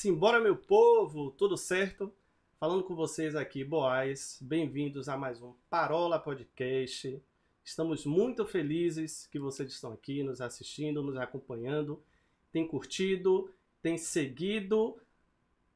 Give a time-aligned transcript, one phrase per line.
[0.00, 2.10] Simbora, meu povo, tudo certo?
[2.58, 7.22] Falando com vocês aqui, Boaz, bem-vindos a mais um Parola Podcast.
[7.62, 12.02] Estamos muito felizes que vocês estão aqui nos assistindo, nos acompanhando,
[12.50, 13.52] tem curtido,
[13.82, 14.98] tem seguido.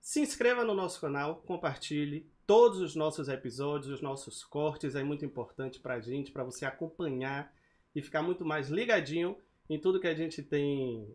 [0.01, 5.23] Se inscreva no nosso canal, compartilhe todos os nossos episódios, os nossos cortes, é muito
[5.23, 7.55] importante para a gente, para você acompanhar
[7.95, 9.37] e ficar muito mais ligadinho
[9.69, 11.15] em tudo que a gente tem,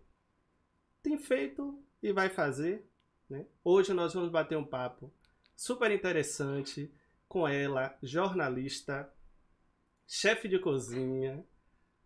[1.02, 2.88] tem feito e vai fazer.
[3.30, 3.46] Né?
[3.64, 5.14] Hoje nós vamos bater um papo
[5.56, 6.92] super interessante
[7.28, 9.12] com ela, jornalista,
[10.08, 11.46] chefe de cozinha,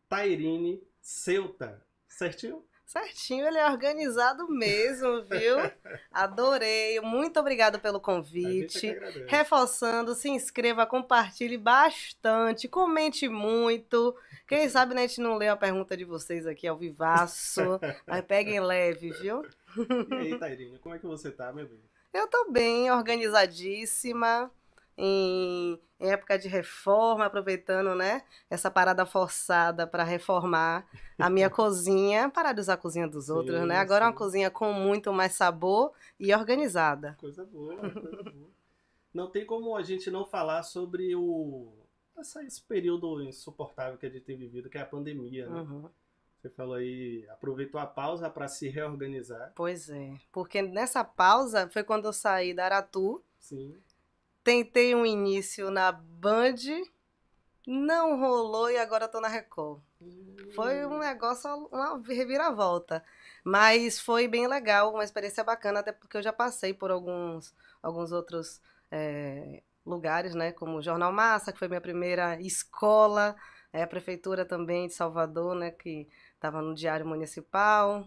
[0.10, 1.82] Tairine Ceuta.
[2.08, 2.64] Certinho?
[2.86, 5.58] Certinho, ele é organizado mesmo, viu?
[6.12, 7.00] Adorei.
[7.00, 8.96] Muito obrigada pelo convite.
[9.28, 14.16] Reforçando, se inscreva, compartilhe bastante, comente muito.
[14.48, 17.80] Quem sabe né, a gente não lê a pergunta de vocês aqui ao vivaço.
[18.06, 19.44] Mas peguem leve, viu?
[20.10, 21.80] E aí, Tairinha, como é que você tá, meu bem?
[22.14, 24.52] Eu tô bem, organizadíssima
[24.98, 30.86] em, em época de reforma, aproveitando, né, essa parada forçada para reformar
[31.18, 33.78] a minha cozinha, parar de usar a cozinha dos outros, sim, né?
[33.78, 37.18] Agora é uma cozinha com muito mais sabor e organizada.
[37.20, 38.50] Coisa boa, coisa boa.
[39.14, 41.72] Não tem como a gente não falar sobre o
[42.46, 45.62] esse período insuportável que a gente tem vivido, que é a pandemia, né?
[45.62, 45.90] Uhum.
[46.44, 49.54] Você falou aí, aproveitou a pausa para se reorganizar.
[49.56, 53.24] Pois é, porque nessa pausa foi quando eu saí da Aratu.
[53.40, 53.82] Sim
[54.44, 56.56] Tentei um início na Band,
[57.66, 59.82] não rolou e agora tô na Record.
[60.54, 63.02] Foi um negócio, uma reviravolta.
[63.42, 68.12] Mas foi bem legal, uma experiência bacana, até porque eu já passei por alguns, alguns
[68.12, 68.62] outros
[68.92, 70.52] é, lugares, né?
[70.52, 73.38] Como o Jornal Massa, que foi minha primeira escola,
[73.72, 75.72] é, a Prefeitura também de Salvador, né?
[75.72, 76.06] Que
[76.44, 78.06] estava no Diário Municipal,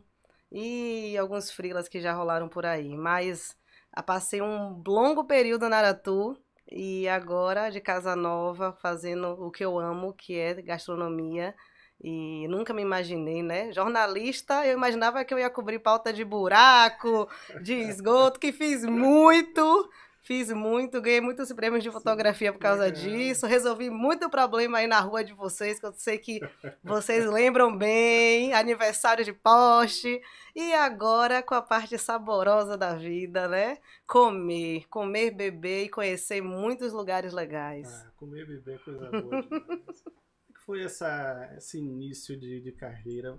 [0.53, 2.97] e alguns frilas que já rolaram por aí.
[2.97, 3.57] Mas
[4.03, 6.37] Passei um longo período na Aratu
[6.71, 11.55] e agora de casa nova, fazendo o que eu amo, que é gastronomia.
[11.99, 13.73] E nunca me imaginei, né?
[13.73, 17.27] Jornalista, eu imaginava que eu ia cobrir pauta de buraco,
[17.63, 19.91] de esgoto, que fiz muito,
[20.27, 23.47] Fiz muito, ganhei muitos prêmios de fotografia por causa disso.
[23.47, 26.41] Resolvi muito problema aí na rua de vocês, que eu sei que
[26.83, 28.53] vocês lembram bem.
[28.53, 30.21] Aniversário de poste.
[30.53, 33.79] E agora com a parte saborosa da vida, né?
[34.05, 34.89] Comer.
[34.89, 37.89] Comer, beber e conhecer muitos lugares legais.
[37.89, 40.03] Ah, comer, beber é coisa boa demais.
[40.03, 43.39] Como foi essa, esse início de, de carreira?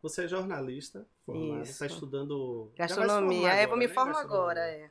[0.00, 2.70] Você é jornalista formado, está estudando...
[2.76, 3.48] Gastronomia.
[3.48, 3.92] Agora, é, vou me né?
[3.92, 4.88] formar agora, é.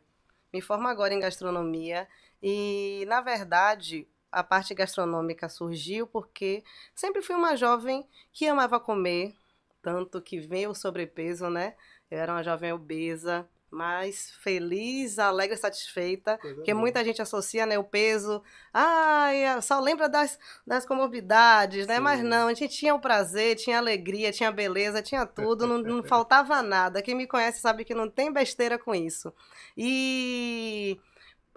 [0.54, 2.08] Me formo agora em gastronomia
[2.42, 6.64] e, na verdade, a parte gastronômica surgiu porque
[6.96, 9.36] sempre fui uma jovem que amava comer,
[9.82, 11.76] tanto que veio o sobrepeso, né?
[12.10, 16.82] Eu era uma jovem obesa, mas feliz, alegre, satisfeita, Coisa porque boa.
[16.82, 18.42] muita gente associa né, o peso,
[18.74, 21.96] ai, só lembra das, das comorbidades, né?
[21.96, 22.02] Sim.
[22.02, 26.04] Mas não, a gente tinha o prazer, tinha alegria, tinha beleza, tinha tudo, não, não
[26.08, 27.02] faltava nada.
[27.02, 29.34] Quem me conhece sabe que não tem besteira com isso.
[29.76, 31.00] E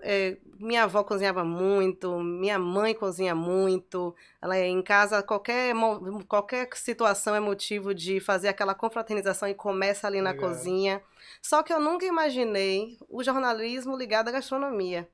[0.03, 4.15] é, minha avó cozinhava muito, minha mãe cozinha muito.
[4.41, 5.75] Ela é em casa qualquer
[6.27, 10.49] qualquer situação é motivo de fazer aquela confraternização e começa ali na Legal.
[10.49, 11.03] cozinha.
[11.43, 15.09] Só que eu nunca imaginei o jornalismo ligado à gastronomia.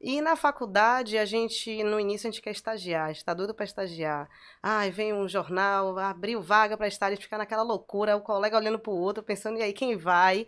[0.00, 4.28] E na faculdade, a gente, no início, a gente quer estagiar, está doido para estagiar.
[4.62, 8.92] Ai, vem um jornal, abriu vaga para estágio, fica naquela loucura, o colega olhando para
[8.92, 10.46] o outro, pensando, e aí, quem vai?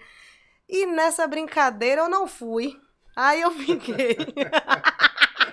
[0.69, 2.78] E nessa brincadeira eu não fui.
[3.14, 4.17] Aí eu fiquei.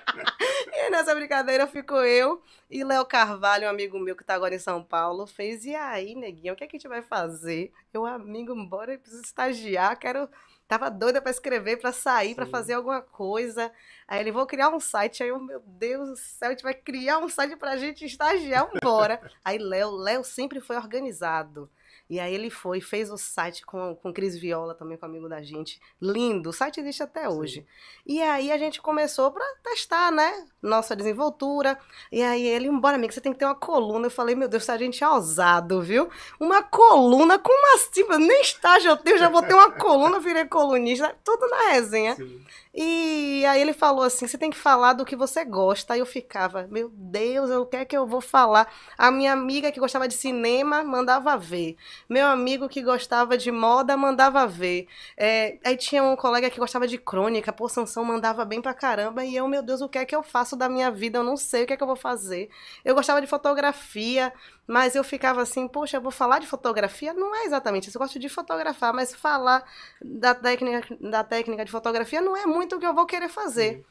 [0.73, 4.59] e nessa brincadeira ficou eu e Léo Carvalho, um amigo meu que tá agora em
[4.59, 5.65] São Paulo, fez.
[5.65, 7.71] E aí, neguinho, o que, é que a gente vai fazer?
[7.93, 10.29] Eu, amigo, bora, eu preciso estagiar, quero.
[10.67, 13.71] Tava doida para escrever, para sair, para fazer alguma coisa.
[14.07, 15.21] Aí ele, vou criar um site.
[15.21, 18.67] Aí eu, meu Deus do céu, a gente vai criar um site pra gente estagiar,
[18.81, 19.21] bora.
[19.43, 21.69] aí Léo, Léo sempre foi organizado.
[22.09, 25.41] E aí ele foi, fez o site com, com Cris Viola, também com amigo da
[25.41, 25.79] gente.
[26.01, 27.61] Lindo, o site existe até hoje.
[27.61, 27.65] Sim.
[28.05, 30.45] E aí a gente começou para testar, né?
[30.61, 31.79] Nossa desenvoltura.
[32.11, 34.07] E aí ele, embora, amigo, você tem que ter uma coluna.
[34.07, 36.09] Eu falei, meu Deus, a gente é ousado, viu?
[36.39, 38.03] Uma coluna, como assim?
[38.19, 42.15] Nem estágio eu tenho, já vou ter uma coluna, virei colunista, tudo na resenha.
[42.15, 42.45] Sim.
[42.75, 45.93] E aí ele falou assim: você tem que falar do que você gosta.
[45.93, 48.67] Aí eu ficava, meu Deus, o que é que eu vou falar?
[48.97, 51.75] A minha amiga que gostava de cinema mandava ver.
[52.09, 54.87] Meu amigo que gostava de moda mandava ver.
[55.15, 59.23] É, aí tinha um colega que gostava de crônica, pô, Sansão mandava bem pra caramba.
[59.23, 61.19] E eu, meu Deus, o que é que eu faço da minha vida?
[61.19, 62.49] Eu não sei o que é que eu vou fazer.
[62.83, 64.33] Eu gostava de fotografia,
[64.67, 67.13] mas eu ficava assim, poxa, eu vou falar de fotografia?
[67.13, 67.97] Não é exatamente isso.
[67.97, 69.63] Eu gosto de fotografar, mas falar
[70.01, 73.85] da técnica, da técnica de fotografia não é muito o que eu vou querer fazer.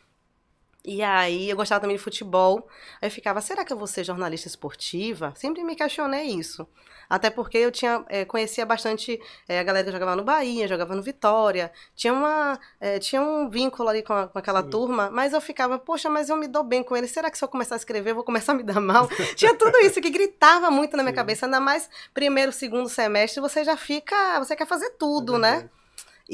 [0.84, 2.66] E aí, eu gostava também de futebol.
[3.00, 5.32] Aí eu ficava, será que eu vou ser jornalista esportiva?
[5.36, 6.66] Sempre me questionei isso.
[7.08, 10.96] Até porque eu tinha, é, conhecia bastante é, a galera que jogava no Bahia, jogava
[10.96, 11.70] no Vitória.
[11.94, 14.70] Tinha, uma, é, tinha um vínculo ali com, a, com aquela Sim.
[14.70, 17.10] turma, mas eu ficava, poxa, mas eu me dou bem com eles.
[17.12, 19.08] Será que se eu começar a escrever, eu vou começar a me dar mal?
[19.36, 21.16] tinha tudo isso que gritava muito na minha Sim.
[21.16, 21.46] cabeça.
[21.46, 24.38] Ainda mais primeiro, segundo semestre, você já fica.
[24.40, 25.68] Você quer fazer tudo, né?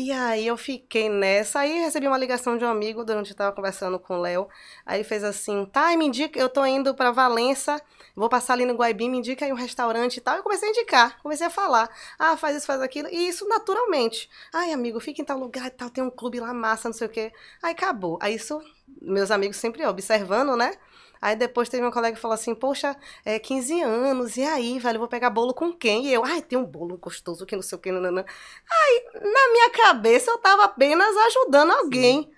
[0.00, 3.52] E aí eu fiquei nessa, aí recebi uma ligação de um amigo durante eu estava
[3.52, 4.47] conversando com o Léo.
[4.87, 7.83] Aí fez assim, tá, me indica, eu tô indo para Valença,
[8.14, 10.37] vou passar ali no Guaibim, me indica aí um restaurante e tal.
[10.37, 11.90] Eu comecei a indicar, comecei a falar.
[12.17, 13.09] Ah, faz isso, faz aquilo.
[13.11, 14.31] E isso naturalmente.
[14.55, 17.09] Ai, amigo, fica em tal lugar e tal, tem um clube lá massa, não sei
[17.09, 17.33] o quê.
[17.61, 18.21] Aí acabou.
[18.23, 18.62] Aí isso,
[19.02, 20.75] meus amigos sempre observando, né?
[21.20, 24.98] Aí depois teve um colega que falou assim, poxa, é 15 anos, e aí, velho,
[24.98, 26.06] vou pegar bolo com quem?
[26.06, 28.25] E eu, ai, tem um bolo gostoso que não sei o que, não.
[28.70, 32.22] Aí, na minha cabeça, eu tava apenas ajudando alguém.
[32.22, 32.38] Sim.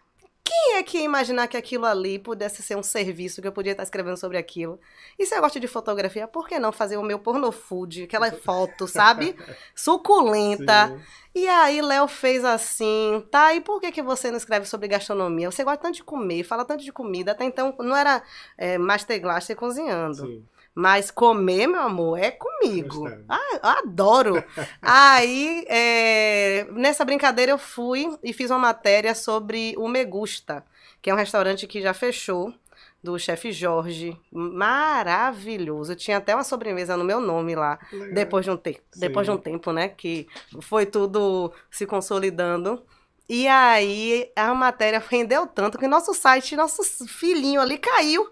[0.50, 3.70] Quem é que ia imaginar que aquilo ali pudesse ser um serviço que eu podia
[3.70, 4.80] estar escrevendo sobre aquilo?
[5.16, 8.32] E se eu gosto de fotografia, por que não fazer o meu porno food, aquela
[8.32, 9.36] foto, sabe?
[9.76, 10.88] Suculenta.
[10.88, 11.00] Sim.
[11.36, 13.54] E aí Léo fez assim, tá?
[13.54, 15.48] E por que, que você não escreve sobre gastronomia?
[15.48, 17.30] Você gosta tanto de comer, fala tanto de comida.
[17.30, 18.20] Até então não era
[18.58, 20.26] é, Master Glaster cozinhando.
[20.26, 20.44] Sim.
[20.74, 23.08] Mas comer, meu amor, é comigo.
[23.28, 24.42] Ah, adoro.
[24.80, 30.64] Aí, é, nessa brincadeira, eu fui e fiz uma matéria sobre o Megusta,
[31.02, 32.54] que é um restaurante que já fechou,
[33.02, 34.16] do chefe Jorge.
[34.30, 35.94] Maravilhoso.
[35.96, 37.78] Tinha até uma sobremesa no meu nome lá.
[37.92, 38.14] Legal.
[38.14, 38.80] Depois de um tempo.
[38.96, 39.88] Depois de um tempo, né?
[39.88, 40.28] Que
[40.60, 42.82] foi tudo se consolidando.
[43.28, 48.28] E aí a matéria rendeu tanto que nosso site, nosso filhinho ali caiu.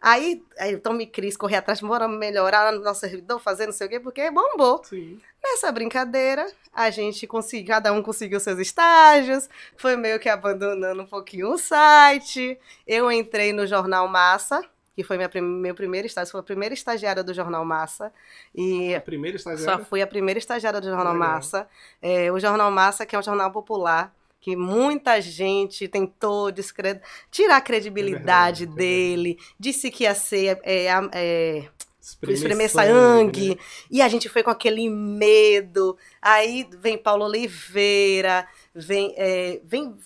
[0.00, 3.86] Aí, aí o Tommy Cris correr atrás, bora melhorar no nosso servidor, fazer não sei
[3.86, 4.82] o quê, porque bombou.
[4.84, 5.20] Sim.
[5.42, 11.06] Nessa brincadeira, a gente conseguiu, cada um conseguiu seus estágios, foi meio que abandonando um
[11.06, 12.58] pouquinho o site.
[12.86, 14.62] Eu entrei no Jornal Massa,
[14.94, 18.12] que foi minha, meu primeiro estágio, foi a primeira estagiária do Jornal Massa.
[18.54, 19.78] E a primeira estagiária?
[19.78, 21.28] Só fui a primeira estagiária do Jornal Legal.
[21.28, 21.68] Massa.
[22.00, 26.52] É, o Jornal Massa, que é um jornal popular, que muita gente tentou
[27.30, 31.68] tirar a credibilidade é verdade, dele, é disse que ia ser é, é,
[32.06, 33.56] espremer, espremer sangue, né?
[33.90, 35.96] e a gente foi com aquele medo.
[36.22, 39.96] Aí vem Paulo Oliveira, vem, é, vem,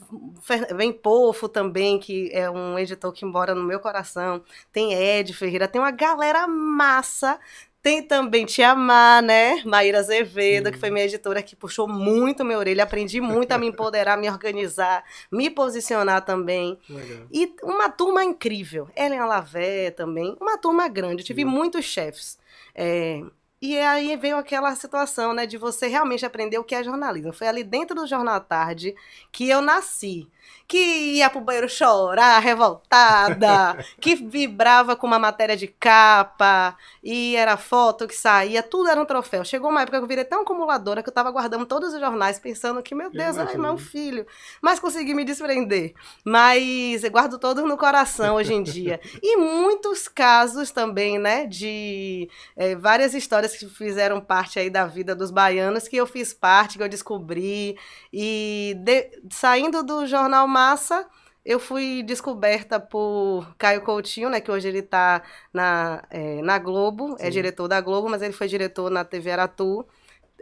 [0.75, 5.69] vem Pofo também, que é um editor que mora no meu coração, tem Ed Ferreira,
[5.69, 7.39] tem uma galera massa
[7.83, 9.63] tem também Tia Má, né?
[9.65, 10.73] Maíra Azevedo, Sim.
[10.73, 12.85] que foi minha editora, que puxou muito minha orelha.
[12.85, 16.79] Aprendi muito a me empoderar, me organizar, me posicionar também.
[16.89, 17.27] Legal.
[17.33, 18.89] E uma turma incrível.
[18.95, 20.37] Ellen Lavé também.
[20.41, 21.23] Uma turma grande.
[21.23, 21.49] Eu tive Sim.
[21.49, 22.39] muitos chefes.
[22.75, 23.23] É,
[23.63, 27.33] e aí veio aquela situação, né, de você realmente aprender o que é jornalismo.
[27.33, 28.95] Foi ali dentro do Jornal à Tarde
[29.31, 30.29] que eu nasci
[30.71, 30.79] que
[31.17, 38.07] ia pro banheiro chorar, revoltada, que vibrava com uma matéria de capa, e era foto
[38.07, 39.45] que saía, tudo era um troféu.
[39.45, 42.39] Chegou uma época que eu virei tão acumuladora que eu tava guardando todos os jornais,
[42.39, 44.25] pensando que, meu Deus, ai, meu filho.
[44.63, 45.93] Mas consegui me desprender.
[46.25, 49.01] Mas eu guardo todos no coração hoje em dia.
[49.23, 55.15] E muitos casos também, né, de é, várias histórias que fizeram parte aí da vida
[55.15, 57.77] dos baianos, que eu fiz parte, que eu descobri.
[58.13, 61.07] E de, saindo do jornal massa,
[61.45, 67.15] eu fui descoberta por Caio Coutinho, né, que hoje ele está na, é, na Globo,
[67.15, 67.27] é Sim.
[67.27, 69.87] é diretor da Globo, mas ele foi diretor na TV Aratu.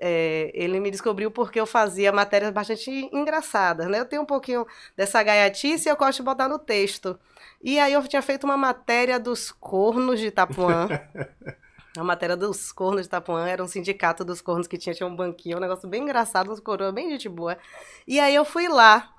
[0.00, 3.98] É, ele me descobriu porque eu fazia matérias bastante engraçadas, né?
[3.98, 4.64] Eu tenho um pouquinho
[4.96, 7.18] dessa gaiatice e eu gosto de botar no texto.
[7.62, 10.88] E aí eu tinha feito uma matéria dos cornos de Itapuã.
[11.98, 15.16] A matéria dos cornos de Itapuã era um sindicato dos cornos que tinha, tinha um
[15.16, 17.58] banquinho, um negócio bem engraçado, uns coroas bem gente boa.
[18.06, 19.12] E aí eu fui lá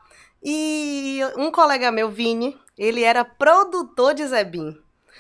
[0.44, 4.78] e um colega meu, Vini, ele era produtor de Zebim.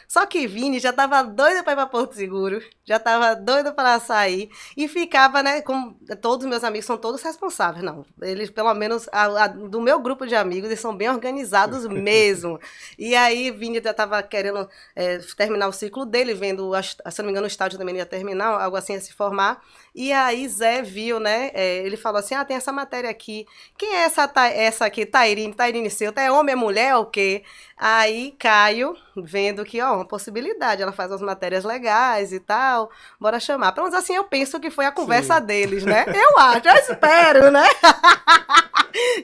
[0.09, 3.99] Só que Vini já tava doido para ir para Porto Seguro, já tava doido para
[3.99, 8.03] sair e ficava, né, com todos os meus amigos são todos responsáveis, não.
[8.19, 12.59] Eles pelo menos a, a, do meu grupo de amigos, eles são bem organizados mesmo.
[12.97, 17.31] e aí Vini já tava querendo é, terminar o ciclo dele, vendo, se não me
[17.31, 19.61] engano, o estádio também ia terminar, algo assim a se formar.
[19.93, 21.51] E aí Zé viu, né?
[21.53, 23.45] É, ele falou assim: ah, tem essa matéria aqui.
[23.77, 25.05] Quem é essa, essa aqui?
[25.05, 26.21] Tairine, Tairine Ceuta.
[26.21, 27.43] É homem, é mulher, é o quê?
[27.77, 33.39] Aí Caio, vendo que, ó, uma possibilidade, ela faz as matérias legais e tal, bora
[33.39, 33.71] chamar.
[33.71, 35.45] Pelo menos assim eu penso que foi a conversa Sim.
[35.45, 36.05] deles, né?
[36.13, 37.65] Eu acho, eu espero, né?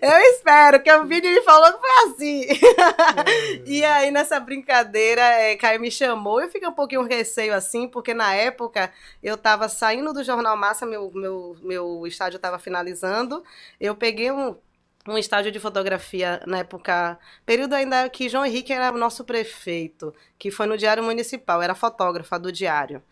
[0.01, 2.45] eu espero, que o vídeo me falou que foi assim.
[3.65, 8.13] E aí, nessa brincadeira, é, Caio me chamou, eu fiquei um pouquinho receio assim, porque
[8.13, 8.91] na época
[9.23, 13.43] eu tava saindo do Jornal Massa, meu, meu, meu estágio tava finalizando,
[13.79, 14.55] eu peguei um
[15.07, 20.13] um estágio de fotografia na época, período ainda que João Henrique era o nosso prefeito,
[20.37, 23.03] que foi no Diário Municipal, era fotógrafa do Diário.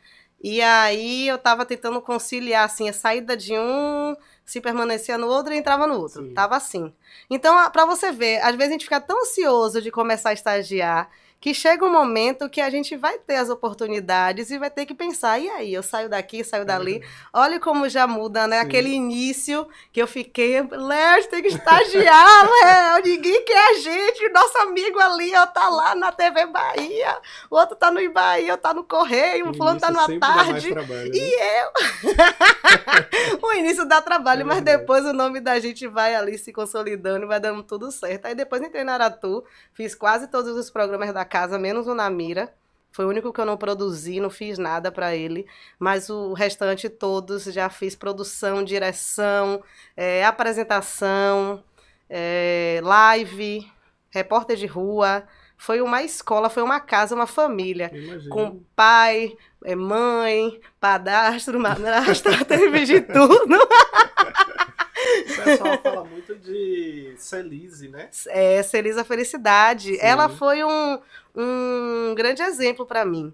[0.43, 5.53] E aí eu tava tentando conciliar assim a saída de um, se permanecia no outro
[5.53, 6.23] e entrava no outro.
[6.23, 6.33] Sim.
[6.33, 6.93] Tava assim.
[7.29, 11.09] Então, para você ver, às vezes a gente fica tão ansioso de começar a estagiar
[11.43, 14.93] que chega um momento que a gente vai ter as oportunidades e vai ter que
[14.93, 16.99] pensar, e aí, eu saio daqui, saio dali.
[16.99, 17.01] Uhum.
[17.33, 18.61] Olha como já muda, né?
[18.61, 18.65] Sim.
[18.65, 24.57] Aquele início que eu fiquei, Léo, tem que estagiar, Léo, ninguém quer a gente, nosso
[24.59, 27.19] amigo ali, ó, tá lá na TV Bahia,
[27.51, 30.71] o outro tá no Bahia, tá no Correio, o fulano tá no tarde.
[30.71, 31.11] Trabalho, né?
[31.13, 33.43] E eu.
[33.43, 37.25] o início dá trabalho, é mas depois o nome da gente vai ali se consolidando
[37.25, 38.27] e vai dando tudo certo.
[38.27, 42.53] Aí depois entrei na Aratu, fiz quase todos os programas da casa, menos o Namira.
[42.91, 45.47] Foi o único que eu não produzi, não fiz nada para ele.
[45.79, 49.63] Mas o restante todos já fiz produção, direção,
[49.97, 51.63] é, apresentação,
[52.07, 53.67] é, live,
[54.11, 55.23] repórter de rua.
[55.57, 57.89] Foi uma escola, foi uma casa, uma família.
[57.91, 58.29] Imagina.
[58.29, 59.35] Com pai,
[59.65, 63.57] é, mãe, padastro, madrasta, teve de tudo.
[65.21, 68.09] O pessoal fala muito de Celise, né?
[68.27, 69.93] É, Celise Felicidade.
[69.93, 69.99] Sim.
[70.01, 70.99] Ela foi um,
[71.35, 73.33] um grande exemplo para mim.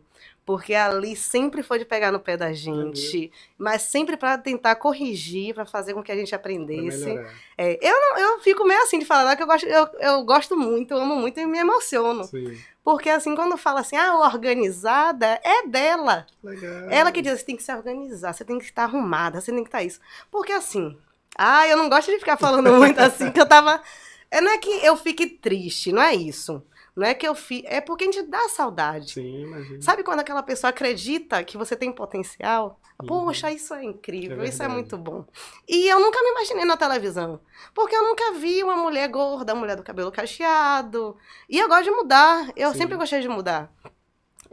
[0.50, 3.30] Porque ali sempre foi de pegar no pé da gente, uhum.
[3.56, 7.08] mas sempre para tentar corrigir, para fazer com que a gente aprendesse.
[7.56, 10.58] É, eu, não, eu fico meio assim de falar que eu gosto, eu, eu gosto
[10.58, 12.24] muito, eu amo muito e me emociono.
[12.24, 12.58] Sim.
[12.84, 16.26] Porque assim, quando fala assim, ah, organizada, é dela.
[16.44, 16.90] Legal.
[16.90, 19.64] Ela que diz, você tem que se organizar, você tem que estar arrumada, você tem
[19.64, 20.00] que estar isso.
[20.32, 20.98] Porque assim,
[21.41, 23.81] ah, eu não gosto de ficar falando muito assim, que eu tava.
[24.29, 26.62] É, não é que eu fique triste, não é isso.
[26.93, 27.65] Não é que eu fique.
[27.65, 29.13] É porque a gente dá saudade.
[29.13, 29.81] Sim, imagina.
[29.81, 32.77] Sabe quando aquela pessoa acredita que você tem potencial?
[33.01, 33.08] Uhum.
[33.08, 35.25] Poxa, isso é incrível, é isso é muito bom.
[35.65, 37.39] E eu nunca me imaginei na televisão.
[37.74, 41.15] Porque eu nunca vi uma mulher gorda, uma mulher do cabelo cacheado.
[41.48, 42.51] E eu gosto de mudar.
[42.53, 42.79] Eu Sim.
[42.79, 43.72] sempre gostei de mudar.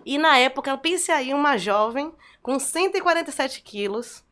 [0.04, 4.22] E na época, eu pensei aí uma jovem com 147 quilos,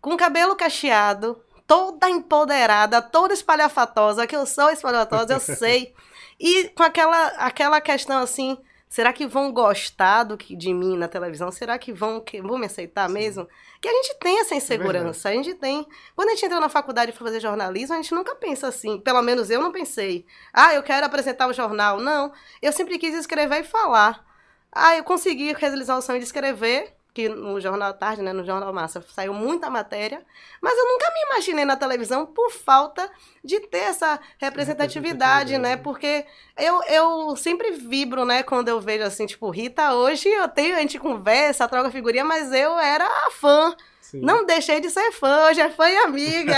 [0.00, 5.94] com cabelo cacheado, toda empoderada, toda espalhafatosa, que eu sou espalhafatosa, eu sei.
[6.38, 8.58] E com aquela, aquela questão assim,
[8.90, 11.50] será que vão gostar do que, de mim na televisão?
[11.50, 13.14] Será que vão, que, vão me aceitar Sim.
[13.14, 13.48] mesmo?
[13.80, 15.86] Que a gente tem essa é insegurança, é a gente tem.
[16.14, 19.22] Quando a gente entra na faculdade para fazer jornalismo, a gente nunca pensa assim, pelo
[19.22, 20.26] menos eu não pensei.
[20.52, 22.00] Ah, eu quero apresentar o jornal.
[22.00, 24.22] Não, eu sempre quis escrever e falar.
[24.70, 28.70] Ah, eu consegui realizar o sonho de escrever, que no Jornal Tarde, né, no Jornal
[28.74, 30.22] Massa, saiu muita matéria,
[30.60, 33.10] mas eu nunca me imaginei na televisão por falta
[33.42, 35.78] de ter essa representatividade, né?
[35.78, 36.26] Porque
[36.58, 40.80] eu, eu sempre vibro, né, quando eu vejo assim, tipo, Rita, hoje eu tenho, a
[40.80, 43.74] gente conversa, troca figurinha, mas eu era fã.
[44.06, 44.20] Sim.
[44.20, 46.54] Não deixei de ser fã, hoje é fã e amiga.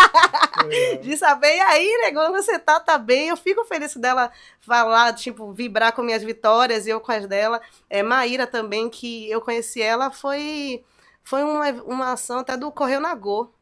[1.02, 3.28] de saber, e aí, negão, você tá, tá bem.
[3.28, 7.60] Eu fico feliz dela falar, tipo, vibrar com minhas vitórias e eu com as dela.
[7.90, 10.82] É, Maíra também, que eu conheci ela, foi,
[11.22, 13.52] foi uma, uma ação até do Correio Nagô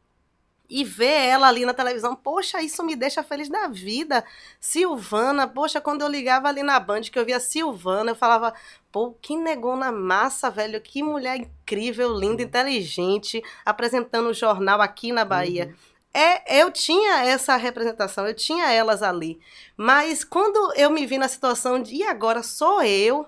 [0.71, 4.23] e ver ela ali na televisão, poxa, isso me deixa feliz da vida.
[4.57, 8.53] Silvana, poxa, quando eu ligava ali na Band, que eu via Silvana, eu falava,
[8.89, 15.11] pô, que negou na massa, velho, que mulher incrível, linda, inteligente, apresentando o jornal aqui
[15.11, 15.67] na Bahia.
[15.67, 15.91] Uhum.
[16.13, 19.41] É, eu tinha essa representação, eu tinha elas ali.
[19.75, 23.27] Mas quando eu me vi na situação de, e agora sou eu,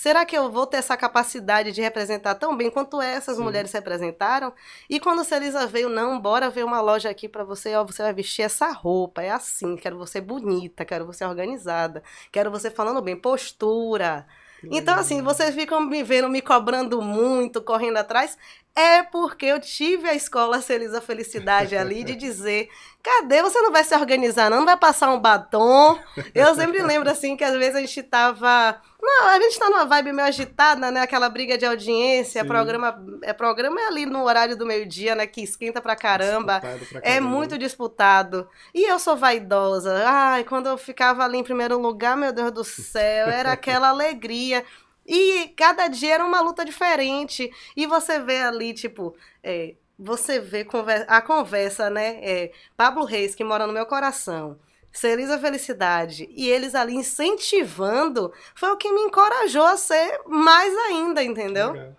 [0.00, 3.42] Será que eu vou ter essa capacidade de representar tão bem quanto essas Sim.
[3.42, 4.50] mulheres representaram?
[4.88, 8.14] E quando Celisa veio, não, bora ver uma loja aqui para você, ó, você vai
[8.14, 13.14] vestir essa roupa, é assim, quero você bonita, quero você organizada, quero você falando bem,
[13.14, 14.26] postura.
[14.70, 18.38] Então, assim, vocês ficam me vendo me cobrando muito, correndo atrás,
[18.74, 22.70] é porque eu tive a escola Celisa Felicidade ali de dizer:
[23.02, 24.60] cadê você não vai se organizar, não?
[24.60, 25.98] Não vai passar um batom?
[26.34, 29.86] Eu sempre lembro assim que às vezes a gente tava não, a gente tá numa
[29.86, 31.00] vibe meio agitada, né?
[31.00, 35.26] Aquela briga de audiência, programa é programa é ali no horário do meio-dia, né?
[35.26, 36.60] Que esquenta pra caramba.
[36.60, 38.48] Pra é muito disputado.
[38.74, 40.04] E eu sou vaidosa.
[40.06, 44.64] Ai, quando eu ficava ali em primeiro lugar, meu Deus do céu, era aquela alegria.
[45.06, 47.50] E cada dia era uma luta diferente.
[47.76, 50.66] E você vê ali, tipo, é, você vê
[51.08, 52.18] a conversa, né?
[52.22, 54.58] É, Pablo Reis, que mora no meu coração
[54.92, 56.28] Feliz a felicidade.
[56.32, 61.72] E eles ali incentivando foi o que me encorajou a ser mais ainda, entendeu?
[61.72, 61.96] Legal.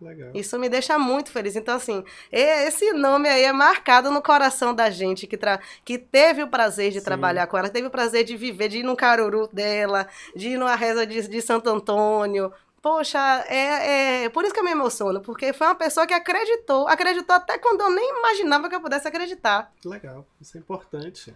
[0.00, 0.30] Legal.
[0.34, 1.56] Isso me deixa muito feliz.
[1.56, 5.60] Então, assim, esse nome aí é marcado no coração da gente que, tra...
[5.84, 7.04] que teve o prazer de Sim.
[7.04, 10.58] trabalhar com ela, teve o prazer de viver, de ir no caruru dela, de ir
[10.58, 12.52] numa reza de, de Santo Antônio.
[12.82, 16.86] Poxa, é, é por isso que eu me emociono, porque foi uma pessoa que acreditou,
[16.86, 19.72] acreditou até quando eu nem imaginava que eu pudesse acreditar.
[19.82, 21.34] Legal, isso é importante.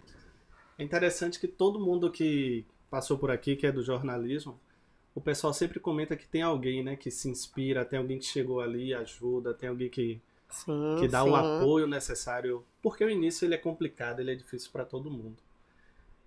[0.79, 4.57] É interessante que todo mundo que passou por aqui, que é do jornalismo,
[5.13, 8.61] o pessoal sempre comenta que tem alguém, né, que se inspira, tem alguém que chegou
[8.61, 11.29] ali, ajuda, tem alguém que sim, que dá sim.
[11.29, 15.35] o apoio necessário, porque o início ele é complicado, ele é difícil para todo mundo.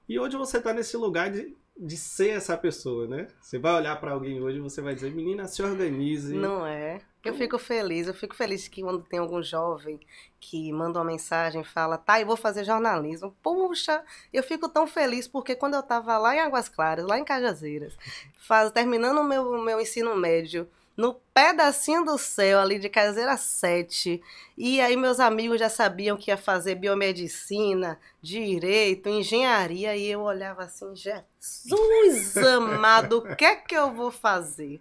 [0.07, 3.29] E hoje você está nesse lugar de, de ser essa pessoa, né?
[3.41, 6.35] Você vai olhar para alguém hoje e você vai dizer, menina, se organize.
[6.35, 7.01] Não é?
[7.25, 10.01] Eu fico feliz, eu fico feliz que quando tem algum jovem
[10.41, 13.35] que manda uma mensagem, fala, tá, eu vou fazer jornalismo.
[13.41, 17.25] Puxa, eu fico tão feliz porque quando eu estava lá em Águas Claras, lá em
[17.25, 17.97] Cajazeiras,
[18.37, 24.23] faz, terminando o meu, meu ensino médio, no pedacinho do céu ali de Caseira 7.
[24.57, 30.65] E aí meus amigos já sabiam que ia fazer biomedicina, direito, engenharia, e eu olhava
[30.65, 34.81] assim, Jesus amado, o que é que eu vou fazer?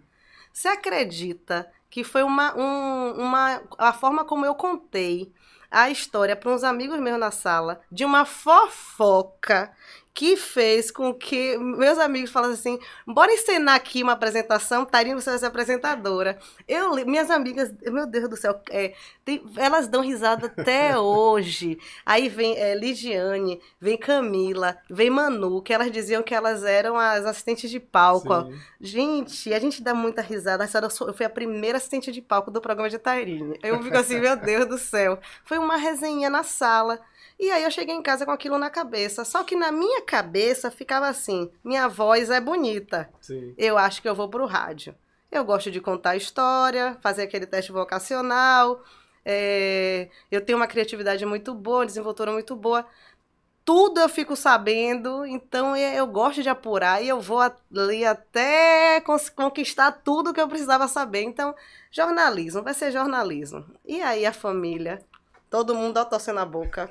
[0.53, 5.31] Você acredita que foi uma, um, uma a forma como eu contei
[5.69, 9.71] a história para uns amigos meus na sala de uma fofoca
[10.13, 15.29] que fez com que meus amigos falassem assim: bora encenar aqui uma apresentação, Tarinha, você
[15.29, 16.37] vai ser apresentadora.
[16.67, 18.93] Eu, minhas amigas, meu Deus do céu, é,
[19.23, 21.79] tem, elas dão risada até hoje.
[22.05, 27.25] Aí vem é, Ligiane, vem Camila, vem Manu, que elas diziam que elas eram as
[27.25, 28.51] assistentes de palco.
[28.79, 30.67] Gente, a gente dá muita risada.
[31.07, 33.57] Eu fui a primeira assistente de palco do programa de Tarinha.
[33.63, 35.19] Eu fico assim, meu Deus do céu.
[35.45, 36.99] Foi uma resenha na sala.
[37.41, 39.25] E aí eu cheguei em casa com aquilo na cabeça.
[39.25, 43.09] Só que na minha cabeça ficava assim: minha voz é bonita.
[43.19, 43.55] Sim.
[43.57, 44.93] Eu acho que eu vou pro rádio.
[45.31, 48.83] Eu gosto de contar história, fazer aquele teste vocacional.
[49.25, 50.09] É...
[50.31, 52.85] eu tenho uma criatividade muito boa, desenvoltura muito boa.
[53.65, 59.01] Tudo eu fico sabendo, então eu gosto de apurar e eu vou ali até
[59.35, 61.21] conquistar tudo que eu precisava saber.
[61.21, 61.55] Então,
[61.91, 63.63] jornalismo, vai ser jornalismo.
[63.85, 64.99] E aí a família
[65.51, 66.89] Todo mundo ó, torcendo a boca.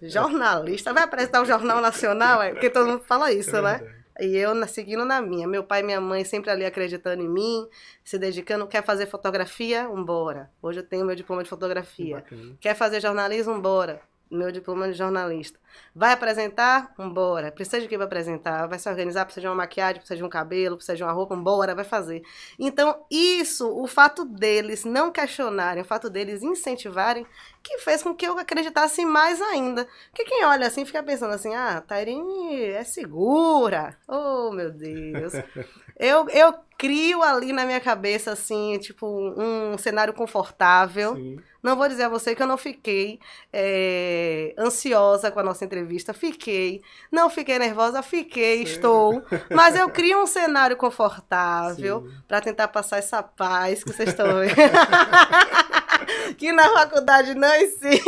[0.00, 0.94] Jornalista.
[0.94, 2.40] Vai apresentar o Jornal Nacional?
[2.42, 2.52] É?
[2.52, 3.94] Porque todo mundo fala isso, é né?
[4.18, 5.46] E eu seguindo na minha.
[5.46, 7.68] Meu pai e minha mãe sempre ali acreditando em mim,
[8.02, 8.66] se dedicando.
[8.66, 9.82] Quer fazer fotografia?
[9.82, 10.50] Embora.
[10.62, 12.24] Hoje eu tenho meu diploma de fotografia.
[12.58, 13.54] Quer fazer jornalismo?
[13.54, 14.00] Embora
[14.32, 15.58] meu diploma de jornalista.
[15.94, 16.92] Vai apresentar?
[16.96, 17.52] Vambora.
[17.52, 18.66] Precisa de quem vai apresentar?
[18.66, 19.24] Vai se organizar?
[19.24, 19.96] Precisa de uma maquiagem?
[19.96, 20.76] Precisa de um cabelo?
[20.76, 21.34] Precisa de uma roupa?
[21.34, 22.22] Vambora, vai fazer.
[22.58, 27.26] Então, isso, o fato deles não questionarem, o fato deles incentivarem,
[27.62, 29.86] que fez com que eu acreditasse mais ainda.
[30.10, 33.96] Porque quem olha assim fica pensando assim: ah, Tairine é segura.
[34.08, 35.32] Oh, meu Deus.
[35.98, 41.14] eu, eu crio ali na minha cabeça, assim, tipo, um cenário confortável.
[41.14, 41.38] Sim.
[41.62, 43.20] Não vou dizer a você que eu não fiquei
[43.52, 46.12] é, ansiosa com a nossa entrevista.
[46.12, 46.82] Fiquei.
[47.08, 48.72] Não fiquei nervosa, fiquei, Sim.
[48.72, 49.22] estou.
[49.48, 54.56] Mas eu crio um cenário confortável para tentar passar essa paz que vocês estão vendo.
[56.36, 58.00] que na faculdade não ensina.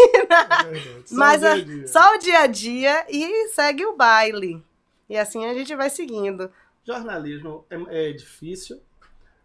[0.73, 4.61] É Mas só o, dia, só o dia a dia e segue o baile.
[5.09, 6.51] E assim a gente vai seguindo.
[6.87, 8.81] Jornalismo é, é difícil.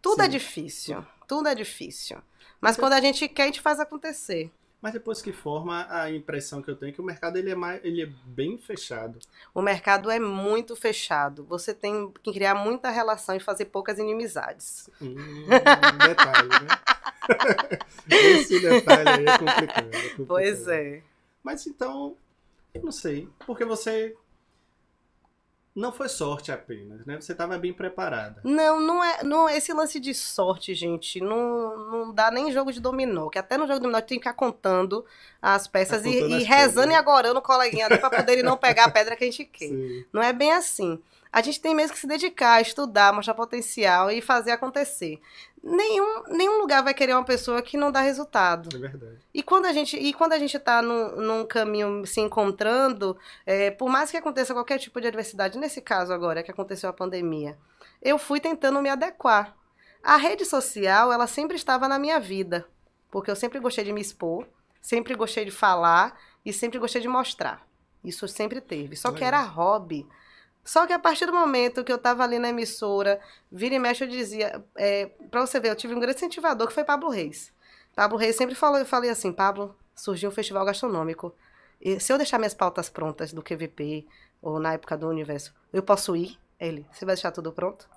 [0.02, 0.30] Tudo é Sim.
[0.30, 1.06] é difícil.
[1.28, 2.17] Tudo é difícil.
[2.60, 4.52] Mas quando a gente quer, a gente faz acontecer.
[4.82, 7.56] Mas depois que forma, a impressão que eu tenho é que o mercado ele é,
[7.56, 9.19] mais, ele é bem fechado.
[9.54, 11.43] O mercado é muito fechado.
[11.45, 14.89] Você tem que criar muita relação e fazer poucas inimizades.
[15.02, 15.15] Hum,
[15.99, 16.67] detalhe, né?
[18.10, 20.25] Esse detalhe aí é complicado, é complicado.
[20.28, 21.04] Pois é.
[21.43, 22.15] Mas então,
[22.82, 23.28] não sei.
[23.45, 24.15] Porque você
[25.80, 27.20] não foi sorte apenas, né?
[27.20, 28.42] Você estava bem preparada.
[28.44, 32.82] Não, não é, não esse lance de sorte, gente, não, não dá nem jogo de
[32.82, 35.06] dominó, que até no jogo de dominó tem que ficar contando
[35.42, 38.58] as peças tá e, e rezando e agorando o coleguinha ali para poder ele não
[38.58, 39.70] pegar a pedra que a gente quer.
[39.72, 40.06] Sim.
[40.12, 41.02] Não é bem assim.
[41.32, 45.22] A gente tem mesmo que se dedicar, estudar, mostrar potencial e fazer acontecer
[45.63, 48.76] nenhum, nenhum lugar vai querer uma pessoa que não dá resultado.
[48.76, 49.18] É verdade.
[49.34, 53.72] E quando a gente e quando a gente está num, num, caminho se encontrando, é,
[53.72, 57.58] por mais que aconteça qualquer tipo de adversidade, nesse caso agora que aconteceu a pandemia,
[58.02, 59.56] eu fui tentando me adequar.
[60.02, 62.65] A rede social, ela sempre estava na minha vida,
[63.12, 64.48] porque eu sempre gostei de me expor,
[64.82, 67.68] sempre gostei de falar e sempre gostei de mostrar.
[68.02, 68.96] Isso sempre teve.
[68.96, 70.08] Só que era hobby.
[70.69, 73.19] Só que a partir do momento que eu estava ali na emissora,
[73.51, 76.73] vira e mexe, eu dizia, é, para você ver, eu tive um grande incentivador que
[76.75, 77.51] foi Pablo Reis.
[77.95, 81.34] Pablo Reis sempre falou, eu falei assim, Pablo, surgiu um festival gastronômico.
[81.82, 84.05] E se eu deixar minhas pautas prontas do QVP,
[84.43, 86.38] ou na época do universo, eu posso ir?
[86.60, 87.89] Ele, você vai deixar tudo pronto?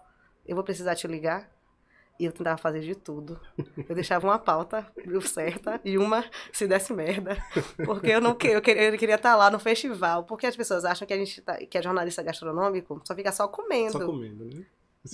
[0.46, 1.50] Eu vou precisar te ligar?
[2.18, 3.40] E eu tentava fazer de tudo.
[3.88, 4.87] Eu deixava uma pauta
[5.22, 7.37] certa e uma se desse merda.
[7.85, 10.25] Porque eu não eu queria, eu queria estar lá no festival.
[10.25, 13.48] Porque as pessoas acham que a gente tá, que é jornalista gastronômico, só fica só
[13.48, 13.92] comendo.
[13.92, 14.64] Só comendo, né?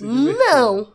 [0.00, 0.92] Não!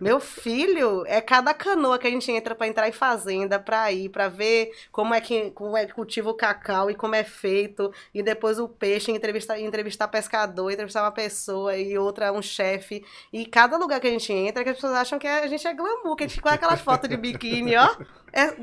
[0.00, 4.08] Meu filho, é cada canoa que a gente entra para entrar em fazenda, para ir,
[4.08, 7.92] para ver como é que como é que cultiva o cacau e como é feito,
[8.14, 13.04] e depois o peixe, entrevistar, entrevistar pescador, entrevistar uma pessoa e outra um chefe.
[13.32, 15.74] E cada lugar que a gente entra, que as pessoas acham que a gente é
[15.74, 17.96] glamour, que a gente com aquelas fotos de biquíni, ó.
[18.32, 18.54] É,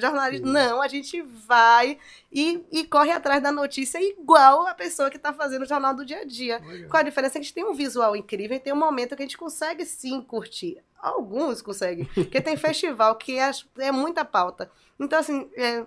[0.00, 0.44] jornalista.
[0.44, 1.98] Não, a gente vai
[2.32, 6.04] e, e corre atrás da notícia igual a pessoa que está fazendo o jornal do
[6.04, 6.58] dia a dia.
[6.58, 6.90] Legal.
[6.90, 9.14] Com a diferença é que a gente tem um visual incrível e tem um momento
[9.14, 10.82] que a gente consegue sim curtir.
[10.98, 12.06] Alguns conseguem.
[12.06, 14.70] Porque tem festival que é, é muita pauta.
[14.98, 15.84] Então, assim, é,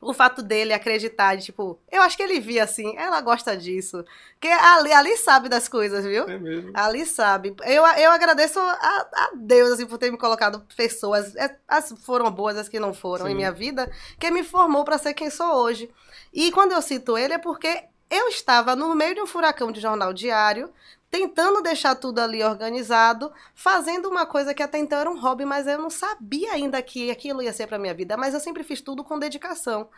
[0.00, 4.04] o fato dele acreditar, de, tipo, eu acho que ele via assim, ela gosta disso.
[4.32, 6.28] Porque ali, ali sabe das coisas, viu?
[6.28, 6.70] É mesmo.
[6.74, 7.56] Ali sabe.
[7.64, 12.30] Eu, eu agradeço a, a Deus, assim, por ter me colocado pessoas, é, as foram
[12.30, 13.32] boas, as que não foram Sim.
[13.32, 15.90] em minha vida, que me formou para ser quem sou hoje.
[16.32, 19.80] E quando eu cito ele é porque eu estava no meio de um furacão de
[19.80, 20.70] jornal diário,
[21.16, 25.66] tentando deixar tudo ali organizado, fazendo uma coisa que até então era um hobby, mas
[25.66, 28.82] eu não sabia ainda que aquilo ia ser para minha vida, mas eu sempre fiz
[28.82, 29.88] tudo com dedicação.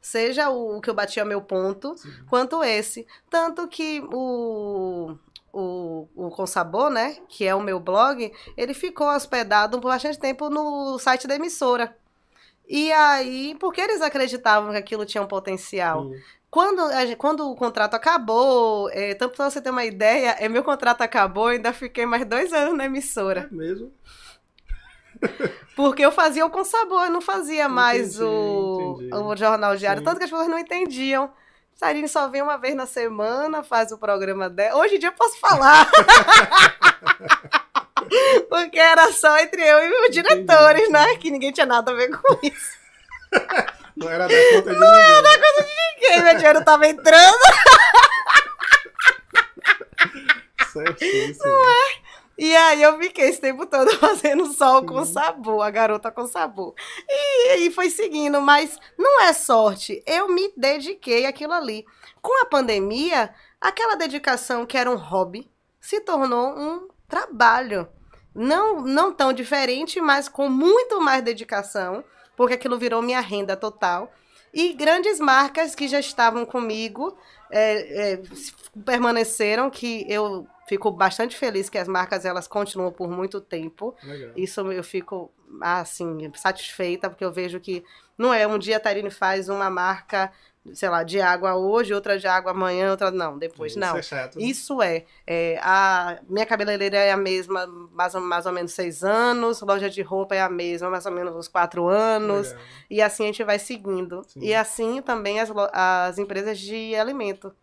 [0.00, 2.12] Seja o que eu batia meu ponto, Sim.
[2.28, 3.06] quanto esse.
[3.30, 5.16] Tanto que o,
[5.52, 10.18] o, o Com Sabor, né, que é o meu blog, ele ficou hospedado por bastante
[10.18, 11.96] tempo no site da emissora.
[12.68, 16.10] E aí, porque eles acreditavam que aquilo tinha um potencial.
[16.10, 16.20] Sim.
[16.54, 16.82] Quando,
[17.18, 21.48] quando o contrato acabou, é, tanto pra você ter uma ideia, é, meu contrato acabou
[21.48, 23.48] ainda fiquei mais dois anos na emissora.
[23.50, 23.92] É mesmo?
[25.74, 29.16] Porque eu fazia o com sabor, eu não fazia mais entendi, o, entendi.
[29.16, 29.98] o jornal diário.
[29.98, 30.04] Sim.
[30.04, 31.32] Tanto que as pessoas não entendiam.
[31.74, 34.78] Sarine só vem uma vez na semana, faz o programa dela.
[34.78, 35.90] Hoje em dia eu posso falar.
[38.48, 40.92] Porque era só entre eu e os diretores, entendi.
[40.92, 41.16] né?
[41.16, 42.78] Que ninguém tinha nada a ver com isso.
[43.96, 45.08] Não era da conta de não ninguém.
[45.08, 47.38] Não era da conta de ninguém, meu dinheiro tava entrando.
[50.72, 51.44] Certíssimo.
[51.44, 52.04] Não é?
[52.36, 56.74] E aí eu fiquei esse tempo todo fazendo sol com sabor, a garota com sabor.
[57.08, 60.02] E aí foi seguindo, mas não é sorte.
[60.04, 61.84] Eu me dediquei àquilo ali.
[62.20, 65.48] Com a pandemia, aquela dedicação que era um hobby
[65.80, 67.88] se tornou um trabalho.
[68.34, 72.02] Não, não tão diferente, mas com muito mais dedicação
[72.36, 74.12] porque aquilo virou minha renda total.
[74.52, 77.16] E grandes marcas que já estavam comigo
[77.50, 78.22] é, é,
[78.84, 83.96] permaneceram, que eu fico bastante feliz que as marcas elas continuam por muito tempo.
[84.02, 84.32] Legal.
[84.36, 87.84] Isso eu fico assim satisfeita porque eu vejo que
[88.16, 90.32] não é um dia a Tarine faz uma marca
[90.72, 93.72] sei lá, de água hoje, outra de água amanhã, outra não, depois.
[93.72, 93.96] Isso não.
[93.96, 94.44] É chato, né?
[94.44, 95.58] Isso é, é.
[95.62, 100.34] A minha cabeleireira é a mesma, mais, mais ou menos seis anos, loja de roupa
[100.34, 102.48] é a mesma, mais ou menos uns quatro anos.
[102.48, 102.64] Legal.
[102.90, 104.22] E assim a gente vai seguindo.
[104.26, 104.40] Sim.
[104.40, 107.54] E assim também as, as empresas de alimento.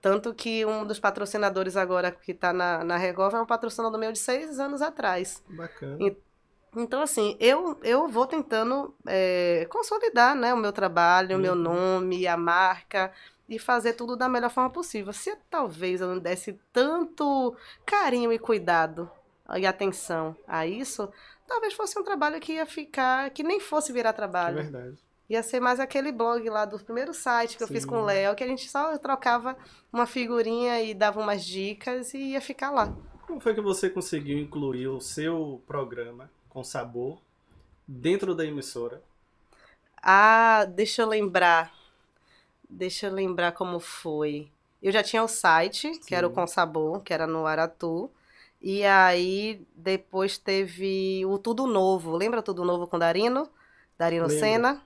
[0.00, 4.12] Tanto que um dos patrocinadores agora que está na, na Regov é um patrocinador meu
[4.12, 5.42] de seis anos atrás.
[5.48, 5.96] Bacana.
[5.98, 6.14] E,
[6.76, 11.58] então, assim, eu, eu vou tentando é, consolidar né, o meu trabalho, o meu uhum.
[11.58, 13.12] nome, a marca,
[13.48, 15.12] e fazer tudo da melhor forma possível.
[15.12, 19.10] Se talvez eu não desse tanto carinho e cuidado
[19.56, 21.08] e atenção a isso,
[21.46, 24.58] talvez fosse um trabalho que ia ficar, que nem fosse virar trabalho.
[24.58, 25.04] É verdade.
[25.28, 27.64] Ia ser mais aquele blog lá do primeiro site que Sim.
[27.64, 29.56] eu fiz com o Léo, que a gente só trocava
[29.92, 32.94] uma figurinha e dava umas dicas e ia ficar lá.
[33.26, 37.18] Como foi que você conseguiu incluir o seu programa com sabor
[37.86, 39.02] dentro da emissora?
[40.00, 41.74] Ah, deixa eu lembrar.
[42.70, 44.48] Deixa eu lembrar como foi.
[44.80, 46.00] Eu já tinha o site, Sim.
[46.00, 48.10] que era o Com Sabor, que era no Aratu.
[48.60, 52.16] E aí depois teve o Tudo Novo.
[52.16, 53.48] Lembra Tudo Novo com Darino?
[53.98, 54.28] Darino.
[54.30, 54.82] Senna.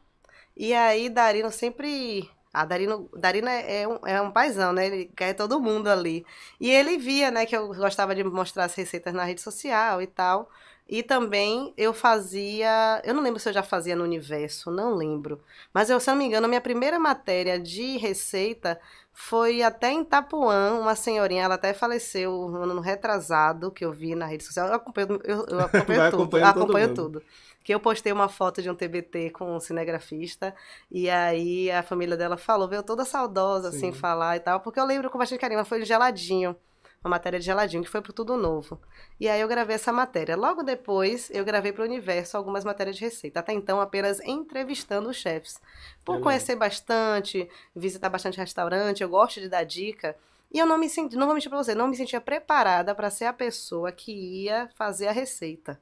[0.56, 4.86] E aí Darino sempre a Darino, Darino é, é, um, é um paizão, né?
[4.86, 6.24] Ele quer todo mundo ali.
[6.60, 10.06] E ele via, né, que eu gostava de mostrar as receitas na rede social e
[10.06, 10.50] tal.
[10.88, 13.02] E também eu fazia.
[13.04, 15.38] Eu não lembro se eu já fazia no universo, não lembro.
[15.72, 18.80] Mas eu, se eu não me engano, a minha primeira matéria de receita
[19.12, 24.14] foi até em Itapuã, uma senhorinha, ela até faleceu no ano retrasado, que eu vi
[24.14, 24.68] na rede social.
[24.68, 26.36] Eu acompanho, eu, eu acompanho tudo.
[26.44, 27.22] acompanho tudo.
[27.62, 30.54] Que eu postei uma foto de um TBT com um cinegrafista,
[30.90, 33.88] e aí a família dela falou, veio toda saudosa, assim, Sim.
[33.88, 36.56] assim, falar e tal, porque eu lembro com bastante carinho, mas foi geladinho
[37.02, 38.80] uma matéria de geladinho, que foi pro Tudo Novo.
[39.20, 40.36] E aí eu gravei essa matéria.
[40.36, 43.40] Logo depois, eu gravei para o Universo algumas matérias de receita.
[43.40, 45.60] Até então, apenas entrevistando os chefs.
[46.04, 50.16] Por conhecer bastante, visitar bastante restaurante, eu gosto de dar dica.
[50.52, 53.10] E eu não me senti, não vou mentir pra você, não me sentia preparada para
[53.10, 55.78] ser a pessoa que ia fazer a receita.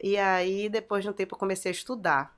[0.00, 2.36] E aí, depois de um tempo, eu comecei a estudar.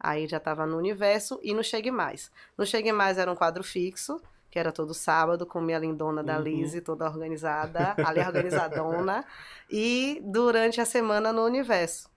[0.00, 2.30] Aí já estava no universo e no Chegue Mais.
[2.56, 6.36] No Chegue Mais era um quadro fixo, que era todo sábado, com minha lindona da
[6.36, 6.42] uhum.
[6.42, 9.24] Lise, toda organizada, ali organizadona.
[9.70, 12.08] e durante a semana no universo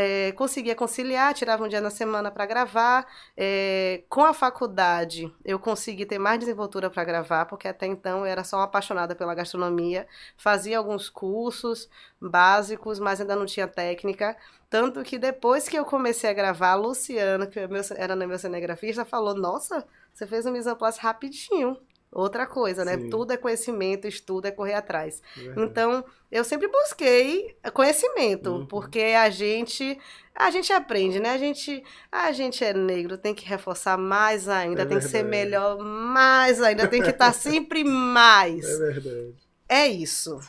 [0.00, 3.06] é, conseguia conciliar, tirava um dia na semana para gravar.
[3.36, 8.26] É, com a faculdade, eu consegui ter mais desenvoltura para gravar, porque até então eu
[8.26, 10.06] era só uma apaixonada pela gastronomia.
[10.36, 11.88] Fazia alguns cursos
[12.20, 14.36] básicos, mas ainda não tinha técnica.
[14.70, 17.58] Tanto que depois que eu comecei a gravar, a Luciana, que
[17.96, 21.76] era meu cinegrafista, falou: Nossa, você fez um mise en place rapidinho
[22.10, 22.96] outra coisa, né?
[22.96, 23.10] Sim.
[23.10, 25.22] Tudo é conhecimento, estudo é correr atrás.
[25.36, 28.66] É então, eu sempre busquei conhecimento, uhum.
[28.66, 29.98] porque a gente
[30.34, 31.30] a gente aprende, né?
[31.30, 35.04] A gente a gente é negro, tem que reforçar mais ainda, é tem verdade.
[35.04, 38.64] que ser melhor mais ainda, tem que estar sempre mais.
[38.64, 39.34] É verdade.
[39.68, 40.40] É isso.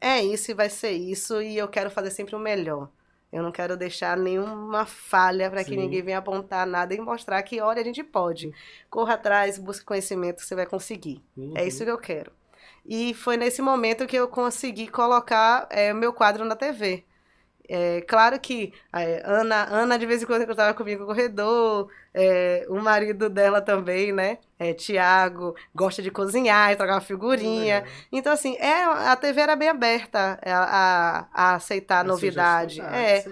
[0.00, 2.88] É isso e vai ser isso e eu quero fazer sempre o melhor.
[3.30, 7.60] Eu não quero deixar nenhuma falha para que ninguém venha apontar nada e mostrar que,
[7.60, 8.50] olha, a gente pode.
[8.88, 11.22] Corra atrás, busque conhecimento, você vai conseguir.
[11.36, 11.52] Uhum.
[11.54, 12.32] É isso que eu quero.
[12.86, 17.04] E foi nesse momento que eu consegui colocar é, meu quadro na TV.
[17.70, 22.66] É, claro que é, Ana, Ana, de vez em quando, estava comigo no corredor, é,
[22.70, 24.38] o marido dela também, né?
[24.58, 27.84] É, Tiago, gosta de cozinhar, trocar uma figurinha.
[28.10, 32.80] Então, assim, é, a TV era bem aberta a, a, a aceitar novidade.
[32.80, 33.22] É.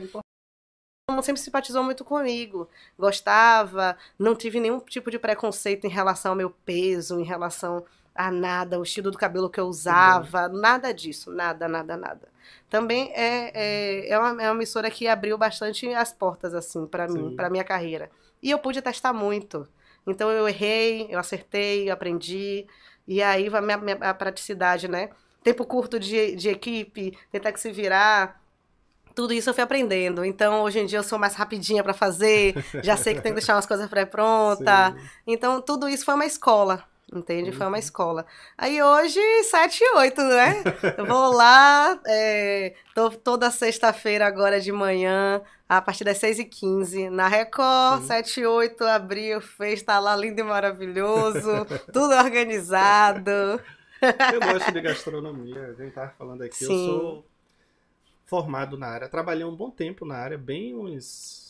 [1.09, 2.69] Ela sempre simpatizou muito comigo,
[2.99, 8.31] gostava, não tive nenhum tipo de preconceito em relação ao meu peso, em relação a
[8.31, 12.36] nada, o estilo do cabelo que eu usava, nada disso, nada, nada, nada
[12.69, 17.07] também é, é, é, uma, é uma emissora que abriu bastante as portas, assim, para
[17.07, 18.11] mim, para minha carreira.
[18.43, 19.67] E eu pude testar muito.
[20.07, 22.67] Então eu errei, eu acertei, eu aprendi.
[23.07, 25.11] E aí vai a minha, minha a praticidade, né?
[25.43, 28.41] Tempo curto de, de equipe, tentar que se virar.
[29.15, 30.25] Tudo isso eu fui aprendendo.
[30.25, 33.39] Então, hoje em dia eu sou mais rapidinha para fazer, já sei que tem que
[33.39, 34.95] deixar umas coisas pré-pronta.
[35.27, 37.53] Então, tudo isso foi uma escola Entende?
[37.53, 37.79] Foi uma uhum.
[37.79, 38.27] escola.
[38.59, 40.65] Aí hoje, 7 e 8, né?
[40.99, 46.45] Eu vou lá, é, tô toda sexta-feira agora de manhã, a partir das 6 e
[46.45, 48.07] 15 na Record, Sim.
[48.09, 53.31] 7 e 8, abril, fez, tá lá lindo e maravilhoso, tudo organizado.
[54.33, 56.89] Eu gosto de gastronomia, a gente tava falando aqui, Sim.
[56.89, 57.25] eu sou
[58.25, 61.46] formado na área, trabalhei um bom tempo na área, bem uns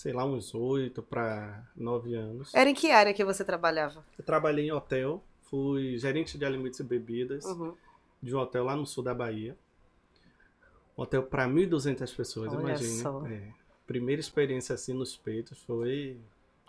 [0.00, 2.54] sei lá, uns oito para nove anos.
[2.54, 4.02] Era em que área que você trabalhava?
[4.18, 7.74] Eu trabalhei em hotel, fui gerente de alimentos e bebidas uhum.
[8.22, 9.54] de um hotel lá no sul da Bahia.
[10.96, 13.02] Um hotel para 1.200 pessoas, Olha imagina.
[13.02, 13.26] Só.
[13.26, 13.42] É,
[13.86, 16.18] primeira experiência assim nos peitos foi.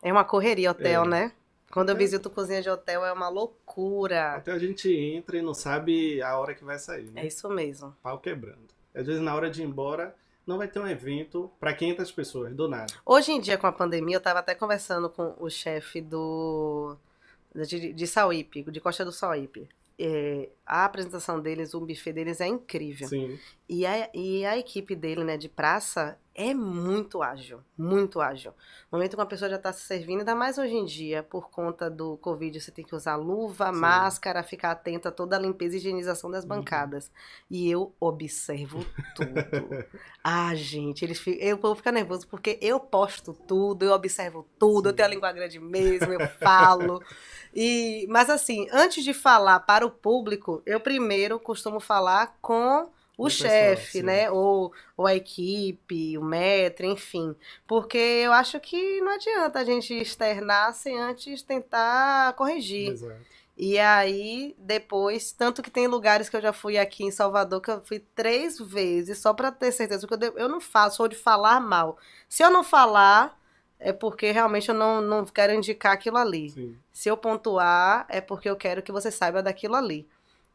[0.04, 1.08] É uma correria hotel, é.
[1.08, 1.32] né?
[1.72, 4.34] Quando eu visito cozinha de hotel é uma loucura.
[4.34, 7.10] Até a gente entra e não sabe a hora que vai sair.
[7.12, 7.22] Né?
[7.22, 7.96] É isso mesmo.
[8.04, 8.68] Pau quebrando.
[8.94, 10.14] Às vezes na hora de ir embora
[10.52, 12.94] não vai ter um evento para 500 pessoas, do nada.
[13.06, 16.98] Hoje em dia, com a pandemia, eu estava até conversando com o chefe do
[17.56, 18.08] de, de
[18.72, 19.68] de Costa do Sauípe.
[19.98, 23.10] É, a apresentação deles, o buffet deles é incrível.
[23.10, 23.38] Sim.
[23.68, 28.52] E a, e a equipe dele, né, de praça, é muito ágil, muito ágil.
[28.90, 31.50] No momento que uma pessoa já está se servindo, ainda mais hoje em dia, por
[31.50, 33.80] conta do Covid, você tem que usar luva, Sim.
[33.80, 36.50] máscara, ficar atenta a toda a limpeza e higienização das uhum.
[36.50, 37.08] bancadas.
[37.08, 37.12] Uhum.
[37.50, 39.32] E eu observo tudo.
[40.24, 44.86] ah, gente, eles ficam, eu vou ficar nervoso porque eu posto tudo, eu observo tudo,
[44.86, 44.90] Sim.
[44.90, 47.04] eu tenho a língua grande mesmo, eu falo.
[47.54, 53.30] e, mas assim, antes de falar para o público, eu primeiro costumo falar com o
[53.30, 54.32] chefe, né?
[54.32, 57.36] Ou, ou a equipe, o metro, enfim.
[57.68, 62.92] Porque eu acho que não adianta a gente externar sem antes tentar corrigir.
[62.92, 63.32] Exato.
[63.58, 67.70] E aí, depois, tanto que tem lugares que eu já fui aqui em Salvador, que
[67.70, 71.16] eu fui três vezes, só para ter certeza, porque eu, eu não faço, sou de
[71.16, 71.98] falar mal.
[72.28, 73.40] Se eu não falar,
[73.78, 76.50] é porque realmente eu não, não quero indicar aquilo ali.
[76.50, 76.78] Sim.
[76.92, 80.08] Se eu pontuar, é porque eu quero que você saiba daquilo ali.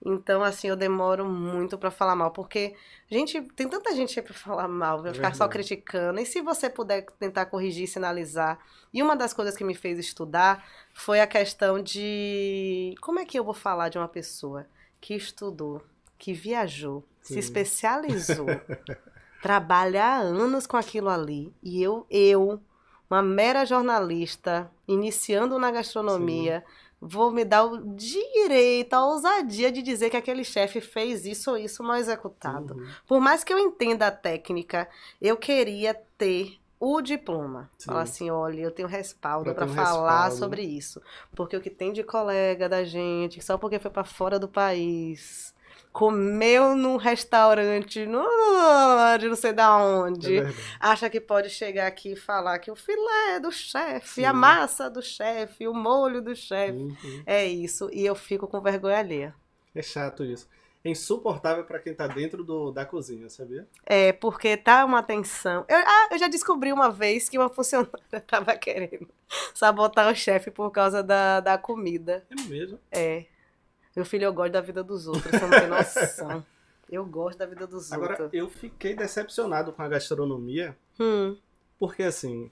[0.04, 2.74] Então, assim, eu demoro muito para falar mal, porque,
[3.11, 6.20] gente, tem tanta gente aí pra falar mal, vai é ficar só criticando.
[6.20, 8.59] E se você puder tentar corrigir, sinalizar.
[8.92, 13.38] E uma das coisas que me fez estudar foi a questão de como é que
[13.38, 14.66] eu vou falar de uma pessoa
[15.00, 15.82] que estudou,
[16.18, 17.35] que viajou, Sim.
[17.35, 18.46] se especializou,
[19.42, 21.52] trabalha há anos com aquilo ali.
[21.62, 22.61] E eu, eu,
[23.09, 26.62] uma mera jornalista, iniciando na gastronomia.
[26.66, 31.50] Sim vou me dar o direito, a ousadia de dizer que aquele chefe fez isso
[31.50, 32.74] ou isso mal executado.
[32.74, 32.87] Uhum.
[33.06, 34.88] Por mais que eu entenda a técnica,
[35.20, 37.70] eu queria ter o diploma.
[37.78, 37.87] Sim.
[37.87, 40.37] Falar assim, olha, eu tenho respaldo para um falar respaldo.
[40.37, 41.00] sobre isso.
[41.35, 45.54] Porque o que tem de colega da gente, só porque foi para fora do país,
[45.96, 48.22] comeu num restaurante no,
[49.18, 52.76] de não sei da onde, é acha que pode chegar aqui e falar que o
[52.76, 57.22] filé do chefe, a massa do chefe, o molho do chefe, uhum.
[57.24, 57.88] é isso.
[57.94, 59.35] E eu fico com vergonha alheia.
[59.74, 60.46] É chato isso.
[60.85, 63.66] É insuportável para quem tá dentro do, da cozinha, sabia?
[63.87, 65.64] É, porque tá uma tensão.
[65.66, 69.09] Eu, ah, eu já descobri uma vez que uma funcionária tava querendo
[69.54, 72.26] sabotar o chefe por causa da, da comida.
[72.30, 72.78] É mesmo?
[72.92, 73.24] É.
[73.96, 76.44] Meu filho, eu gosto da vida dos outros, você não tem noção.
[76.88, 78.28] Eu gosto da vida dos Agora, outros.
[78.28, 81.37] Agora, eu fiquei decepcionado com a gastronomia, hum.
[81.80, 82.48] porque assim,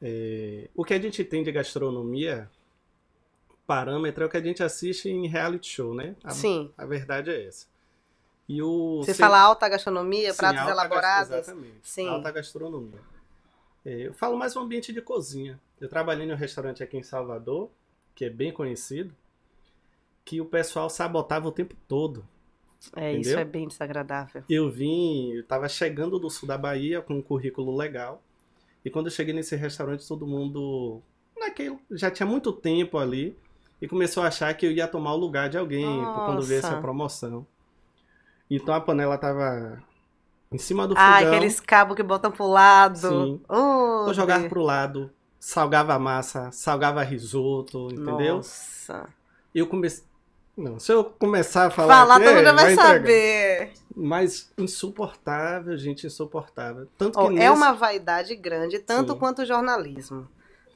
[0.00, 2.48] é, o que a gente tem de gastronomia,
[3.66, 6.14] parâmetro é o que a gente assiste em reality show, né?
[6.22, 6.72] A, Sim.
[6.78, 7.66] A verdade é essa.
[8.48, 11.32] E o, Você fala alta gastronomia, Sim, pratos alta elaborados?
[11.32, 11.80] Exatamente.
[11.82, 12.08] Sim.
[12.08, 13.00] Alta gastronomia.
[13.84, 15.60] É, eu falo mais um ambiente de cozinha.
[15.80, 17.70] Eu trabalhei em um restaurante aqui em Salvador,
[18.14, 19.12] que é bem conhecido
[20.24, 22.24] que o pessoal sabotava o tempo todo.
[22.96, 23.20] É, entendeu?
[23.20, 24.42] isso é bem desagradável.
[24.48, 28.22] Eu vim, eu tava chegando do sul da Bahia com um currículo legal.
[28.84, 31.00] E quando eu cheguei nesse restaurante, todo mundo
[31.38, 33.36] naquele, já tinha muito tempo ali
[33.80, 36.24] e começou a achar que eu ia tomar o lugar de alguém Nossa.
[36.26, 37.46] quando viesse a promoção.
[38.50, 39.82] Então a panela tava
[40.52, 41.08] em cima do fogão.
[41.08, 42.98] Ah, aqueles cabos que botam pro lado.
[42.98, 43.40] Sim.
[43.48, 48.36] Oh, eu jogava pro lado, salgava a massa, salgava risoto, entendeu?
[48.36, 49.08] Nossa.
[49.54, 50.04] Eu comecei
[50.56, 52.06] não, se eu começar a falar.
[52.06, 53.72] Falar, todo mundo vai, vai saber.
[53.94, 56.86] Mas insuportável, gente, insuportável.
[56.96, 57.44] Tanto que oh, nesse...
[57.44, 59.18] É uma vaidade grande, tanto Sim.
[59.18, 60.28] quanto o jornalismo.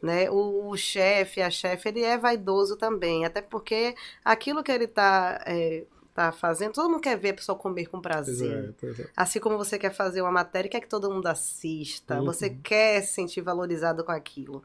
[0.02, 0.30] Né?
[0.30, 3.24] O, o chefe, a chefe, ele é vaidoso também.
[3.24, 7.58] Até porque aquilo que ele está é, tá fazendo, todo mundo quer ver a pessoa
[7.58, 8.64] comer com prazer.
[8.64, 9.10] Exato, exato.
[9.16, 12.18] Assim como você quer fazer uma matéria, quer que todo mundo assista.
[12.18, 12.24] Uhum.
[12.26, 14.62] Você quer se sentir valorizado com aquilo.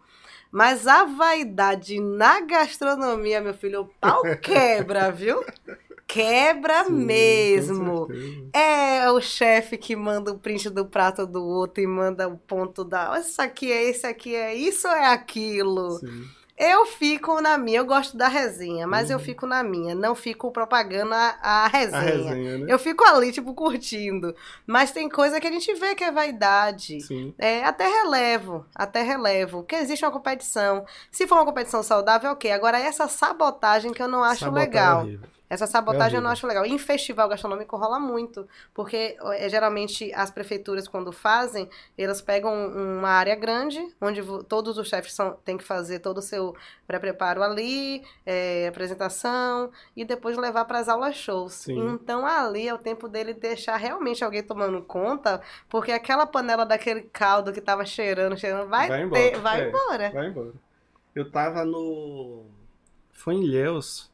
[0.53, 5.43] Mas a vaidade na gastronomia, meu filho, o pau quebra, viu?
[6.05, 8.07] Quebra Sim, mesmo.
[8.53, 12.83] É o chefe que manda o print do prato do outro e manda o ponto
[12.83, 13.19] da.
[13.19, 15.97] Isso aqui é, esse aqui é, isso é aquilo.
[15.97, 16.23] Sim.
[16.55, 19.15] Eu fico na minha, eu gosto da resenha, mas uhum.
[19.15, 21.97] eu fico na minha, não fico propagando a, a resenha.
[21.97, 22.65] A resenha né?
[22.69, 24.35] Eu fico ali, tipo, curtindo.
[24.65, 27.01] Mas tem coisa que a gente vê que é vaidade.
[27.01, 27.33] Sim.
[27.39, 29.63] É, até relevo, até relevo.
[29.63, 30.85] Porque existe uma competição.
[31.09, 32.51] Se for uma competição saudável, ok.
[32.51, 35.07] Agora, essa sabotagem que eu não acho Sabotagem legal.
[35.07, 35.33] É.
[35.49, 36.65] Essa sabotagem é eu não acho legal.
[36.65, 43.09] Em festival gastronômico rola muito, porque é, geralmente as prefeituras, quando fazem, elas pegam uma
[43.09, 46.55] área grande, onde todos os chefes são, têm que fazer todo o seu
[46.87, 51.53] pré-preparo ali, é, apresentação, e depois levar para as aulas shows.
[51.53, 51.77] Sim.
[51.87, 57.01] Então ali é o tempo dele deixar realmente alguém tomando conta, porque aquela panela daquele
[57.01, 59.21] caldo que estava cheirando, cheirando, vai, vai embora.
[59.21, 60.11] Ter, vai é, embora.
[60.11, 60.53] Vai embora.
[61.13, 62.45] Eu tava no.
[63.11, 64.11] Foi em Ilhéus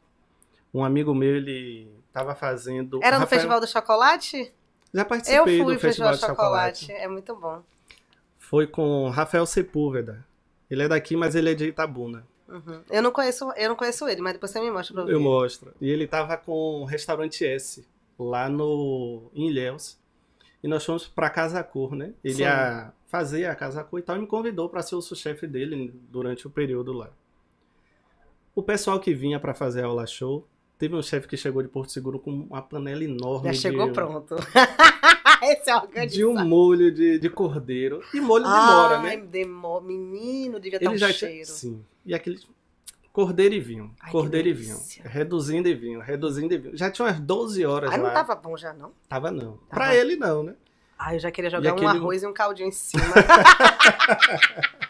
[0.73, 2.99] um amigo meu, ele tava fazendo.
[3.01, 3.27] Era no Rafael...
[3.27, 4.53] Festival do Chocolate?
[4.93, 6.79] Já participei Eu fui do Festival, Festival do Chocolate.
[6.81, 7.03] Chocolate.
[7.03, 7.61] É muito bom.
[8.37, 10.25] Foi com Rafael Sepúlveda.
[10.69, 12.25] Ele é daqui, mas ele é de Itabuna.
[12.47, 12.81] Uhum.
[12.89, 15.13] Eu, não conheço, eu não conheço ele, mas depois você me mostra pra eu ver.
[15.13, 15.73] Eu mostro.
[15.79, 19.99] E ele tava com o restaurante S, lá no em Ilhéus.
[20.63, 22.13] E nós fomos pra Casa Cor, né?
[22.23, 22.41] Ele Sim.
[22.41, 25.93] ia fazer a Casa Cor e tal, e me convidou para ser o chefe dele
[26.09, 27.09] durante o período lá.
[28.53, 30.45] O pessoal que vinha para fazer a aula show
[30.79, 33.53] Teve um chefe que chegou de Porto Seguro com uma panela enorme.
[33.53, 34.35] Já chegou de, pronto.
[35.43, 38.01] Esse é De um molho de, de cordeiro.
[38.13, 39.23] E molho demora, Ai, né?
[39.29, 39.83] demora.
[39.83, 41.45] Menino, devia estar um já cheiro.
[41.49, 41.83] sim.
[42.05, 42.39] E aquele
[43.11, 43.93] cordeiro e vinho.
[43.99, 44.79] Ai, cordeiro e vinho.
[45.03, 46.77] Reduzindo e vinho, reduzindo e vinho.
[46.77, 48.07] Já tinha umas 12 horas Ai, lá.
[48.07, 48.93] não tava bom já, não?
[49.09, 49.57] Tava não.
[49.57, 49.67] Tava.
[49.71, 50.55] Pra ele, não, né?
[50.97, 51.87] Ai, eu já queria jogar aquele...
[51.87, 53.03] um arroz e um caldinho em cima.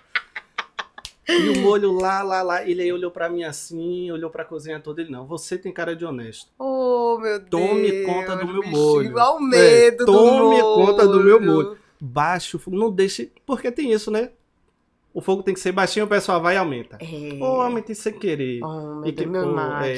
[1.30, 2.67] E o molho lá, lá, lá.
[2.67, 5.01] Ele aí olhou pra mim assim, olhou pra cozinha toda.
[5.01, 6.51] Ele, não, você tem cara de honesto.
[6.57, 7.49] Oh, meu Deus.
[7.49, 9.05] Tome conta do meu molho.
[9.05, 11.77] Igual medo é, Tome conta do meu molho.
[12.01, 13.32] Baixo, não deixe.
[13.45, 14.32] Porque tem isso, né?
[15.13, 16.97] O fogo tem que ser baixinho, o pessoal vai e aumenta.
[17.01, 17.43] É.
[17.43, 18.63] Ou aumenta sem querer.
[18.63, 19.95] Oh, meu e que, Deus, meu é,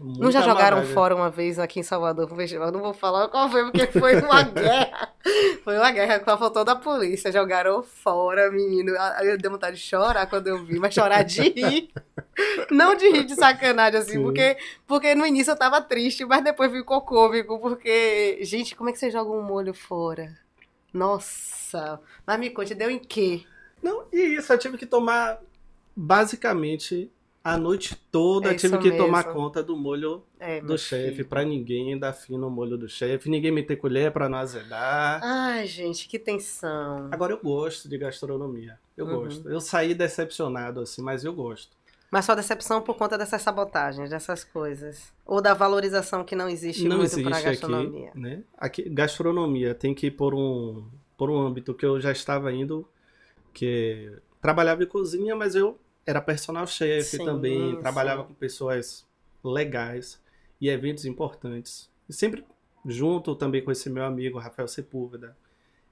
[0.00, 2.72] não já jogaram fora uma vez aqui em Salvador pro festival?
[2.72, 5.14] Não vou falar qual foi, porque foi uma guerra.
[5.62, 7.30] Foi uma guerra com a faltou da polícia.
[7.30, 8.92] Jogaram fora, menino.
[9.22, 11.90] Eu dei vontade de chorar quando eu vi, mas chorar de rir.
[12.70, 16.72] Não de rir de sacanagem, assim, porque, porque no início eu tava triste, mas depois
[16.72, 20.36] ficou cômico, porque, gente, como é que você joga um molho fora?
[20.92, 22.00] Nossa.
[22.26, 23.44] Mas me conte, deu em quê?
[23.80, 25.38] Não, e isso, eu tive que tomar
[25.94, 27.10] basicamente
[27.44, 29.38] A noite toda É tive que tomar mesmo.
[29.38, 33.52] conta do molho É, do chefe, pra ninguém dar fim no molho do chefe, ninguém
[33.52, 35.20] meter colher pra não azedar.
[35.22, 37.10] Ai, gente, que tensão.
[37.12, 38.78] Agora eu gosto de gastronomia.
[38.96, 39.20] Eu Uhum.
[39.24, 39.48] gosto.
[39.50, 41.76] Eu saí decepcionado assim, mas eu gosto.
[42.10, 45.12] Mas só decepção por conta dessas sabotagens, dessas coisas.
[45.26, 48.10] Ou da valorização que não existe não muito para a aqui, gastronomia.
[48.14, 48.42] né?
[48.56, 50.84] Aqui gastronomia tem que ir por um
[51.16, 52.88] por um âmbito que eu já estava indo,
[53.52, 58.28] que trabalhava em cozinha, mas eu era personal chef Sim, também, trabalhava sim.
[58.28, 59.06] com pessoas
[59.42, 60.20] legais
[60.60, 61.90] e eventos importantes.
[62.08, 62.44] E sempre
[62.86, 65.36] junto também com esse meu amigo Rafael Sepúlveda.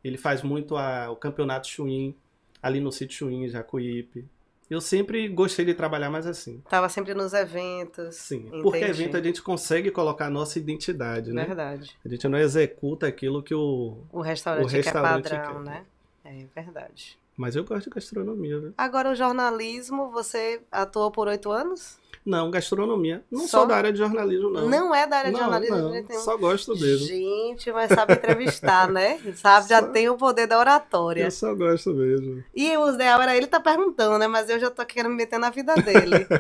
[0.04, 2.14] Ele faz muito a- o campeonato Chuim
[2.62, 4.26] ali no sítio Chuim, Jacuípe.
[4.70, 6.62] Eu sempre gostei de trabalhar mais assim.
[6.68, 8.14] Tava sempre nos eventos.
[8.16, 9.02] Sim, porque Entendi.
[9.02, 11.44] evento a gente consegue colocar a nossa identidade, né?
[11.44, 11.94] Verdade.
[12.04, 13.98] A gente não executa aquilo que o.
[14.10, 15.70] O restaurante, O restaurante que é padrão, quer.
[15.70, 15.84] né?
[16.24, 17.18] É verdade.
[17.36, 18.74] Mas eu gosto de gastronomia, viu?
[18.76, 21.98] Agora, o jornalismo, você atuou por oito anos?
[22.24, 23.24] Não, gastronomia.
[23.28, 23.58] Não Só?
[23.60, 24.94] sou da área de jornalismo, não.
[24.94, 25.76] é da área de Não, jornalismo?
[26.08, 26.20] não.
[26.20, 27.06] Só gosto mesmo.
[27.08, 29.18] Gente, mas sabe entrevistar, né?
[29.34, 31.24] Sabe, já Só- tem o poder da oratória.
[31.24, 32.44] Eu só gosto mesmo.
[32.54, 34.28] E o ideal era ele tá perguntando, né?
[34.28, 36.26] Mas eu já tô querendo me meter na vida dele.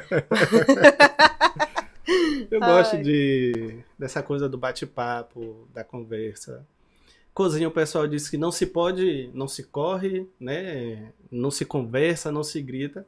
[2.50, 3.02] Eu gosto Ai.
[3.02, 6.64] de dessa coisa do bate-papo, da conversa.
[7.34, 11.12] Cozinha, o pessoal disse que não se pode, não se corre, né?
[11.30, 13.06] Não se conversa, não se grita.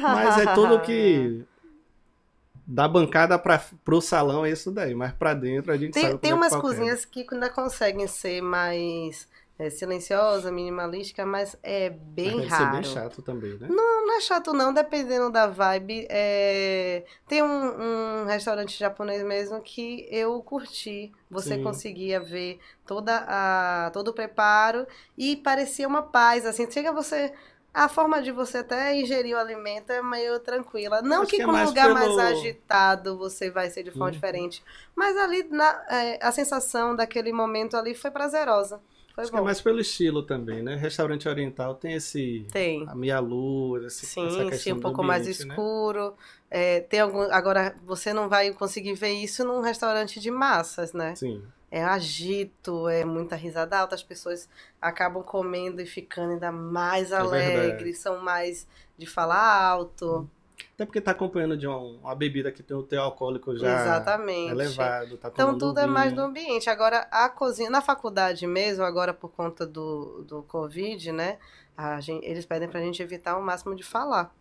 [0.00, 1.44] Mas é tudo que
[2.66, 6.18] da bancada para pro salão é isso daí, mas pra dentro a gente Tem, sabe
[6.18, 6.62] tem é umas quebra.
[6.62, 9.28] cozinhas que ainda conseguem ser mais
[9.58, 12.64] é, silenciosa, minimalística, mas é bem Mas deve raro.
[12.76, 13.68] ser bem chato também, né?
[13.70, 16.06] Não é chato não, dependendo da vibe.
[16.10, 21.12] É, Tem um, um restaurante japonês mesmo que eu curti.
[21.30, 21.62] Você Sim.
[21.62, 24.86] conseguia ver toda a, todo o preparo
[25.16, 26.70] e parecia uma paz, assim.
[26.70, 27.32] Chega você...
[27.76, 31.02] A forma de você até ingerir o alimento é meio tranquila.
[31.02, 33.82] Não Acho que que é com um mais lugar pelo- mais agitado você vai ser
[33.82, 34.10] de forma Uhum.
[34.12, 34.62] diferente.
[34.94, 38.80] Mas ali, na- é, a sensação daquele momento ali foi prazerosa.
[39.14, 39.44] Foi Acho que é bom.
[39.44, 40.74] mais pelo estilo também, né?
[40.76, 42.84] Restaurante oriental tem esse Tem.
[42.86, 45.54] a meia luz, esse, essa Sim, questão sim, um pouco mais ambiente, né?
[45.54, 46.14] escuro.
[46.50, 51.14] É, tem algum, agora, você não vai conseguir ver isso num restaurante de massas, né?
[51.14, 51.42] Sim.
[51.70, 54.48] É agito, é muita risada alta, as pessoas
[54.80, 57.78] acabam comendo e ficando ainda mais É verdade.
[57.80, 60.28] alegres, são mais de falar alto.
[60.74, 64.50] Até porque tá acompanhando de uma, uma bebida que tem o teor alcoólico já Exatamente.
[64.50, 66.22] elevado, tá Então tudo é mais vinho.
[66.22, 66.70] do ambiente.
[66.70, 71.38] Agora, a cozinha, na faculdade mesmo, agora por conta do, do Covid, né?
[71.76, 74.32] A gente, eles pedem pra gente evitar o máximo de falar.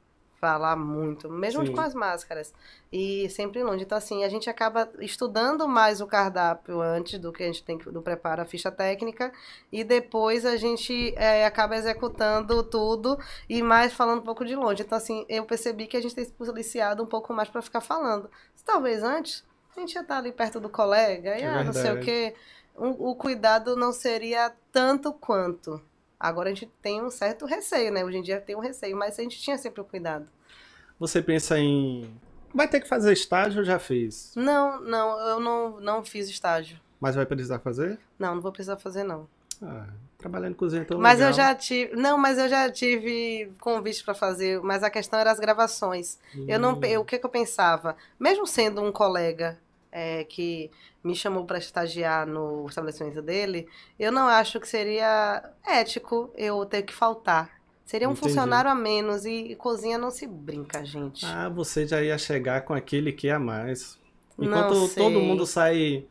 [0.43, 1.71] Falar muito, mesmo Sim.
[1.71, 2.53] com as máscaras.
[2.91, 3.85] E sempre longe.
[3.85, 7.77] Então, assim, a gente acaba estudando mais o cardápio antes do que a gente tem
[7.77, 9.31] que, do preparo, a ficha técnica.
[9.71, 13.17] E depois a gente é, acaba executando tudo
[13.47, 14.83] e mais falando um pouco de longe.
[14.83, 17.79] Então, assim, eu percebi que a gente tem se policiado um pouco mais pra ficar
[17.79, 18.29] falando.
[18.65, 19.45] Talvez antes
[19.77, 22.35] a gente ia estar ali perto do colega, e É ah, não sei o quê.
[22.75, 25.81] O, o cuidado não seria tanto quanto.
[26.23, 28.03] Agora a gente tem um certo receio, né?
[28.05, 30.27] Hoje em dia tem um receio, mas a gente tinha sempre o cuidado.
[30.99, 32.09] Você pensa em.
[32.53, 34.31] Vai ter que fazer estágio ou já fez?
[34.35, 36.79] Não, não, eu não, não fiz estágio.
[36.99, 37.99] Mas vai precisar fazer?
[38.17, 39.27] Não, não vou precisar fazer, não.
[39.61, 41.33] Ah, trabalhando em cozinha é tão mas eu legal.
[41.33, 41.95] já tive.
[41.95, 46.19] Não, mas eu já tive convite pra fazer, mas a questão era as gravações.
[46.47, 47.97] Eu não, Hum, eu, o que, que eu pensava?
[48.19, 49.59] Mesmo sendo um colega
[49.93, 50.71] é, que
[51.03, 53.67] me chamou para estagiar no estabelecimento dele,
[53.99, 57.51] eu não acho que seria ético eu ter que faltar.
[57.85, 58.15] Seria um Entendi.
[58.15, 61.25] funcionário a menos e, e cozinha não se brinca, gente.
[61.25, 63.99] Ah, você já ia chegar com aquele que é a mais.
[64.39, 66.07] Enquanto todo mundo sai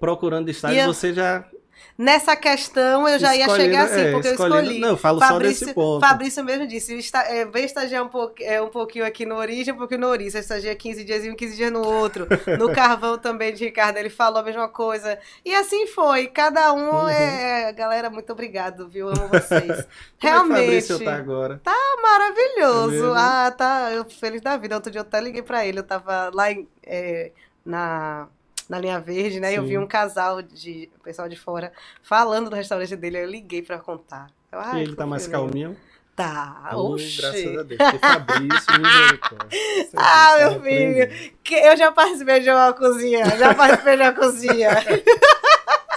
[0.00, 1.50] procurando estágio, eu- você já
[1.96, 4.78] Nessa questão eu já ia chegar assim, é, porque eu escolhi.
[4.78, 6.00] Não, eu falo só desse ponto.
[6.00, 9.74] Fabrício mesmo disse, está, é, vem estagiar um, pouco, é, um pouquinho aqui no Origem,
[9.74, 10.32] um pouquinho no Origem.
[10.32, 12.26] Você estagia 15 dias em um, 15 dias no outro.
[12.58, 15.18] No Carvão também de Ricardo, ele falou a mesma coisa.
[15.44, 17.08] E assim foi, cada um Uhum.
[17.08, 17.72] é...
[17.72, 19.08] Galera, muito obrigado, viu?
[19.08, 19.86] Amo vocês.
[20.20, 20.60] Como é Realmente.
[20.60, 21.60] Fabrício tá agora?
[22.02, 23.14] Maravilhoso.
[23.14, 23.92] É ah, tá.
[23.92, 24.74] Eu feliz da vida.
[24.74, 25.78] Outro dia eu até liguei pra ele.
[25.78, 27.32] Eu tava lá em, é,
[27.64, 28.28] na,
[28.68, 29.54] na linha verde, né?
[29.56, 29.68] Eu Sim.
[29.68, 33.18] vi um casal de pessoal de fora falando do restaurante dele.
[33.18, 34.30] Eu liguei pra contar.
[34.52, 35.42] Eu, E ele tá mais fofinho.
[35.44, 35.76] calminho?
[36.16, 36.70] Tá.
[36.72, 37.20] Oh, Oxi.
[37.20, 37.76] graças a Deus.
[37.78, 39.58] Porque Fabrício, misericórdia.
[39.96, 41.10] Ah, meu filho.
[41.42, 43.24] Que eu já participei de uma cozinha.
[43.36, 44.70] Já participei de uma cozinha.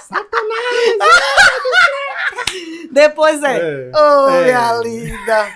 [2.91, 3.57] Depois é.
[3.57, 4.43] É, Ô, É.
[4.45, 5.53] minha linda.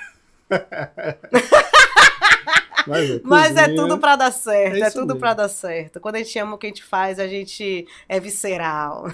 [2.88, 6.00] Mas é, Mas é tudo pra dar certo, É é, tudo pra dar certo.
[6.00, 9.06] Quando a gente ama o que a gente faz, a gente é visceral.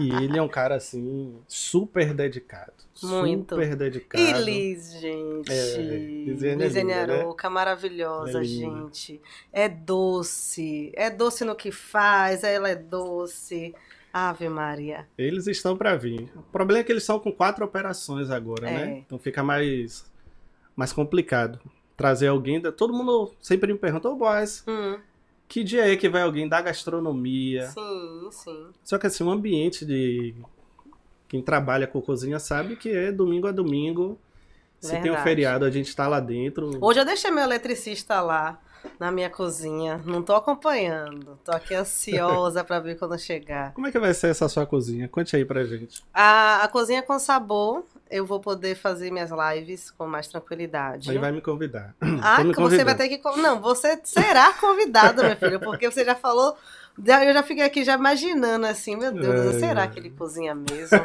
[0.00, 2.72] E ele é um cara, assim, super dedicado.
[3.02, 3.54] Muito.
[3.54, 4.22] Super dedicado.
[4.22, 5.52] E Liz, gente.
[5.52, 7.50] É, é linda, né?
[7.50, 9.20] Maravilhosa, é gente.
[9.52, 10.92] É doce.
[10.94, 13.74] É doce no que faz, ela é doce.
[14.12, 15.06] Ave Maria.
[15.18, 16.30] Eles estão para vir.
[16.34, 18.72] O problema é que eles estão com quatro operações agora, É.
[18.72, 19.02] né?
[19.04, 20.10] Então fica mais,
[20.74, 21.60] mais complicado.
[21.96, 22.60] Trazer alguém.
[22.60, 22.70] Da...
[22.70, 24.98] Todo mundo sempre me pergunta, ô boys, Hum,
[25.48, 27.68] que dia é que vai alguém da gastronomia?
[27.68, 28.66] sim, sim.
[28.84, 30.34] Só que assim, o ambiente de.
[31.28, 34.18] Quem trabalha com cozinha sabe que é domingo a domingo.
[34.80, 36.78] Se tem um feriado, a gente tá lá dentro.
[36.80, 38.60] Hoje eu deixei meu eletricista lá
[39.00, 40.00] na minha cozinha.
[40.04, 41.38] Não tô acompanhando.
[41.44, 43.72] Tô aqui ansiosa pra ver quando chegar.
[43.74, 45.08] Como é que vai ser essa sua cozinha?
[45.08, 46.04] Conte aí pra gente.
[46.14, 51.10] A, a cozinha com sabor, eu vou poder fazer minhas lives com mais tranquilidade.
[51.10, 51.94] Aí vai me convidar.
[52.22, 53.20] Ah, me você vai ter que.
[53.36, 56.56] Não, você será convidado, meu filho, porque você já falou.
[56.98, 60.98] Eu já fiquei aqui já imaginando assim, meu Deus, Ai, será que ele cozinha mesmo?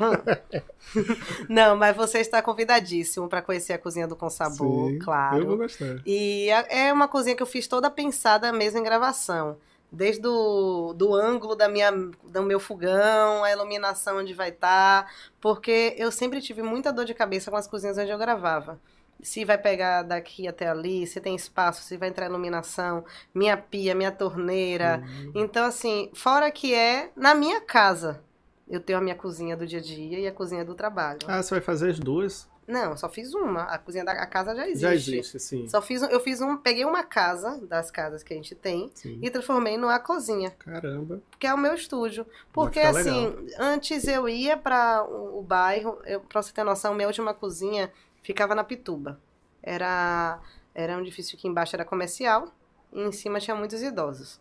[0.00, 0.60] Hum.
[1.48, 5.38] Não, mas você está convidadíssimo para conhecer a cozinha do Com Sabor, Sim, claro.
[5.38, 5.98] Eu vou gostar.
[6.06, 9.56] E é uma cozinha que eu fiz toda pensada mesmo em gravação.
[9.92, 15.10] Desde o do ângulo da minha, do meu fogão, a iluminação onde vai estar.
[15.40, 18.78] porque eu sempre tive muita dor de cabeça com as cozinhas onde eu gravava.
[19.22, 23.94] Se vai pegar daqui até ali, se tem espaço, se vai entrar iluminação, minha pia,
[23.94, 25.02] minha torneira.
[25.04, 28.22] Hum, Então, assim, fora que é na minha casa.
[28.68, 31.18] Eu tenho a minha cozinha do dia a dia e a cozinha do trabalho.
[31.26, 32.48] Ah, você vai fazer as duas?
[32.70, 33.64] Não, só fiz uma.
[33.64, 34.80] A cozinha da a casa já existe.
[34.80, 35.68] Já existe, sim.
[35.68, 39.18] Só fiz, eu fiz um, peguei uma casa das casas que a gente tem sim.
[39.20, 41.20] e transformei numa cozinha, Caramba.
[41.38, 42.26] que é o meu estúdio.
[42.52, 46.94] Porque ficar assim, antes eu ia para o, o bairro, eu, pra você ter noção,
[46.94, 47.92] minha última cozinha
[48.22, 49.20] ficava na Pituba.
[49.62, 50.40] Era
[50.74, 52.48] era um edifício que embaixo era comercial
[52.92, 54.40] e em cima tinha muitos idosos.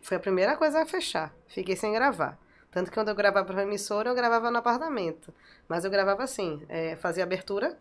[0.00, 1.34] Foi a primeira coisa a fechar.
[1.46, 2.38] Fiquei sem gravar.
[2.72, 5.32] Tanto que quando eu gravava para emissora, eu gravava no apartamento.
[5.68, 7.78] Mas eu gravava assim, é, fazia abertura,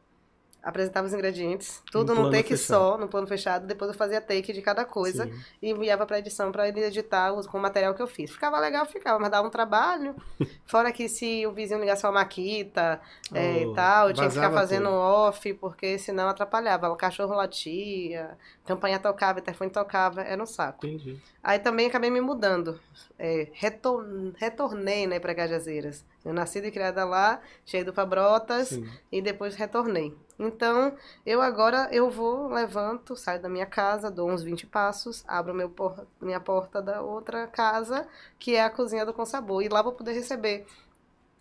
[0.64, 2.68] apresentava os ingredientes, tudo No num take fechado.
[2.68, 3.66] só, no plano fechado.
[3.66, 5.34] Depois eu fazia take de cada coisa Sim.
[5.62, 8.32] e enviava pra edição pra ele editar com o material que eu fiz.
[8.32, 10.16] Ficava legal, ficava, mas dava um trabalho.
[10.66, 13.02] Fora que se o vizinho ligasse uma maquita
[13.34, 14.96] é, Oh, e tal, eu tinha que ficar fazendo tudo.
[14.96, 16.90] off, porque senão atrapalhava.
[16.90, 20.86] O cachorro latia, campanha tocava, telefone tocava, era um saco.
[20.86, 21.20] Entendi.
[21.44, 22.80] Aí também acabei me mudando.
[23.18, 24.06] É, retor-
[24.38, 26.06] retornei né, para Cajazeiras.
[26.24, 28.88] Eu nasci e criada lá, tinha ido para Brotas Sim.
[29.12, 30.16] e depois retornei.
[30.38, 30.96] Então,
[31.26, 35.70] eu agora eu vou, levanto, saio da minha casa, dou uns 20 passos, abro meu
[35.70, 38.08] por- minha porta da outra casa,
[38.40, 39.64] que é a cozinha do Com Sabor.
[39.64, 40.66] E lá vou poder receber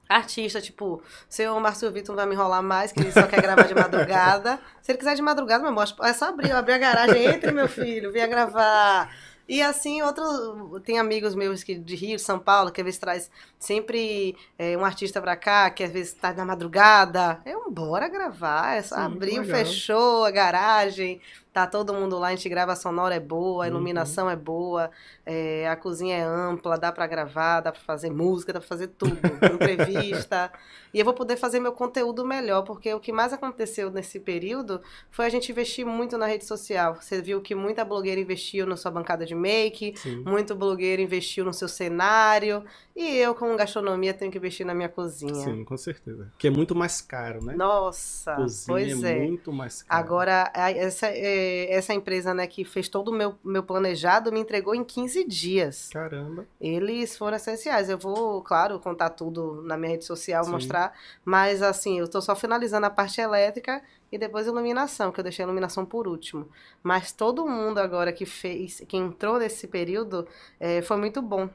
[0.08, 3.62] artista, tipo, seu Márcio Vitor não vai me enrolar mais, que ele só quer gravar
[3.62, 4.58] de madrugada.
[4.82, 7.68] Se ele quiser de madrugada, meu amor, é só abrir, abrir a garagem, entre, meu
[7.68, 9.14] filho, venha gravar.
[9.50, 10.78] E assim, outro.
[10.84, 13.28] Tem amigos meus que, de Rio, de São Paulo, que às vezes traz
[13.58, 17.42] sempre é, um artista pra cá, que às vezes tá na madrugada.
[17.44, 18.76] Eu, bora gravar.
[18.76, 19.46] É Sim, abrir, legal.
[19.46, 21.20] fechou a garagem,
[21.52, 23.74] tá todo mundo lá, a gente grava, a sonora é boa, a Uhum.
[23.74, 24.90] iluminação é boa,
[25.26, 28.88] é, a cozinha é ampla, dá pra gravar, dá pra fazer música, dá pra fazer
[28.88, 29.10] tudo,
[29.52, 30.52] entrevista.
[30.94, 34.80] E eu vou poder fazer meu conteúdo melhor, porque o que mais aconteceu nesse período
[35.10, 36.96] foi a gente investir muito na rede social.
[37.00, 40.22] Você viu que muita blogueira investiu na sua bancada de make, Sim.
[40.26, 42.64] muito blogueiro investiu no seu cenário,
[42.96, 45.34] e eu, com gastronomia, tenho que investir na minha cozinha.
[45.34, 46.30] Sim, com certeza.
[46.36, 47.54] Que é muito mais caro, né?
[47.54, 49.26] Nossa, Cozinha pois é é.
[49.26, 50.00] muito mais caro.
[50.04, 54.74] Agora, essa, é, essa empresa né, que fez todo o meu, meu planejado me entregou
[54.74, 55.88] em 15 dias.
[55.92, 56.46] Caramba.
[56.60, 57.88] Eles foram essenciais.
[57.88, 60.50] Eu vou, claro, contar tudo na minha rede social, Sim.
[60.50, 60.92] mostrar.
[61.24, 63.82] Mas, assim, eu tô só finalizando a parte elétrica
[64.12, 66.48] e depois iluminação, que eu deixei a iluminação por último.
[66.82, 70.26] Mas todo mundo agora que fez, que entrou nesse período,
[70.58, 71.48] eh, foi muito bom.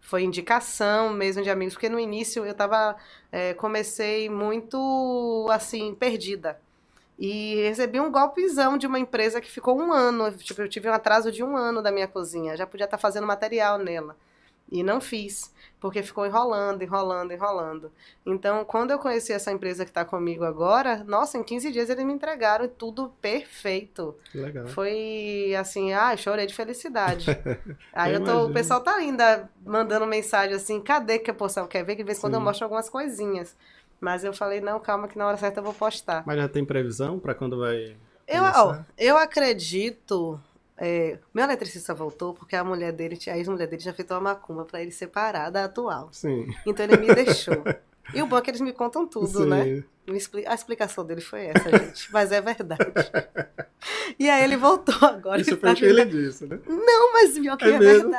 [0.00, 2.96] Foi indicação mesmo de amigos, porque no início eu tava,
[3.30, 6.60] eh, comecei muito, assim, perdida.
[7.24, 10.32] E recebi um golpezão de uma empresa que ficou um ano.
[10.32, 12.56] Tipo, eu tive um atraso de um ano da minha cozinha.
[12.56, 14.16] Já podia estar fazendo material nela.
[14.70, 17.92] E não fiz, porque ficou enrolando, enrolando, enrolando.
[18.24, 22.04] Então, quando eu conheci essa empresa que está comigo agora, nossa, em 15 dias eles
[22.06, 24.16] me entregaram tudo perfeito.
[24.32, 24.66] Que legal.
[24.68, 27.26] Foi assim, ah, chorei de felicidade.
[27.92, 28.54] Aí Eu eu tô, o imagino.
[28.54, 31.94] pessoal tá ainda mandando mensagem assim, cadê que o pessoal quer ver?
[31.94, 33.54] Que de vez em quando eu mostro algumas coisinhas.
[34.02, 36.24] Mas eu falei, não, calma, que na hora certa eu vou postar.
[36.26, 37.96] Mas já tem previsão pra quando vai
[38.26, 40.40] Eu, ó, eu acredito.
[40.76, 44.64] é, meu eletricista voltou porque a mulher dele, a ex-mulher dele, já fez uma macumba
[44.64, 46.08] pra ele separar da atual.
[46.10, 46.52] Sim.
[46.66, 47.62] Então ele me deixou.
[48.12, 49.46] E o bom é que eles me contam tudo, Sim.
[49.46, 49.84] né?
[50.48, 52.12] A explicação dele foi essa, gente.
[52.12, 52.82] Mas é verdade.
[54.18, 55.40] E aí ele voltou agora.
[55.40, 56.58] Isso foi tá o que ele disse, né?
[56.66, 58.10] Não, mas pior que É é, mesmo?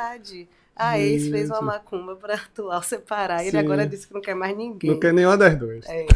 [0.76, 3.40] A ex fez uma macumba pra atual separar.
[3.40, 3.48] Sim.
[3.48, 4.90] Ele agora disse que não quer mais ninguém.
[4.90, 5.86] Não quer nenhuma das duas.
[5.86, 6.06] É.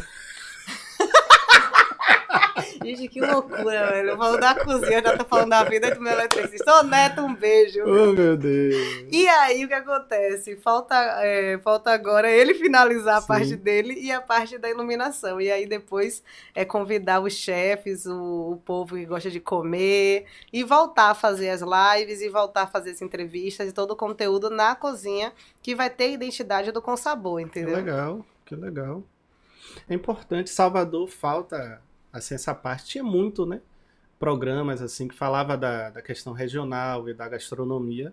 [2.61, 4.17] Gente, que loucura, velho.
[4.17, 6.79] Falando da cozinha, já tá falando da vida do meu eletricista.
[6.79, 7.81] Ô, Neto, um beijo.
[7.85, 8.75] Oh, meu Deus.
[9.11, 10.57] E aí, o que acontece?
[10.57, 13.27] Falta, é, falta agora ele finalizar a Sim.
[13.27, 15.41] parte dele e a parte da iluminação.
[15.41, 16.23] E aí, depois,
[16.55, 21.51] é convidar os chefes, o, o povo que gosta de comer, e voltar a fazer
[21.51, 25.33] as lives, e voltar a fazer as entrevistas e todo o conteúdo na cozinha,
[25.63, 27.75] que vai ter a identidade do Com Sabor, entendeu?
[27.75, 29.03] Que legal, que legal.
[29.89, 31.81] É importante, Salvador falta
[32.13, 33.61] assim, essa parte tinha muito, né?
[34.19, 38.13] Programas, assim, que falava da, da questão regional e da gastronomia.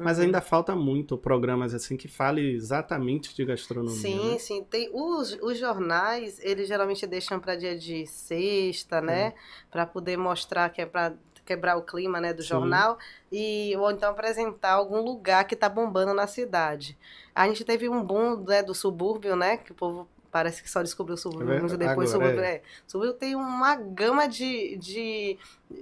[0.00, 0.24] Mas uhum.
[0.24, 4.00] ainda falta muito programas assim que falem exatamente de gastronomia.
[4.00, 4.38] Sim, né?
[4.38, 4.64] sim.
[4.64, 9.26] Tem os, os jornais, eles geralmente deixam para dia de sexta, né?
[9.26, 9.34] É.
[9.70, 11.14] Para poder mostrar que é para
[11.44, 12.48] quebrar o clima, né, do sim.
[12.48, 12.96] jornal
[13.30, 16.96] e ou então apresentar algum lugar que está bombando na cidade.
[17.34, 20.82] A gente teve um boom né, do subúrbio, né, que o povo Parece que só
[20.82, 22.40] descobriu o Subúrbio, é depois Agora, Subúrbio.
[22.40, 22.54] É.
[22.56, 22.62] É.
[22.86, 25.38] Subúrbio tem uma gama de, de,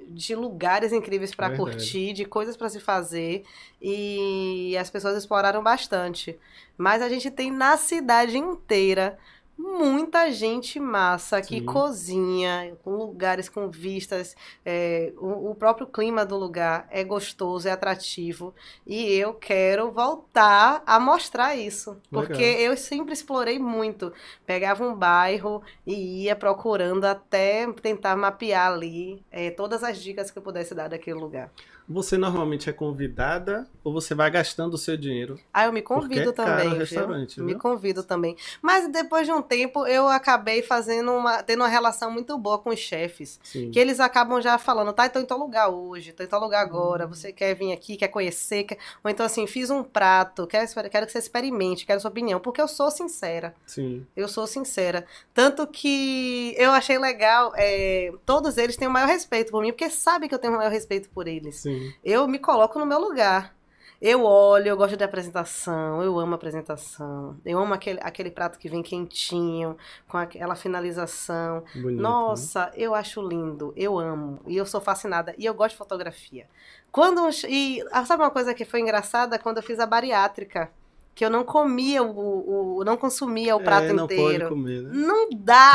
[0.08, 3.44] de lugares incríveis para curtir, de coisas para se fazer.
[3.80, 6.38] E as pessoas exploraram bastante.
[6.78, 9.18] Mas a gente tem na cidade inteira
[9.58, 11.64] muita gente massa que Sim.
[11.64, 17.72] cozinha, com lugares com vistas, é, o, o, próprio clima do lugar é gostoso, é
[17.72, 18.54] atrativo
[18.86, 22.26] e eu quero voltar a mostrar isso, Legal.
[22.28, 24.12] porque eu sempre explorei muito,
[24.46, 30.38] pegava um bairro e ia procurando até tentar mapear ali é, todas as dicas que
[30.38, 31.50] eu pudesse dar daquele lugar.
[31.88, 35.40] Você normalmente é convidada ou você vai gastando o seu dinheiro?
[35.52, 36.74] Ah, eu me convido é também.
[36.74, 37.44] restaurante, viu?
[37.46, 38.36] Me convido também.
[38.60, 41.42] Mas depois de um tempo eu acabei fazendo uma.
[41.42, 43.40] tendo uma relação muito boa com os chefes.
[43.42, 43.70] Sim.
[43.70, 46.60] Que eles acabam já falando, tá, então em tal lugar hoje, tô em tal lugar
[46.60, 47.08] agora, hum.
[47.08, 48.76] você quer vir aqui, quer conhecer, quer...
[49.02, 52.60] ou então assim, fiz um prato, quero, quero que você experimente, quero sua opinião, porque
[52.60, 53.54] eu sou sincera.
[53.66, 54.06] Sim.
[54.14, 55.06] Eu sou sincera.
[55.32, 58.12] Tanto que eu achei legal, é...
[58.26, 60.70] todos eles têm o maior respeito por mim, porque sabem que eu tenho o maior
[60.70, 61.56] respeito por eles.
[61.56, 61.77] Sim.
[62.04, 63.56] Eu me coloco no meu lugar.
[64.00, 67.36] Eu olho, eu gosto de apresentação, eu amo apresentação.
[67.44, 69.76] Eu amo aquele, aquele prato que vem quentinho,
[70.06, 71.64] com aquela finalização.
[71.74, 72.02] Bonito, né?
[72.02, 72.72] Nossa, né?
[72.76, 74.40] eu acho lindo, eu amo.
[74.46, 75.34] E eu sou fascinada.
[75.36, 76.46] E eu gosto de fotografia.
[76.92, 77.28] Quando.
[77.48, 79.36] E ah, sabe uma coisa que foi engraçada?
[79.36, 80.70] Quando eu fiz a bariátrica
[81.18, 84.44] que eu não comia o, o não consumia o prato é, não inteiro.
[84.44, 84.90] Pode comer, né?
[84.92, 85.72] Não dá,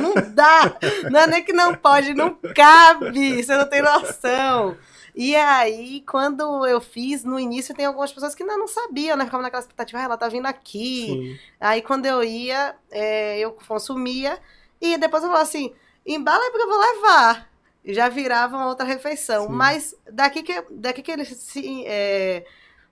[0.00, 0.78] não dá.
[1.10, 3.42] Não é nem que não pode, não cabe.
[3.42, 4.74] Você não tem noção.
[5.16, 9.24] E aí, quando eu fiz, no início tem algumas pessoas que ainda não sabiam, né?
[9.24, 11.06] Ficavam naquela expectativa, ah, ela tá vindo aqui.
[11.06, 11.38] Sim.
[11.58, 14.38] Aí quando eu ia, é, eu consumia.
[14.78, 15.72] E depois eu falava assim,
[16.04, 17.50] embala aí porque eu vou levar.
[17.82, 19.46] E já virava uma outra refeição.
[19.46, 19.52] Sim.
[19.52, 21.84] Mas daqui que, daqui que eles se...
[21.86, 22.44] É,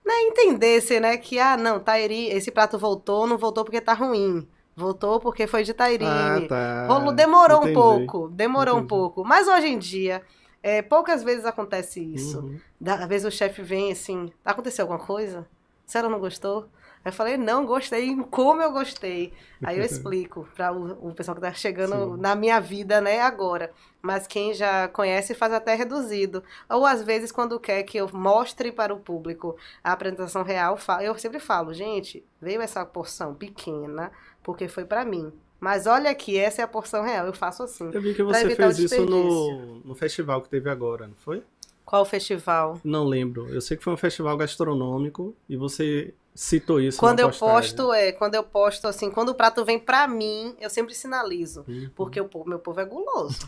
[0.03, 1.17] né, entendessem, né?
[1.17, 4.47] Que, ah, não, Tairi, esse prato voltou, não voltou porque tá ruim.
[4.75, 6.09] Voltou porque foi de Tairine.
[6.09, 6.87] Ah, tá.
[6.87, 7.71] Rolo demorou Entendi.
[7.71, 8.85] um pouco, demorou Entendi.
[8.85, 9.23] um pouco.
[9.23, 10.21] Mas hoje em dia,
[10.65, 12.39] é, poucas vezes acontece isso.
[12.39, 12.59] Uhum.
[12.87, 15.47] Às vezes o chefe vem assim, aconteceu alguma coisa?
[15.87, 16.67] A senhora não gostou?
[17.03, 19.31] Aí eu falei, não, gostei, como eu gostei.
[19.63, 22.19] Aí eu explico para o, o, pessoal que está chegando Sim.
[22.19, 23.71] na minha vida, né, agora.
[24.01, 26.43] Mas quem já conhece faz até reduzido.
[26.67, 31.15] Ou às vezes, quando quer que eu mostre para o público a apresentação real, eu
[31.19, 34.11] sempre falo, gente, veio essa porção pequena,
[34.41, 35.31] porque foi para mim.
[35.65, 37.25] Mas olha aqui, essa é a porção real.
[37.25, 37.89] Eu faço assim.
[37.91, 41.41] Eu vi que você fez isso no, no festival que teve agora, não foi?
[41.83, 42.79] Qual festival?
[42.83, 43.49] Não lembro.
[43.49, 48.11] Eu sei que foi um festival gastronômico e você citou isso quando eu posto é
[48.11, 51.89] quando eu posto assim quando o prato vem para mim eu sempre sinalizo uhum.
[51.95, 53.39] porque o povo, meu povo é guloso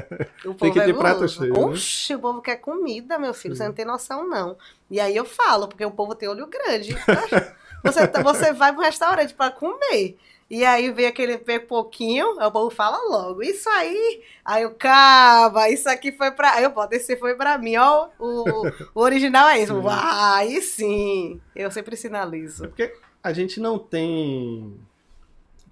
[0.46, 1.18] o povo tem que é ter guloso.
[1.18, 1.60] prato cheio né?
[1.60, 4.56] Oxi, o povo quer comida meu filho você não tem noção não
[4.90, 6.96] e aí eu falo porque o povo tem olho grande
[7.84, 10.16] você você vai pro restaurante para comer
[10.50, 14.20] e aí vem aquele vem pouquinho, o povo fala logo, isso aí.
[14.44, 16.54] Aí eu, calma, isso aqui foi pra.
[16.54, 18.08] Aí eu boto, esse foi pra mim, ó.
[18.18, 19.80] O, o original é isso.
[19.88, 21.40] Aí sim.
[21.54, 22.64] Eu sempre sinalizo.
[22.64, 22.92] É porque
[23.22, 24.76] a gente não tem.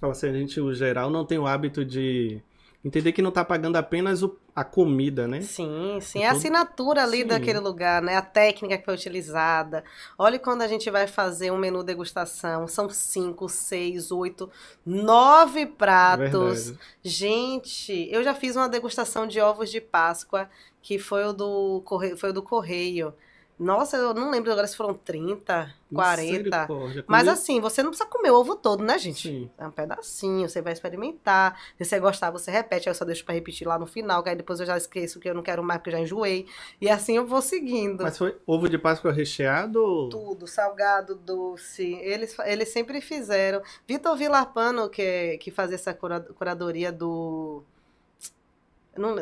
[0.00, 2.40] Assim, a gente, o geral, não tem o hábito de
[2.84, 5.40] entender que não está pagando apenas o, a comida, né?
[5.40, 6.22] Sim, sim.
[6.22, 7.26] É a assinatura ali sim.
[7.26, 8.16] daquele lugar, né?
[8.16, 9.84] A técnica que foi utilizada.
[10.16, 12.68] Olha quando a gente vai fazer um menu degustação.
[12.68, 14.50] São cinco, seis, oito,
[14.86, 16.70] nove pratos.
[16.70, 20.48] É gente, eu já fiz uma degustação de ovos de Páscoa,
[20.80, 21.82] que foi o do,
[22.16, 23.12] foi o do Correio.
[23.58, 26.68] Nossa, eu não lembro agora se foram 30, 40.
[27.08, 29.28] Mas assim, você não precisa comer o ovo todo, né, gente?
[29.28, 29.50] Sim.
[29.58, 31.60] É um pedacinho, você vai experimentar.
[31.76, 32.88] Se você gostar, você repete.
[32.88, 35.18] Aí eu só deixo pra repetir lá no final, que aí depois eu já esqueço
[35.18, 36.46] que eu não quero mais, porque eu já enjoei.
[36.80, 38.04] E assim eu vou seguindo.
[38.04, 40.08] Mas foi ovo de Páscoa recheado?
[40.08, 41.94] Tudo, salgado, doce.
[42.00, 43.60] Eles, eles sempre fizeram.
[43.88, 47.64] Vitor Villarpano, que, que fazia essa curadoria do.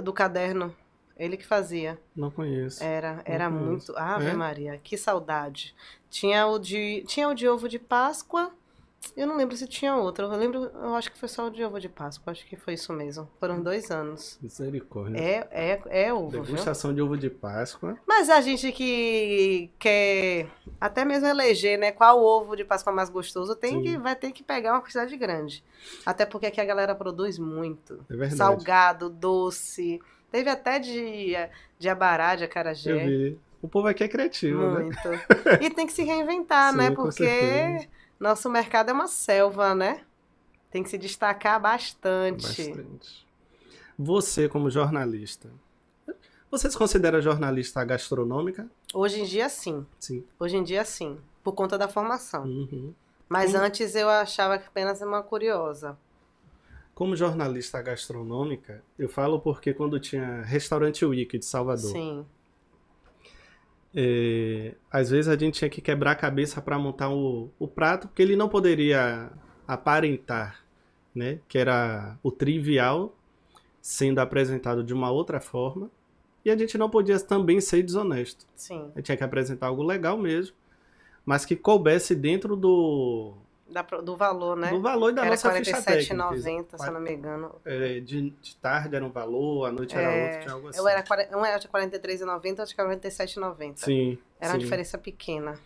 [0.03, 0.75] Do caderno
[1.17, 1.99] ele que fazia.
[2.15, 2.83] Não conheço.
[2.83, 3.65] Era, era conheço.
[3.65, 3.97] muito.
[3.97, 4.35] Ave é?
[4.35, 5.75] Maria, que saudade.
[6.11, 8.53] Tinha o de, tinha o de ovo de Páscoa.
[9.17, 10.25] Eu não lembro se tinha outro.
[10.25, 12.33] Eu lembro, eu acho que foi só o de ovo de Páscoa.
[12.33, 13.29] Acho que foi isso mesmo.
[13.39, 14.39] Foram dois anos.
[14.43, 15.19] Misericórdia.
[15.19, 16.31] É, é, é ovo.
[16.31, 16.97] Degustação viu?
[16.97, 17.97] de ovo de Páscoa.
[18.07, 20.49] Mas a gente que quer
[20.81, 24.43] até mesmo eleger, né, qual ovo de Páscoa mais gostoso, tem que, vai ter que
[24.43, 25.63] pegar uma quantidade grande.
[26.05, 28.05] Até porque aqui a galera produz muito.
[28.11, 28.37] É verdade.
[28.37, 30.01] Salgado, doce.
[30.31, 31.35] Teve até de,
[31.79, 32.93] de abará, de acarajé.
[32.93, 33.39] Eu vi.
[33.63, 34.85] O povo aqui é criativo, né?
[34.85, 35.09] Muito.
[35.09, 35.21] Né?
[35.63, 36.91] E tem que se reinventar, Sim, né?
[36.91, 37.89] Porque
[38.21, 40.03] nosso mercado é uma selva, né?
[40.71, 42.43] Tem que se destacar bastante.
[42.43, 43.27] Bastante.
[43.99, 45.51] Você, como jornalista,
[46.51, 48.69] você se considera jornalista gastronômica?
[48.95, 49.87] Hoje em dia, sim.
[49.99, 50.25] Sim.
[50.39, 51.19] Hoje em dia, sim.
[51.43, 52.45] Por conta da formação.
[52.45, 52.95] Uhum.
[53.29, 53.65] Mas Como...
[53.65, 55.99] antes eu achava apenas uma curiosa.
[56.97, 61.93] Como jornalista gastronômica, eu falo porque quando tinha Restaurante Week de Salvador.
[61.93, 62.25] Sim.
[63.95, 68.09] É, às vezes a gente tinha que quebrar a cabeça para montar o, o prato,
[68.09, 69.31] porque ele não poderia
[69.69, 70.65] aparentar,
[71.15, 71.39] né?
[71.47, 73.15] Que era o trivial
[73.83, 75.91] sendo apresentado de uma outra forma.
[76.47, 78.47] E a gente não podia também ser desonesto.
[78.57, 78.91] Sim.
[78.95, 80.57] A gente tinha que apresentar algo legal mesmo,
[81.27, 83.35] mas que coubesse dentro do,
[83.69, 84.71] da, do valor, né?
[84.71, 86.15] Do valor da era nossa 47, ficha técnica.
[86.15, 87.55] 47,90, se eu não me engano.
[87.65, 90.79] É, de, de, tarde era um valor, à noite era é, outro, tinha algo assim.
[90.79, 91.05] Eu era,
[91.37, 93.73] um era de 43,90, outro de 47,90.
[93.77, 94.19] Sim.
[94.41, 94.57] Era sim.
[94.57, 95.59] uma diferença pequena.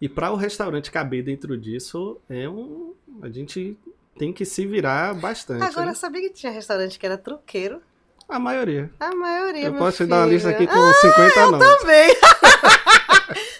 [0.00, 2.94] E para o restaurante caber dentro disso, é um.
[3.22, 3.78] A gente
[4.18, 5.62] tem que se virar bastante.
[5.62, 5.94] Agora, né?
[5.94, 7.80] sabia que tinha restaurante que era truqueiro?
[8.28, 8.90] A maioria.
[8.98, 11.68] A maioria, Eu posso te dar uma lista aqui com ah, 50 eu nomes.
[11.68, 12.16] Eu também.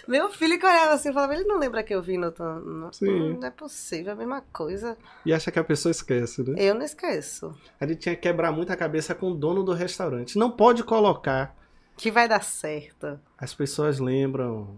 [0.07, 2.31] Meu filho que olhava assim, falava, ele não lembra que eu vi no...
[2.37, 2.93] no...
[2.93, 3.33] Sim.
[3.39, 4.97] Não é possível, é a mesma coisa.
[5.25, 6.55] E acha que a pessoa esquece, né?
[6.57, 7.55] Eu não esqueço.
[7.79, 10.37] A gente tinha que quebrar muito a cabeça com o dono do restaurante.
[10.37, 11.55] Não pode colocar...
[11.97, 13.19] Que vai dar certo.
[13.37, 14.77] As pessoas lembram...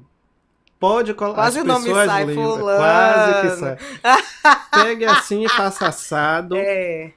[0.79, 1.41] Pode colocar.
[1.41, 2.55] Quase As não me sai lembram.
[2.55, 2.77] fulano.
[2.77, 3.77] Quase que sai.
[4.83, 6.55] Pegue assim e faça assado.
[6.55, 7.13] É.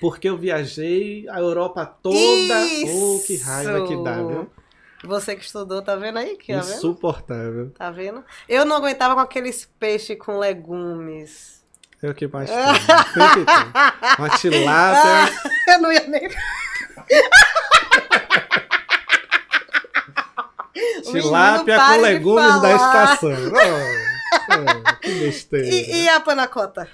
[0.00, 2.16] Porque eu viajei a Europa toda.
[2.66, 2.92] Isso.
[2.92, 4.50] Oh, que raiva que dá, viu?
[5.04, 6.36] Você que estudou, tá vendo aí?
[6.36, 6.76] Que, tá vendo?
[6.76, 7.70] Insuportável.
[7.76, 8.24] Tá vendo?
[8.48, 11.62] Eu não aguentava com aqueles peixes com legumes.
[12.02, 12.56] É o que mais tem.
[13.14, 13.50] tem que
[14.18, 15.34] Uma tilápia.
[15.74, 16.28] eu não ia nem...
[21.02, 23.30] tilápia com legumes da estação.
[23.30, 25.66] Oh, oh, que besteira.
[25.66, 26.88] E, e a panacota?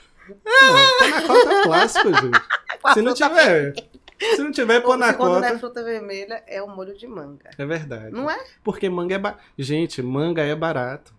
[0.44, 2.42] Não, panacota é clássico, gente.
[2.94, 3.72] Se não tiver...
[4.20, 7.50] Se não tiver pôr na Quando não é fruta vermelha, é o molho de manga.
[7.56, 8.10] É verdade.
[8.10, 8.38] Não é?
[8.62, 9.38] Porque manga é ba...
[9.58, 11.14] Gente, manga é barato.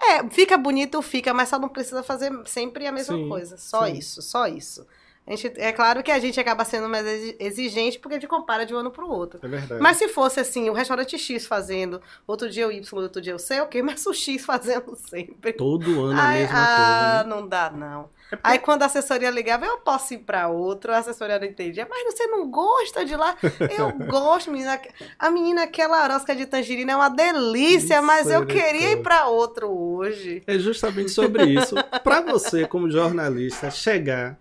[0.00, 3.56] É, fica bonito, fica, mas só não precisa fazer sempre a mesma sim, coisa.
[3.58, 3.98] Só sim.
[3.98, 4.86] isso, só isso.
[5.26, 7.06] A gente, é claro que a gente acaba sendo mais
[7.38, 9.38] exigente porque a gente compara de um ano para o outro.
[9.42, 9.80] É verdade.
[9.80, 13.38] Mas se fosse assim, o restaurante X fazendo, outro dia o Y, outro dia o
[13.38, 15.52] C, ok, mas o X fazendo sempre.
[15.52, 17.20] Todo ano a mesma ah, coisa.
[17.20, 17.30] Ah, né?
[17.30, 18.08] não dá, não.
[18.30, 18.40] É porque...
[18.42, 22.14] Aí quando a assessoria ligava, eu posso ir para outro, a assessoria não entendia, mas
[22.14, 23.36] você não gosta de lá?
[23.76, 24.80] Eu gosto, menina.
[25.18, 29.26] A menina, aquela rosca de tangerina é uma delícia, isso mas eu queria ir para
[29.26, 30.42] outro hoje.
[30.46, 31.74] É justamente sobre isso.
[32.04, 34.38] para você, como jornalista, chegar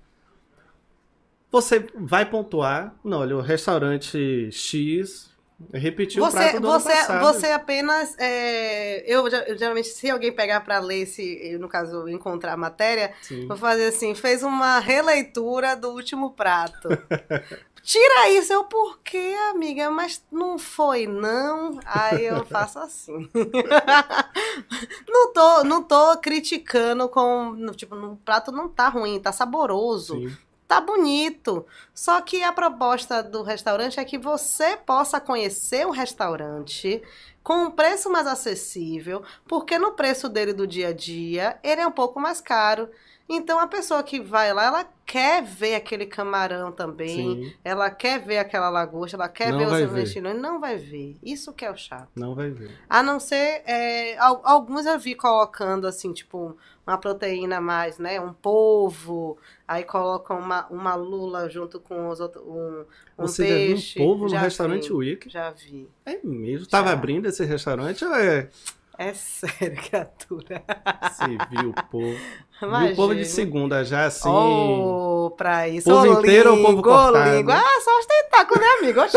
[1.52, 5.29] você vai pontuar, não, olha, o restaurante X
[5.74, 7.22] repetiu você, o prato do você, ano passado.
[7.22, 12.54] Você apenas, é, eu, eu, geralmente, se alguém pegar para ler, se no caso encontrar
[12.54, 13.48] a matéria, Sim.
[13.48, 16.90] vou fazer assim, fez uma releitura do último prato.
[17.82, 19.90] Tira isso, eu, por quê, amiga?
[19.90, 21.80] Mas não foi, não?
[21.86, 23.30] Aí eu faço assim.
[25.08, 27.56] não, tô, não tô criticando com.
[27.76, 30.20] Tipo, o prato não tá ruim, tá saboroso.
[30.20, 31.66] Sim tá bonito.
[31.96, 37.02] Só que a proposta do restaurante é que você possa conhecer o restaurante
[37.44, 41.88] com um preço mais acessível, porque no preço dele do dia a dia, ele é
[41.88, 42.88] um pouco mais caro.
[43.32, 47.54] Então a pessoa que vai lá, ela quer ver aquele camarão também, Sim.
[47.64, 51.16] ela quer ver aquela lagosta, ela quer não ver os investimentos, não vai ver.
[51.22, 52.10] Isso que é o chato.
[52.16, 52.72] Não vai ver.
[52.90, 56.58] A não ser, é, alguns eu vi colocando assim, tipo,
[56.88, 58.20] uma proteína a mais, né?
[58.20, 62.84] Um polvo, aí colocam uma, uma lula junto com os outros, um,
[63.18, 63.94] um Você peixe.
[63.94, 65.30] já viu um polvo no já restaurante vi, Wick?
[65.30, 65.88] Já vi.
[66.04, 66.66] É mesmo?
[66.66, 66.72] Já.
[66.72, 68.50] Tava abrindo esse restaurante ou é...
[69.00, 70.62] É sério, criatura.
[71.04, 72.20] Você viu o povo.
[72.62, 72.80] Imagina.
[72.88, 74.28] Viu o povo de segunda já assim.
[74.28, 75.90] Oh, pra isso.
[75.90, 77.30] Povo inteiro ou povo cortado?
[77.30, 77.50] Olingo.
[77.50, 79.00] Ah, só os tentáculos, né, amigo?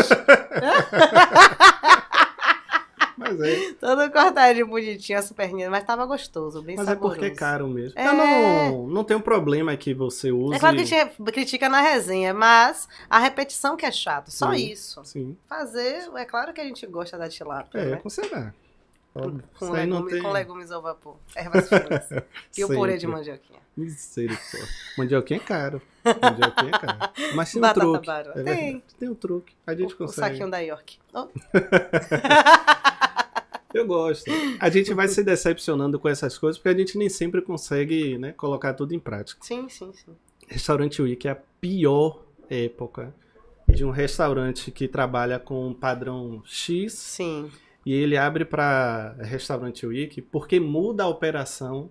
[3.17, 3.73] Mas é.
[3.73, 7.15] Todo cortadinho bonitinho, as perninhas, mas tava gostoso, bem mas saboroso.
[7.15, 7.97] Mas é porque é caro mesmo.
[7.97, 8.07] É...
[8.07, 10.55] Eu não, não tenho problema que você use...
[10.55, 14.51] É claro que a gente critica na resenha, mas a repetição que é chato, só
[14.51, 15.05] sim, isso.
[15.05, 15.37] Sim.
[15.47, 17.95] Fazer, é claro que a gente gosta da tilápia, É, né?
[17.97, 18.53] com certeza.
[19.13, 20.21] Com, legume, tem...
[20.23, 21.17] com legumes ao vapor.
[21.35, 22.09] Ervas finas.
[22.57, 23.59] e o purê de mandioquinha.
[23.77, 24.67] Misericórdia.
[24.97, 25.81] Mandioquinha é caro.
[26.03, 26.97] Mandioquinha é caro.
[27.35, 28.09] Mas tem um Batata truque.
[28.09, 28.83] É tem.
[28.99, 29.55] Tem um truque.
[29.67, 30.27] A gente o, consegue.
[30.27, 30.97] O saquinho da York.
[31.13, 31.27] Oh.
[33.71, 34.31] Eu gosto.
[34.59, 38.31] A gente vai se decepcionando com essas coisas porque a gente nem sempre consegue né,
[38.31, 39.39] colocar tudo em prática.
[39.43, 40.15] Sim, sim, sim.
[40.47, 43.13] Restaurante Week é a pior época
[43.67, 46.93] de um restaurante que trabalha com um padrão X.
[46.93, 47.51] Sim
[47.85, 51.89] e ele abre para restaurante Week porque muda a operação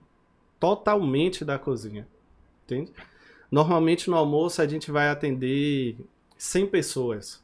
[0.59, 2.07] totalmente da cozinha.
[2.64, 2.93] Entende?
[3.51, 5.97] Normalmente no almoço a gente vai atender
[6.38, 7.43] 100 pessoas.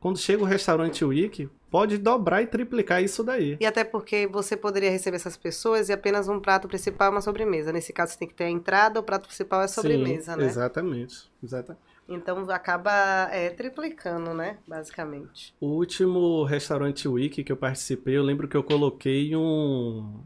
[0.00, 3.56] Quando chega o restaurante Week, pode dobrar e triplicar isso daí.
[3.60, 7.20] E até porque você poderia receber essas pessoas e apenas um prato principal e uma
[7.20, 7.72] sobremesa.
[7.72, 10.38] Nesse caso, você tem que ter a entrada, o prato principal é a sobremesa, Sim,
[10.38, 10.46] né?
[10.46, 11.84] Exatamente, exatamente.
[12.08, 14.58] Então acaba é, triplicando, né?
[14.66, 15.54] Basicamente.
[15.60, 20.20] O último restaurante Week que eu participei, eu lembro que eu coloquei um.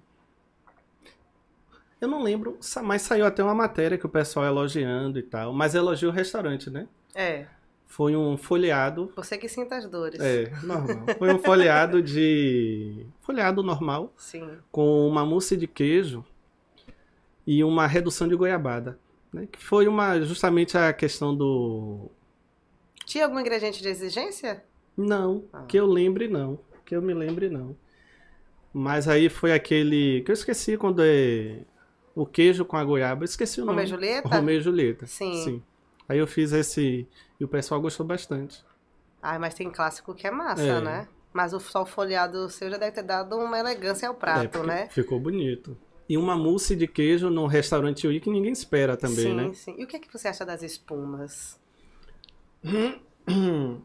[2.00, 5.52] Eu não lembro, mas saiu até uma matéria que o pessoal elogiando e tal.
[5.52, 6.86] Mas elogia o restaurante, né?
[7.14, 7.46] É.
[7.86, 9.12] Foi um folheado.
[9.16, 10.20] Você que sinta as dores.
[10.20, 11.06] É, normal.
[11.18, 13.04] Foi um folheado de.
[13.20, 14.12] Folheado normal.
[14.16, 14.48] Sim.
[14.70, 16.24] Com uma mousse de queijo
[17.46, 18.98] e uma redução de goiabada.
[19.32, 19.46] Né?
[19.50, 22.10] Que foi uma justamente a questão do.
[23.06, 24.64] Tinha algum ingrediente de exigência?
[24.96, 25.62] Não, ah.
[25.62, 26.58] que eu lembre não.
[26.84, 27.76] Que eu me lembre não.
[28.72, 30.22] Mas aí foi aquele.
[30.22, 31.60] Que eu esqueci quando é.
[32.14, 33.22] O queijo com a goiaba.
[33.22, 33.76] Eu esqueci o nome.
[33.76, 34.28] Romeu e Julieta?
[34.28, 35.06] Romeu e Julieta.
[35.06, 35.44] Sim.
[35.44, 35.62] Sim.
[36.08, 37.06] Aí eu fiz esse.
[37.38, 38.64] E o pessoal gostou bastante.
[39.22, 40.80] Ah, mas tem clássico que é massa, é.
[40.80, 41.08] né?
[41.32, 44.88] Mas o sol folheado seu já deve ter dado uma elegância ao prato, é, né?
[44.88, 45.76] Ficou bonito
[46.10, 49.44] e uma mousse de queijo num restaurante Wii que ninguém espera também, sim, né?
[49.44, 49.76] Sim, sim.
[49.78, 51.56] E o que é que você acha das espumas?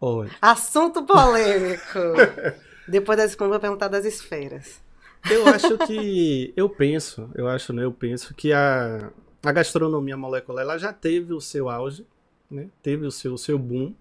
[0.00, 0.30] Olha.
[0.40, 1.98] Assunto polêmico.
[2.86, 4.80] Depois das espumas, vou perguntar das esferas.
[5.28, 6.54] Eu acho que.
[6.56, 7.82] Eu penso, eu acho, né?
[7.82, 9.10] Eu penso que a,
[9.42, 12.06] a gastronomia molecular ela já teve o seu auge,
[12.48, 12.70] né?
[12.80, 13.92] Teve o seu, o seu boom.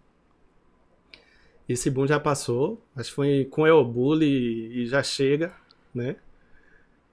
[1.68, 2.80] Esse boom já passou.
[2.96, 5.52] Acho que foi com El Bulli e já chega,
[5.96, 6.18] né?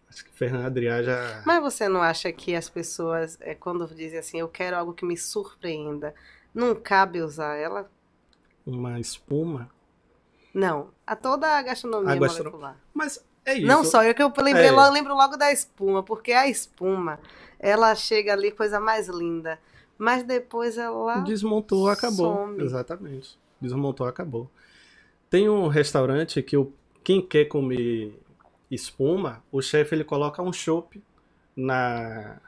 [0.09, 1.43] Acho que Fernando Adriá já.
[1.45, 5.05] Mas você não acha que as pessoas, é, quando dizem assim, eu quero algo que
[5.05, 6.15] me surpreenda,
[6.55, 7.91] não cabe usar ela?
[8.67, 9.71] Uma espuma?
[10.53, 10.91] Não.
[11.07, 12.77] A toda a gastronomia a molecular.
[12.95, 13.67] Mas é isso.
[13.67, 14.71] Não só, eu que eu lembrei, é.
[14.71, 17.19] eu lembro logo da espuma, porque a espuma,
[17.59, 19.59] ela chega ali, coisa mais linda.
[19.97, 21.21] Mas depois ela.
[21.21, 22.47] Desmontou, acabou.
[22.47, 22.63] Some.
[22.63, 23.39] Exatamente.
[23.61, 24.51] Desmontou, acabou.
[25.29, 28.19] Tem um restaurante que eu, quem quer comer
[28.71, 31.03] espuma, o chefe ele coloca um chopp
[31.57, 32.39] na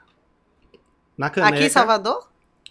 [1.17, 1.55] na caneca.
[1.55, 2.29] Aqui em Salvador?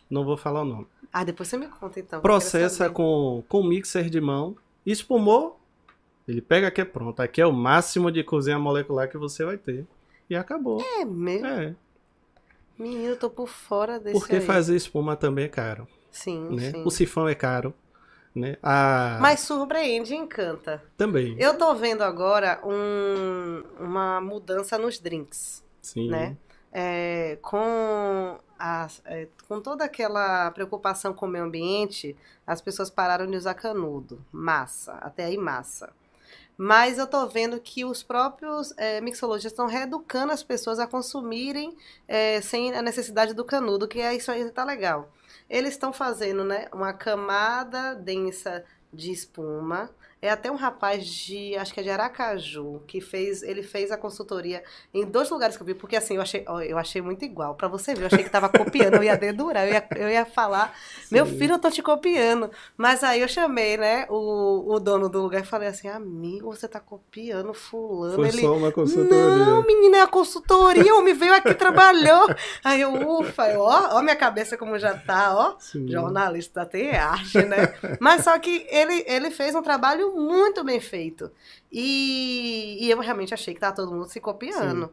[0.09, 0.87] Não vou falar o nome.
[1.13, 2.21] Ah, depois você me conta então.
[2.21, 5.61] Processa com com mixer de mão, espumou,
[6.27, 7.21] ele pega aqui é pronto.
[7.21, 9.87] Aqui é o máximo de cozinha molecular que você vai ter.
[10.29, 10.81] E acabou.
[10.81, 11.47] É mesmo?
[11.47, 11.75] É.
[12.79, 14.41] Menino, eu tô por fora desse Porque aí.
[14.41, 15.89] fazer espuma também é caro.
[16.11, 16.71] Sim, né?
[16.71, 16.83] sim.
[16.85, 17.75] O sifão é caro.
[18.35, 18.57] Né?
[18.62, 19.18] A...
[19.20, 20.83] Mas surpreende e encanta.
[20.97, 21.37] Também.
[21.39, 25.64] Eu tô vendo agora um, uma mudança nos drinks.
[25.83, 26.09] Sim.
[26.09, 26.37] Né?
[26.72, 32.16] É, com, a, é, com toda aquela preocupação com o meio ambiente,
[32.47, 35.93] as pessoas pararam de usar canudo, massa, até aí massa.
[36.63, 41.75] Mas eu tô vendo que os próprios é, mixologistas estão reeducando as pessoas a consumirem
[42.07, 45.11] é, sem a necessidade do canudo, que é isso aí tá legal.
[45.49, 49.89] Eles estão fazendo, né, uma camada densa de espuma
[50.23, 53.97] É até um rapaz de, acho que é de Aracaju, que fez, ele fez a
[53.97, 54.62] consultoria
[54.93, 57.55] em dois lugares que eu vi, porque assim, eu achei, eu achei muito igual.
[57.55, 60.27] Para você ver, eu achei que tava copiando, eu ia dedurar, eu ia, eu ia
[60.27, 61.14] falar, Sim.
[61.14, 62.51] meu filho, eu tô te copiando.
[62.77, 66.68] Mas aí eu chamei, né, o, o dono do lugar e falei assim, amigo, você
[66.68, 68.16] tá copiando fulano.
[68.16, 69.47] Foi ele, só uma consultoria.
[69.47, 72.29] Não, menina, é a consultoria, o homem veio aqui, trabalhou.
[72.62, 75.55] Aí eu, ufa, eu, ó, ó minha cabeça como já tá, ó.
[75.59, 75.89] Sim.
[75.89, 77.73] Jornalista tem arte, né?
[77.99, 81.31] Mas só que ele, ele fez um trabalho muito bem feito.
[81.71, 84.87] E, e eu realmente achei que tava todo mundo se copiando.
[84.87, 84.93] Sim.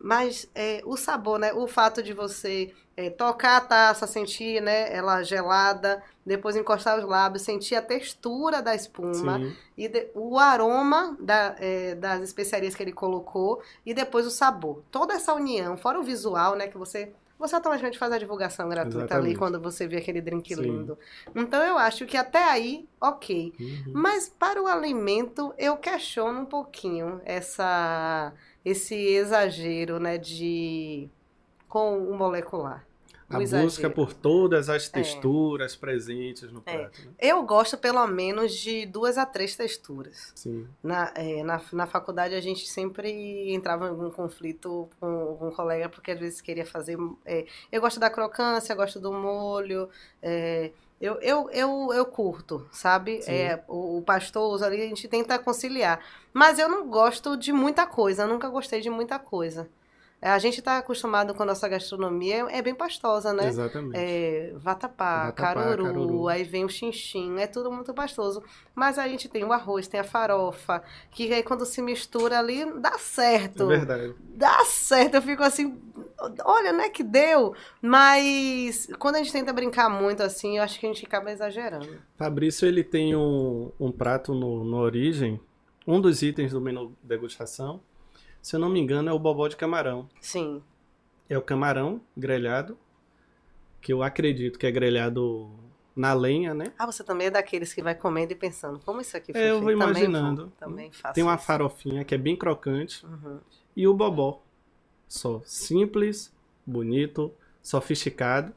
[0.00, 1.52] Mas é, o sabor, né?
[1.52, 7.04] O fato de você é, tocar a taça, sentir né, ela gelada, depois encostar os
[7.04, 9.56] lábios, sentir a textura da espuma Sim.
[9.76, 14.82] e de, o aroma da, é, das especiarias que ele colocou e depois o sabor.
[14.90, 16.68] Toda essa união, fora o visual, né?
[16.68, 19.26] Que você você automaticamente faz a divulgação gratuita Exatamente.
[19.26, 20.62] ali quando você vê aquele drink Sim.
[20.62, 20.98] lindo.
[21.34, 23.52] Então eu acho que até aí, ok.
[23.58, 23.92] Uhum.
[23.92, 28.32] Mas para o alimento, eu questiono um pouquinho essa,
[28.64, 31.10] esse exagero, né, de
[31.68, 32.86] com o molecular
[33.36, 33.68] a exagero.
[33.68, 34.90] busca por todas as é.
[34.90, 35.78] texturas é.
[35.78, 36.76] presentes no é.
[36.76, 37.00] prato.
[37.00, 37.04] É.
[37.04, 37.12] Né?
[37.18, 40.32] Eu gosto pelo menos de duas a três texturas.
[40.34, 40.66] Sim.
[40.82, 45.88] Na, é, na, na faculdade a gente sempre entrava em algum conflito com algum colega,
[45.88, 46.96] porque às vezes queria fazer.
[47.24, 49.88] É, eu gosto da crocância, gosto do molho.
[51.00, 53.20] Eu, eu, eu, eu curto, sabe?
[53.66, 55.98] O, o pastoso ali, a gente tenta conciliar.
[56.32, 59.68] Mas eu não gosto de muita coisa, nunca gostei de muita coisa.
[60.22, 63.48] É, a gente está acostumado com a nossa gastronomia, é bem pastosa, né?
[63.48, 63.96] Exatamente.
[63.96, 68.40] É, vatapá, vatapá caruru, caruru, aí vem o xinxim, é tudo muito pastoso.
[68.72, 72.64] Mas a gente tem o arroz, tem a farofa, que aí quando se mistura ali,
[72.80, 73.64] dá certo.
[73.64, 74.14] É verdade.
[74.36, 75.76] Dá certo, eu fico assim,
[76.44, 77.52] olha, né, que deu.
[77.80, 81.98] Mas quando a gente tenta brincar muito assim, eu acho que a gente acaba exagerando.
[82.16, 85.40] Fabrício, ele tem um, um prato no, no Origem,
[85.84, 87.80] um dos itens do menu degustação,
[88.42, 90.08] se eu não me engano, é o bobó de camarão.
[90.20, 90.62] Sim.
[91.30, 92.76] É o camarão grelhado,
[93.80, 95.50] que eu acredito que é grelhado
[95.94, 96.72] na lenha, né?
[96.78, 99.50] Ah, você também é daqueles que vai comendo e pensando, como isso aqui foi é,
[99.50, 100.52] eu vou imaginando.
[100.58, 101.44] Também, também faço Tem uma isso.
[101.44, 103.06] farofinha que é bem crocante.
[103.06, 103.38] Uhum.
[103.76, 104.42] E o bobó.
[105.08, 106.32] Só simples,
[106.66, 107.32] bonito,
[107.62, 108.52] sofisticado.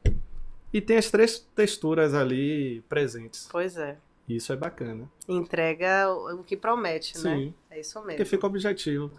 [0.73, 3.47] E tem as três texturas ali presentes.
[3.51, 3.97] Pois é.
[4.27, 5.09] Isso é bacana.
[5.27, 7.35] Entrega o que promete, né?
[7.35, 7.45] Sim.
[7.45, 7.53] né?
[7.69, 8.11] É isso mesmo.
[8.11, 9.11] Porque fica objetivo.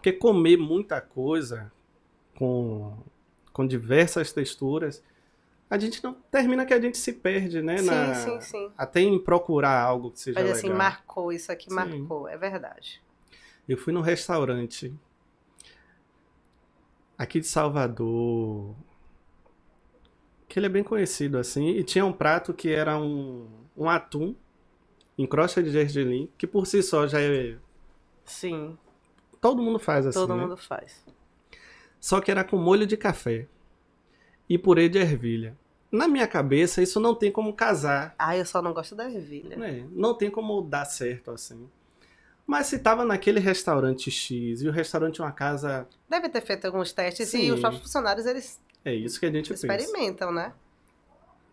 [0.00, 1.70] Porque comer muita coisa
[2.34, 2.96] com,
[3.52, 5.04] com diversas texturas,
[5.68, 7.76] a gente não termina que a gente se perde, né?
[7.76, 8.72] Sim, na, sim, sim.
[8.78, 10.58] Até em procurar algo que seja Mas legal.
[10.58, 11.74] assim, marcou, isso aqui sim.
[11.74, 13.02] marcou, é verdade.
[13.68, 14.90] Eu fui num restaurante
[17.18, 18.74] aqui de Salvador,
[20.48, 23.46] que ele é bem conhecido assim, e tinha um prato que era um,
[23.76, 24.34] um atum
[25.18, 27.58] em crosta de gergelim, que por si só já é
[28.24, 28.78] Sim.
[29.40, 30.18] Todo mundo faz assim.
[30.18, 30.42] Todo né?
[30.42, 31.04] mundo faz.
[31.98, 33.46] Só que era com molho de café
[34.48, 35.56] e purê de ervilha.
[35.90, 38.14] Na minha cabeça, isso não tem como casar.
[38.18, 39.54] Ah, eu só não gosto da ervilha.
[39.64, 41.68] É, não tem como dar certo assim.
[42.46, 45.86] Mas se tava naquele restaurante X e o restaurante é uma casa.
[46.08, 47.42] Deve ter feito alguns testes Sim.
[47.42, 48.60] e os próprios funcionários eles.
[48.84, 50.48] É isso que a gente experimentam, pensa.
[50.48, 50.52] né?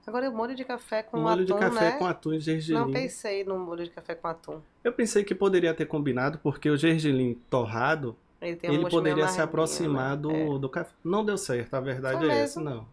[0.07, 1.91] Agora o molho de café com molho atum, de café né?
[1.97, 2.79] com atum e gergelim.
[2.79, 4.61] Não pensei no molho de café com atum.
[4.81, 9.41] Eu pensei que poderia ter combinado porque o gergelim torrado ele, um ele poderia se
[9.41, 10.21] aproximar né?
[10.21, 10.59] do, é.
[10.59, 10.93] do café.
[11.03, 12.43] Não deu certo, a verdade Foi é mesmo.
[12.43, 12.87] essa, não.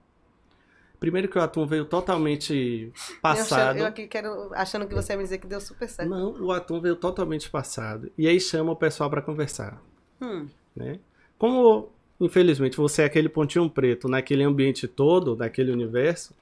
[0.98, 2.92] Primeiro que o atum veio totalmente
[3.22, 3.76] passado.
[3.76, 6.08] Eu, eu aqui quero achando que você ia me dizer que deu super certo.
[6.08, 8.10] Não, o atum veio totalmente passado.
[8.18, 9.80] E aí chama o pessoal para conversar.
[10.20, 10.48] Hum.
[10.74, 10.98] Né?
[11.38, 11.90] Como,
[12.20, 16.34] infelizmente, você é aquele pontinho preto naquele ambiente todo, naquele universo,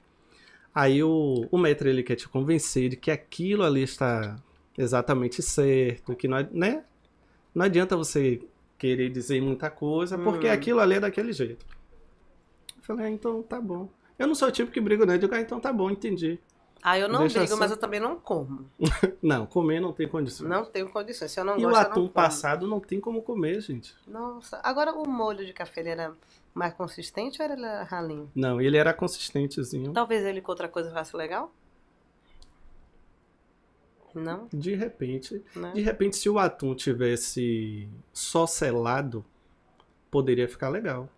[0.73, 4.35] Aí o, o metro ele quer te convencer de que aquilo ali está
[4.77, 6.83] exatamente certo, que não, né?
[7.53, 8.41] não adianta você
[8.77, 10.51] querer dizer muita coisa, porque hum.
[10.51, 11.65] aquilo ali é daquele jeito.
[12.75, 13.87] Eu falei, ah, então tá bom.
[14.17, 15.15] Eu não sou o tipo que briga, né?
[15.15, 16.39] Eu digo, ah, então tá bom, entendi.
[16.81, 17.59] Ah, eu não Deixa brigo, assim.
[17.59, 18.69] mas eu também não como.
[19.23, 20.49] não, comer não tem condições.
[20.49, 21.31] Não tenho condições.
[21.31, 23.95] Se eu não e gosto, o atum passado não tem como comer, gente.
[24.05, 24.59] Nossa.
[24.61, 26.13] Agora o molho de café era
[26.53, 28.31] mais consistente ou ele era ralinho?
[28.35, 29.93] Não, ele era consistentezinho.
[29.93, 31.51] Talvez ele com outra coisa fosse legal?
[34.13, 34.47] Não?
[34.53, 35.43] De repente.
[35.55, 35.63] Não.
[35.63, 35.71] Né?
[35.73, 39.25] De repente, se o atum tivesse só selado,
[40.11, 41.09] poderia ficar legal.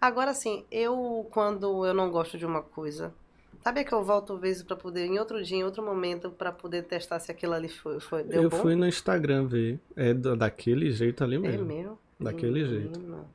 [0.00, 3.14] Agora sim, eu quando eu não gosto de uma coisa,
[3.62, 6.82] Sabe que eu volto vezes para poder, em outro dia, em outro momento, para poder
[6.82, 8.56] testar se aquilo ali foi, foi Eu bom?
[8.56, 9.78] fui no Instagram ver.
[9.94, 11.62] É daquele jeito ali mesmo.
[11.62, 11.98] É mesmo?
[12.18, 12.68] Daquele Menino.
[12.68, 13.26] jeito.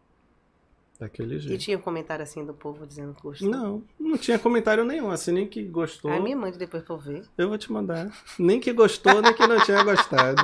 [0.99, 1.61] Daquele E jeito.
[1.61, 3.47] tinha um comentário assim do povo dizendo que gostou.
[3.49, 6.09] Não, não tinha comentário nenhum, assim, nem que gostou.
[6.11, 7.23] Aí me mande depois pra eu ver.
[7.37, 8.11] Eu vou te mandar.
[8.39, 10.41] Nem que gostou, nem que não tinha gostado.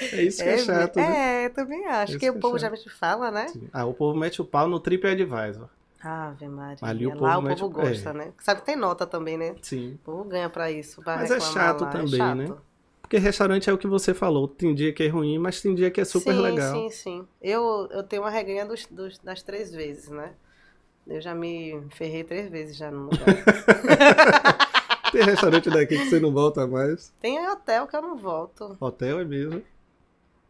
[0.00, 1.42] É isso que é, chato, né?
[1.42, 2.12] É, eu também acho.
[2.12, 2.70] Isso que o que é povo chato.
[2.76, 3.48] já me fala, né?
[3.48, 3.68] Sim.
[3.72, 5.68] Ah, o povo mete o pau no TripAdvisor.
[6.02, 6.78] Ave Maria.
[6.82, 7.88] Ali o Lá povo o mete povo o- é.
[7.90, 8.32] gosta, né?
[8.40, 9.54] Sabe que tem nota também, né?
[9.62, 9.94] Sim.
[9.94, 11.02] O povo ganha pra isso.
[11.02, 11.90] Pra Mas é chato lá.
[11.90, 12.36] também, é chato.
[12.36, 12.54] né?
[13.14, 14.48] Porque restaurante é o que você falou.
[14.48, 16.74] Tem dia que é ruim, mas tem dia que é super sim, legal.
[16.74, 17.28] Sim, sim.
[17.40, 20.32] Eu, eu tenho uma regrinha dos, dos- das três vezes, né?
[21.06, 23.20] Eu já me ferrei três vezes já no lugar.
[25.12, 27.14] Tem restaurante daqui que você não volta mais.
[27.20, 28.76] tem hotel que eu não volto.
[28.80, 29.62] Hotel é mesmo.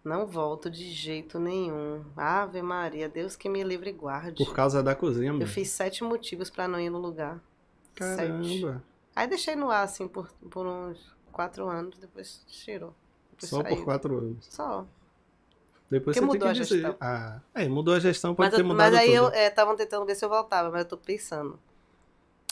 [0.03, 2.03] Não volto de jeito nenhum.
[2.17, 4.43] Ave Maria, Deus que me livre e guarde.
[4.43, 5.53] Por causa da cozinha Eu mesmo.
[5.53, 7.39] fiz sete motivos pra não ir no lugar.
[7.95, 8.17] Sete.
[8.17, 8.83] Caramba.
[9.15, 12.95] Aí deixei no ar, assim, por, por uns quatro anos, depois tirou.
[13.33, 13.77] Depois Só saiu.
[13.77, 14.47] por quatro anos.
[14.49, 14.87] Só.
[15.91, 16.75] Depois Porque você mudou tem que a dizer.
[16.77, 16.97] gestão.
[17.01, 19.35] Ah, é, mudou a gestão, pode Mas, ter eu- mudado mas aí tudo.
[19.35, 21.59] eu estavam tentando ver se eu voltava, mas eu tô pensando.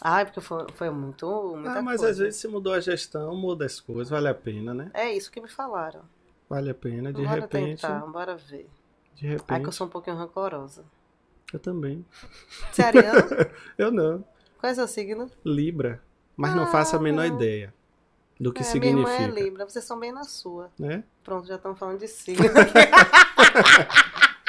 [0.03, 1.27] Ai, porque foi, foi muito,
[1.57, 2.11] muita Ah, mas coisa.
[2.13, 4.91] às vezes se mudou a gestão, muda as coisas, vale a pena, né?
[4.93, 6.03] É isso que me falaram.
[6.49, 7.81] Vale a pena, de bora repente.
[7.83, 8.69] tentar, bora ver.
[9.15, 9.63] De Ai, repente.
[9.63, 10.85] que eu sou um pouquinho rancorosa.
[11.53, 12.05] Eu também.
[12.73, 13.29] Você é ariano?
[13.79, 14.25] Eu não.
[14.59, 15.31] Qual é seu signo?
[15.45, 16.03] Libra.
[16.37, 17.27] Mas não faço a menor Ah.
[17.27, 17.75] ideia
[18.43, 19.39] do que é, minha irmã significa.
[19.41, 20.71] é Libra, vocês são bem na sua.
[20.79, 21.05] Né?
[21.25, 22.45] Pronto, já estão falando de signo.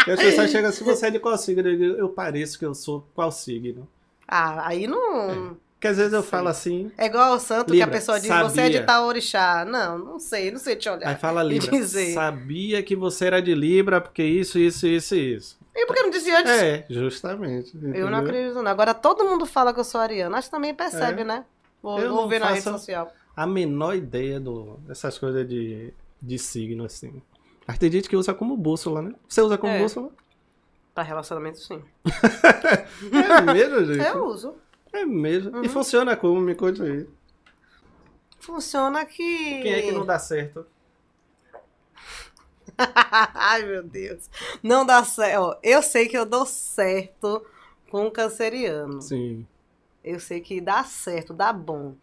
[0.05, 1.65] E as pessoas chegam assim, você é de qual signo?
[1.69, 3.87] Eu, digo, eu pareço que eu sou qual signo.
[4.27, 5.57] ah, aí não.
[5.75, 6.29] Porque às vezes eu Sei.
[6.29, 8.85] falo assim, É igual o santo que Libra, a pessoa diz, você é de sabia.
[8.85, 9.63] tal orixá.
[9.65, 11.07] Não, não sei, não sei te olhar.
[11.09, 11.71] aí fala Libra.
[11.71, 12.13] dizer.
[12.13, 15.57] Sabia que você era de Libra porque isso, isso, isso e isso.
[15.75, 16.51] E por que não disse antes?
[16.51, 17.71] É, justamente.
[17.75, 18.15] Eu não entendeu?
[18.17, 18.71] acredito, não.
[18.71, 20.37] Agora todo mundo fala que eu sou ariana.
[20.37, 21.25] Acho que também percebe, É.
[21.25, 21.45] né?
[21.81, 23.09] Vou, Eu vou ver na rede social.
[23.35, 27.21] A menor ideia do, dessas coisas de, de signo, assim.
[27.67, 29.15] Mas tem gente que usa como bússola, né?
[29.27, 29.79] Você usa como É.
[29.79, 30.11] bússola?
[30.93, 31.81] Pra relacionamento, sim.
[33.11, 34.05] É mesmo, gente?
[34.07, 34.55] Eu uso.
[34.91, 35.49] É mesmo.
[35.57, 35.69] E Uhum.
[35.69, 36.39] funciona como?
[36.39, 37.07] Me conte aí.
[38.39, 39.61] Funciona que.
[39.61, 40.65] Quem é que não dá certo?
[42.77, 44.29] Ai, meu Deus.
[44.61, 45.39] Não dá certo.
[45.41, 47.45] Ó, Eu sei que eu dou certo
[47.89, 49.01] com o canceriano.
[49.01, 49.45] Sim.
[50.03, 51.95] Eu sei que dá certo, dá bom.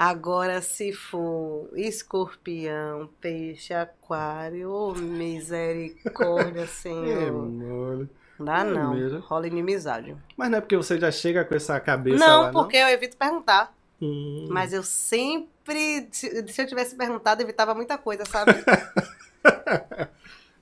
[0.00, 8.08] Agora, se for escorpião, peixe, aquário, ô misericórdia, Senhor.
[8.38, 8.94] Não dá é não.
[8.94, 9.18] mesmo.
[9.18, 10.16] Rola inimizade.
[10.36, 13.16] Mas não é porque você já chega com essa cabeça Não, lá, porque eu evito
[13.16, 13.74] perguntar.
[14.00, 14.08] não?
[14.08, 14.46] Hum.
[14.48, 18.52] Mas eu sempre, se, eu tivesse perguntado, evitava muita coisa, sabe?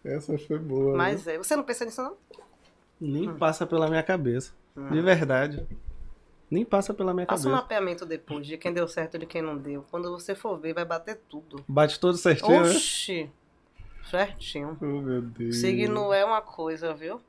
[0.02, 0.92] Essa foi boa.
[0.92, 0.96] né?
[0.96, 1.36] Mas é.
[1.36, 2.14] Você não pensa nisso, não?
[2.98, 3.36] Nem Hum.
[3.36, 4.52] passa pela minha cabeça.
[4.90, 5.66] De verdade.
[6.51, 7.62] Nem passa pela minha Faça um cabeça.
[7.62, 9.85] mapeamento depois de quem deu certo e de quem não deu.
[9.90, 11.64] Quando você for ver, vai bater tudo.
[11.66, 12.70] Bate todo certinho, né?
[12.70, 13.31] Oxi!
[14.10, 14.78] Certinho.
[14.81, 15.56] Oh, meu Deus.
[15.56, 17.20] Signo é uma coisa, viu?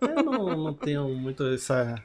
[0.00, 2.00] Eu não, não tenho muito essa.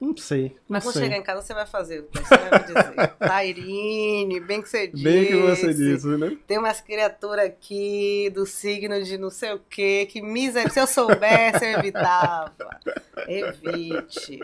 [0.00, 0.48] Não sei.
[0.48, 1.02] Não Mas quando sei.
[1.02, 3.08] chegar em casa, você vai fazer o que você vai me dizer.
[3.20, 5.04] Tairine, bem que você disse.
[5.04, 6.38] Bem que você disse, né?
[6.46, 10.70] Tem umas criaturas aqui do signo de não sei o quê, que miséria.
[10.70, 12.54] Se eu soubesse, eu evitava.
[13.28, 14.40] Evite.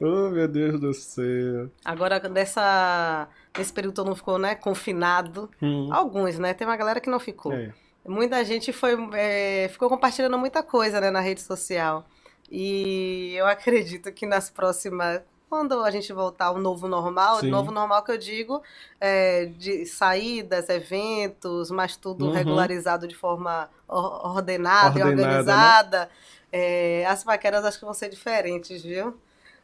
[0.00, 1.70] Oh, meu Deus do céu.
[1.84, 5.48] Agora, dessa, nesse período todo mundo ficou, né, confinado.
[5.62, 5.90] Hum.
[5.92, 6.54] Alguns, né?
[6.54, 7.52] Tem uma galera que não ficou.
[7.52, 7.72] É.
[8.04, 12.04] Muita gente foi, é, ficou compartilhando muita coisa né, na rede social.
[12.54, 15.22] E eu acredito que nas próximas.
[15.48, 17.50] Quando a gente voltar ao novo normal, Sim.
[17.50, 18.62] novo normal que eu digo,
[18.98, 22.32] é, de saídas, eventos, mas tudo Uhum.
[22.32, 25.22] regularizado de forma or- ordenada, e Ordenada, né?
[25.28, 26.10] organizada.
[26.50, 29.14] É, as paqueras acho que vão ser diferentes, viu?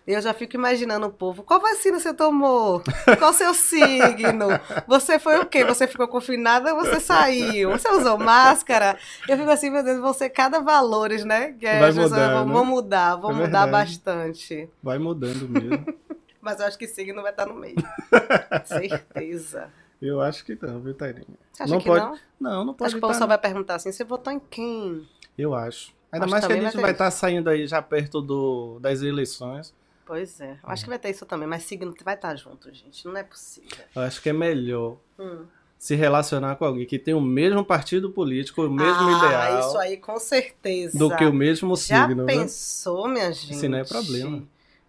[0.09, 1.43] Eu já fico imaginando o povo.
[1.43, 2.83] Qual vacina você tomou?
[3.19, 4.49] Qual seu signo?
[4.87, 5.67] Você foi o quê?
[5.67, 7.73] Você ficou confinada ou você saiu?
[7.73, 8.97] Você usou máscara?
[9.29, 11.53] Eu fico assim, meu Deus, ser cada valores, né?
[11.53, 12.53] Que Vai as pessoas mudar, vão, né?
[12.55, 14.67] vão mudar, vão É mudar bastante.
[14.83, 15.85] Vai mudando mesmo.
[16.41, 17.77] Mas eu acho que signo vai estar no meio.
[18.65, 19.69] Certeza.
[20.01, 21.27] Eu acho que não, viu, Tairinha?
[21.53, 22.19] Você acha Não que pode- não?
[22.41, 24.41] Não, não pode Acho que o povo estar, só vai perguntar assim, você votou em
[24.41, 25.07] quem?
[25.37, 25.93] Eu acho.
[26.11, 29.77] Ainda Acho mais que a gente vai estar saindo aí já perto do, das eleições.
[30.09, 30.53] Pois é.
[30.53, 33.05] Eu acho que vai ter isso também, mas signo vai estar junto, gente.
[33.05, 33.77] Não é possível.
[33.95, 35.45] Eu acho que é melhor Hum.
[35.79, 39.77] se relacionar com alguém que tem o mesmo partido político, o mesmo ah, ideal, isso
[39.79, 40.99] aí com certeza.
[40.99, 42.33] do que o mesmo Já signo, né?
[42.33, 43.53] pensou, minha gente?
[43.53, 44.43] Esse não é problema.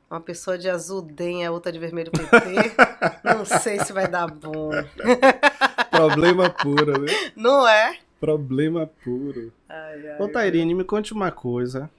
[0.10, 2.32] Uma pessoa de azul DEM, a outra de vermelho PT.
[3.26, 4.72] não sei se vai dar bom.
[5.92, 7.12] Problema puro, né?
[7.36, 7.98] Não é?
[8.22, 9.52] Problema puro.
[9.68, 11.90] Ai, ai, Ô, Tairine, me conte uma coisa.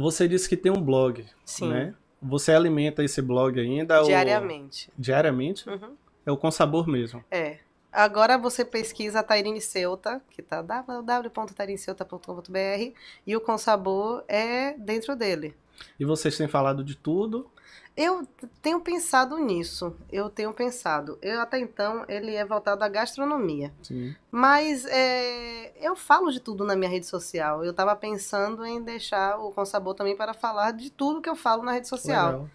[0.00, 1.68] Você disse que tem um blog, Sim.
[1.68, 1.94] né?
[2.22, 4.00] Você alimenta esse blog ainda?
[4.00, 4.90] ou- Diariamente.
[4.98, 5.68] Diariamente?
[5.68, 5.94] Uhum.
[6.24, 7.24] É o Com Sabor mesmo.
[7.30, 7.58] É.
[7.92, 12.92] Agora você pesquisa Tairine Ceuta, que tá www.tairineceuta.com.br
[13.26, 15.56] e o Com Sabor é dentro dele.
[15.98, 17.50] E vocês têm falado de tudo?
[17.96, 18.26] Eu
[18.62, 19.94] tenho pensado nisso.
[20.10, 21.18] Eu tenho pensado.
[21.20, 23.72] Eu até então ele é voltado à gastronomia.
[23.82, 24.14] Sim.
[24.30, 27.64] Mas é, eu falo de tudo na minha rede social.
[27.64, 31.36] Eu estava pensando em deixar o Com Sabor também para falar de tudo que eu
[31.36, 32.32] falo na rede social.
[32.32, 32.48] Legal.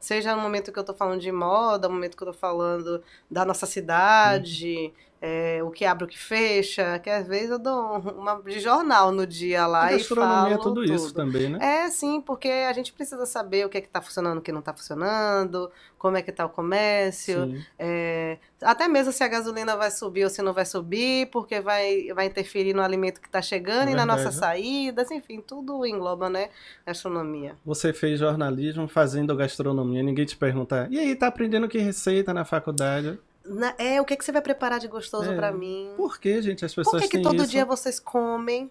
[0.00, 3.02] Seja no momento que eu tô falando de moda, no momento que eu tô falando
[3.30, 4.92] da nossa cidade,
[5.22, 9.12] é, o que abre, o que fecha, que às vezes eu dou uma de jornal
[9.12, 10.94] no dia lá A e gastronomia falo é tudo, tudo.
[10.94, 11.58] isso também, né?
[11.60, 14.50] É, sim, porque a gente precisa saber o que é que tá funcionando, o que
[14.50, 19.76] não tá funcionando, como é que tá o comércio, é, até mesmo se a gasolina
[19.76, 23.42] vai subir ou se não vai subir, porque vai, vai interferir no alimento que tá
[23.42, 24.36] chegando É e na nossa verdade.
[24.36, 26.48] saídas, enfim, tudo engloba, né,
[26.86, 27.56] gastronomia.
[27.66, 32.44] Você fez jornalismo fazendo gastronomia, ninguém te pergunta, e aí, tá aprendendo que receita na
[32.46, 33.18] faculdade?
[33.54, 35.36] Na- é, o que, é que você vai preparar de gostoso É.
[35.36, 35.92] pra mim?
[35.96, 37.48] Por que, gente, as Por pessoas que, que têm todo isso?
[37.50, 38.70] dia vocês comem?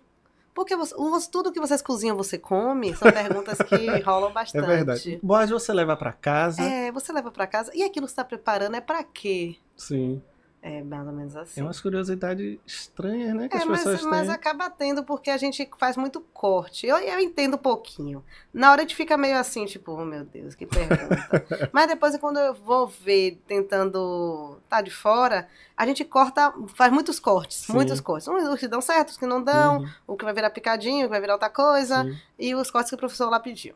[0.54, 0.94] Porque você,
[1.32, 2.94] tudo que vocês cozinham, você come?
[2.96, 4.66] São perguntas que rolam É bastante.
[4.66, 5.20] verdade.
[5.24, 6.62] Boas você leva pra casa.
[6.62, 7.72] É, você leva pra casa.
[7.76, 9.56] E aquilo que você tá preparando é pra quê?
[9.78, 10.22] Sim.
[10.62, 11.62] É mais ou menos assim.
[11.62, 13.48] É umas curiosidades estranhas, né?
[13.48, 14.36] Que É, as mas, pessoas mas têm.
[14.36, 16.86] acaba tendo porque a gente faz muito corte.
[16.86, 18.22] Eu, eu entendo um pouquinho.
[18.54, 21.46] Na hora a gente fica meio assim, tipo, oh meu Deus, que pergunta.
[21.72, 27.20] mas depois, quando eu vou ver tentando tá de fora, a gente corta, faz muitos
[27.22, 27.74] cortes, Sim.
[27.74, 28.28] muitos cortes.
[28.28, 31.04] Uns que dão certo, os que não dão, Uhum, o que vai virar picadinho, o
[31.04, 32.18] que vai virar outra coisa, sim.
[32.38, 33.76] e os cortes que o professor lá pediu.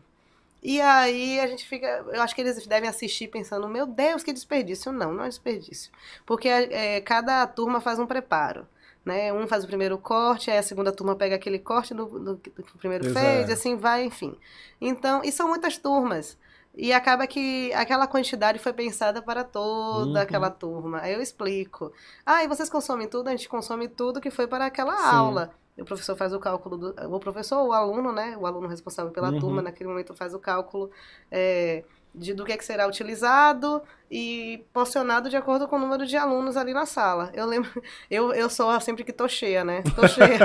[0.64, 2.06] E aí a gente fica.
[2.14, 4.92] Eu acho que eles devem assistir pensando, meu Deus, que desperdício.
[4.94, 5.92] Não, não é desperdício.
[6.26, 8.66] Porque é, cada turma faz um preparo.
[9.04, 9.34] Né?
[9.34, 12.38] Um faz o primeiro corte, aí a segunda turma pega aquele corte do, do, do
[12.38, 13.20] que o primeiro Exato.
[13.26, 14.34] fez, e assim vai, enfim.
[14.80, 16.38] Então, e são muitas turmas.
[16.74, 20.18] E acaba que aquela quantidade foi pensada para toda Uhum.
[20.18, 21.02] aquela turma.
[21.02, 21.92] Aí eu explico.
[22.26, 23.28] Ah, e vocês consomem tudo?
[23.28, 25.16] A gente consome tudo que foi para aquela Sim.
[25.18, 25.54] aula.
[25.78, 27.16] O professor faz o cálculo do.
[27.16, 28.38] O professor ou o aluno, né?
[28.38, 29.40] O aluno responsável pela Uhum.
[29.40, 30.92] turma, naquele momento faz o cálculo
[31.32, 31.84] é,
[32.14, 36.16] de, do que, é que será utilizado e porcionado de acordo com o número de
[36.16, 37.32] alunos ali na sala.
[37.34, 37.70] Eu lembro.
[38.10, 39.82] Eu, eu sou sempre que tô cheia, né?
[39.96, 40.38] Tô cheia.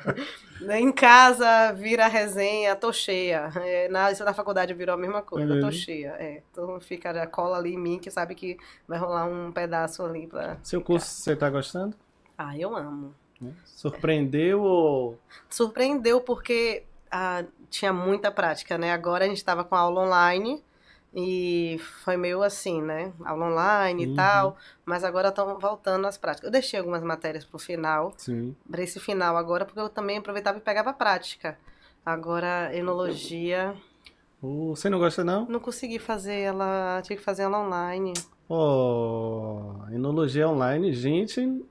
[0.80, 3.52] em casa vira resenha, tô cheia.
[3.56, 6.16] É, na, isso na faculdade virou a mesma coisa, É tô cheia.
[6.18, 8.56] É, então fica a cola ali em mim que sabe que
[8.88, 10.56] vai rolar um pedaço ali pra.
[10.62, 11.94] Seu curso, você tá gostando?
[12.38, 13.14] Ah, eu amo.
[13.64, 15.18] Surpreendeu ou.
[15.48, 18.92] surpreendeu porque ah, tinha muita prática, né?
[18.92, 20.62] Agora a gente estava com aula online
[21.14, 23.12] e foi meio assim, né?
[23.24, 24.12] Aula online Uhum.
[24.12, 26.46] e tal, mas agora estão voltando às práticas.
[26.46, 28.54] Eu deixei algumas matérias pro final, Sim.
[28.70, 31.58] para esse final agora, porque eu também aproveitava e pegava prática.
[32.04, 33.74] Agora, enologia,
[34.42, 35.46] Ô, Você não gosta, não?
[35.46, 38.12] não consegui fazer ela, tinha que fazer ela online.
[38.48, 41.64] Ó, enologia online, gente.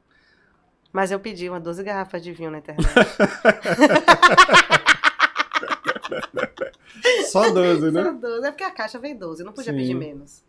[0.95, 2.87] Mas eu pedi umas 12 garrafas de vinho na internet.
[7.29, 8.01] Só 12, né?
[8.01, 9.77] Só 12, é porque a caixa veio 12, eu não podia Sim.
[9.77, 10.41] pedir menos.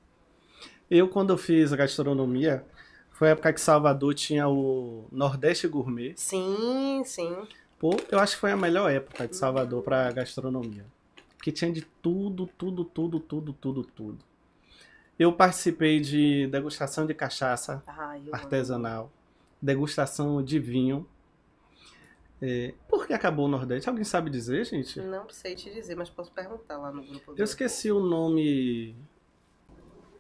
[0.89, 2.65] Eu, quando eu fiz a gastronomia,
[3.11, 6.13] foi a época que Salvador tinha o Nordeste Gourmet.
[6.15, 7.37] Sim, sim.
[7.77, 10.87] Pô, eu acho que foi a melhor época de Salvador para gastronomia.
[11.43, 14.19] Que tinha de tudo, tudo, tudo, tudo, tudo, tudo.
[15.19, 19.11] Eu participei de degustação de cachaça Ai, artesanal,
[19.67, 21.07] degustação de vinho.
[22.41, 23.89] É, por que acabou o Nordeste?
[23.89, 25.01] Alguém sabe dizer, gente?
[25.01, 27.33] Não sei te dizer, mas posso perguntar lá no grupo.
[27.35, 28.95] do- Eu esqueci o nome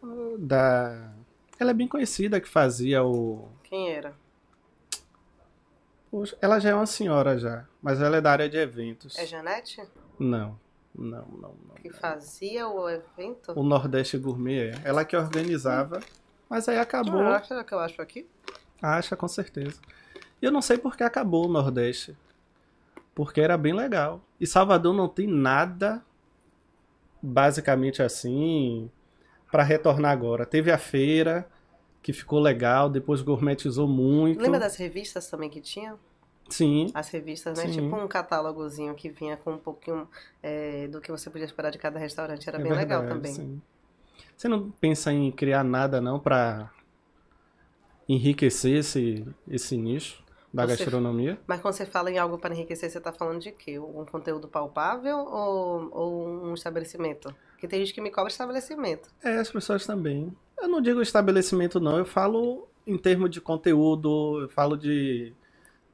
[0.02, 1.12] ah, da.
[1.58, 3.48] Ela é bem conhecida que fazia o.
[3.62, 4.14] Quem era?
[6.10, 9.18] Poxa, ela já é uma senhora já, mas ela é da área de eventos.
[9.18, 9.82] É Janete?
[10.18, 10.58] Não,
[10.94, 11.74] não, não, não.
[11.82, 13.52] Que fazia o evento?
[13.54, 14.80] O Nordeste Gourmet é.
[14.84, 16.00] Ela que organizava,
[16.48, 17.20] mas aí acabou.
[17.20, 18.26] Ah, será que eu acho aqui?
[18.80, 19.80] Acha, com certeza.
[20.40, 22.16] E eu não sei por que acabou o Nordeste.
[23.14, 24.20] Porque era bem legal.
[24.38, 26.02] E Salvador não tem nada
[27.22, 28.90] basicamente assim
[29.50, 30.44] para retornar agora.
[30.44, 31.48] Teve a feira,
[32.02, 34.40] que ficou legal, depois gourmetizou muito.
[34.40, 35.96] Lembra das revistas também que tinha?
[36.48, 37.64] Sim, As revistas, né?
[37.66, 37.72] Sim.
[37.72, 40.08] Tipo um catálogozinho que vinha com um pouquinho
[40.40, 42.48] é, do que você podia esperar de cada restaurante.
[42.48, 43.34] Era é bem legal verdade, também.
[43.34, 43.62] sim.
[44.36, 46.70] Você não pensa em criar nada não para
[48.08, 50.22] enriquecer esse, esse nicho
[50.52, 51.38] da Você- gastronomia?
[51.46, 53.78] Mas quando você fala em algo para enriquecer, você tá falando de quê?
[53.78, 57.34] Um conteúdo palpável ou, ou um estabelecimento?
[57.52, 59.08] Porque tem gente que me cobra estabelecimento.
[59.22, 60.32] É, as pessoas também.
[60.58, 61.98] Eu não digo estabelecimento, não.
[61.98, 65.32] Eu falo em termos de conteúdo, eu falo de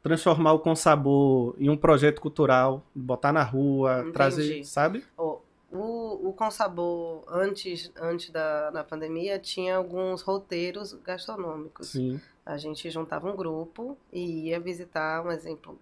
[0.02, 4.12] transformar o Com Sabor em um projeto cultural, botar na rua, Entendi.
[4.12, 5.05] trazer, sabe?
[5.16, 5.39] O,
[5.73, 11.89] O, o Consabor, antes, antes da, da pandemia, tinha alguns roteiros gastronômicos.
[11.89, 12.20] Sim.
[12.44, 15.78] A gente juntava um grupo e ia visitar, um exemplo,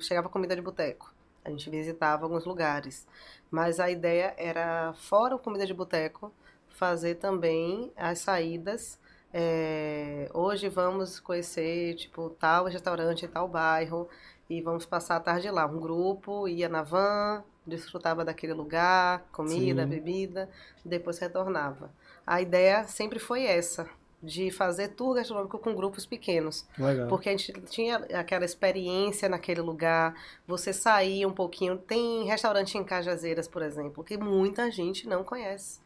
[0.00, 1.14] chegava comida de boteco.
[1.44, 3.06] A gente visitava alguns lugares.
[3.50, 6.32] Mas a ideia era, fora o comida de boteco,
[6.68, 8.98] fazer também as saídas.
[9.32, 14.08] É, hoje vamos conhecer, tipo, tal restaurante tal bairro
[14.48, 15.66] e vamos passar a tarde lá.
[15.66, 19.88] Um grupo ia na van, desfrutava daquele lugar, comida, Sim.
[19.88, 20.48] bebida,
[20.84, 21.90] depois retornava.
[22.26, 23.88] A ideia sempre foi essa,
[24.22, 26.66] de fazer tour gastronômico com grupos pequenos.
[26.78, 27.08] Legal.
[27.08, 30.14] Porque a gente tinha aquela experiência naquele lugar,
[30.46, 31.78] você saía um pouquinho.
[31.78, 35.80] Tem restaurante em Cajazeiras, por exemplo, que muita gente não conhece.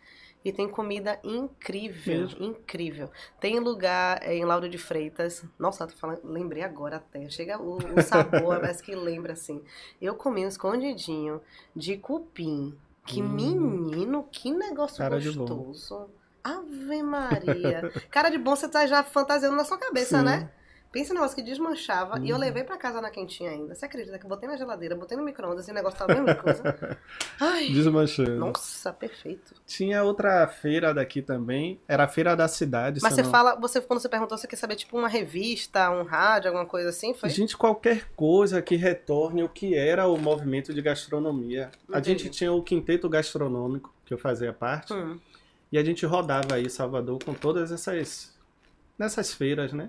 [0.44, 2.44] E tem comida incrível, Mesmo?
[2.44, 3.10] incrível.
[3.40, 5.42] Tem lugar é, em Lauro de Freitas.
[5.58, 7.30] Nossa, tô falando, lembrei agora até.
[7.30, 9.62] Chega o, o sabor, parece que lembra assim.
[10.02, 11.40] Eu comi um escondidinho
[11.74, 12.76] de cupim.
[13.06, 13.28] Que hum.
[13.28, 16.08] menino, que negócio Cara gostoso.
[16.42, 17.90] Ave Maria.
[18.10, 20.24] Cara de bom, você tá já fantasiando na sua cabeça, Sim.
[20.24, 20.50] né?
[20.94, 22.40] Pensa no negócio que desmanchava e eu uhum.
[22.40, 23.74] levei para casa na quentinha ainda.
[23.74, 26.22] Você acredita que eu botei na geladeira, botei no micro-ondas e o negócio tava a
[26.22, 26.98] mesma coisa?
[27.40, 27.68] Ai.
[27.70, 28.36] Desmanchando.
[28.36, 29.56] Nossa, perfeito.
[29.66, 33.00] Tinha outra feira daqui também, era a feira da cidade.
[33.02, 33.30] Mas você não...
[33.32, 36.90] fala, você quando você perguntou, você quer saber tipo uma revista, um rádio, alguma coisa
[36.90, 37.28] assim, foi?
[37.28, 41.72] Gente, qualquer coisa que retorne o que era o movimento de gastronomia.
[41.88, 41.98] Entendi.
[41.98, 44.92] A gente tinha o quinteto gastronômico, que eu fazia parte.
[44.92, 45.18] Hum.
[45.72, 48.32] E a gente rodava aí Salvador com todas essas
[48.96, 49.88] nessas feiras, né?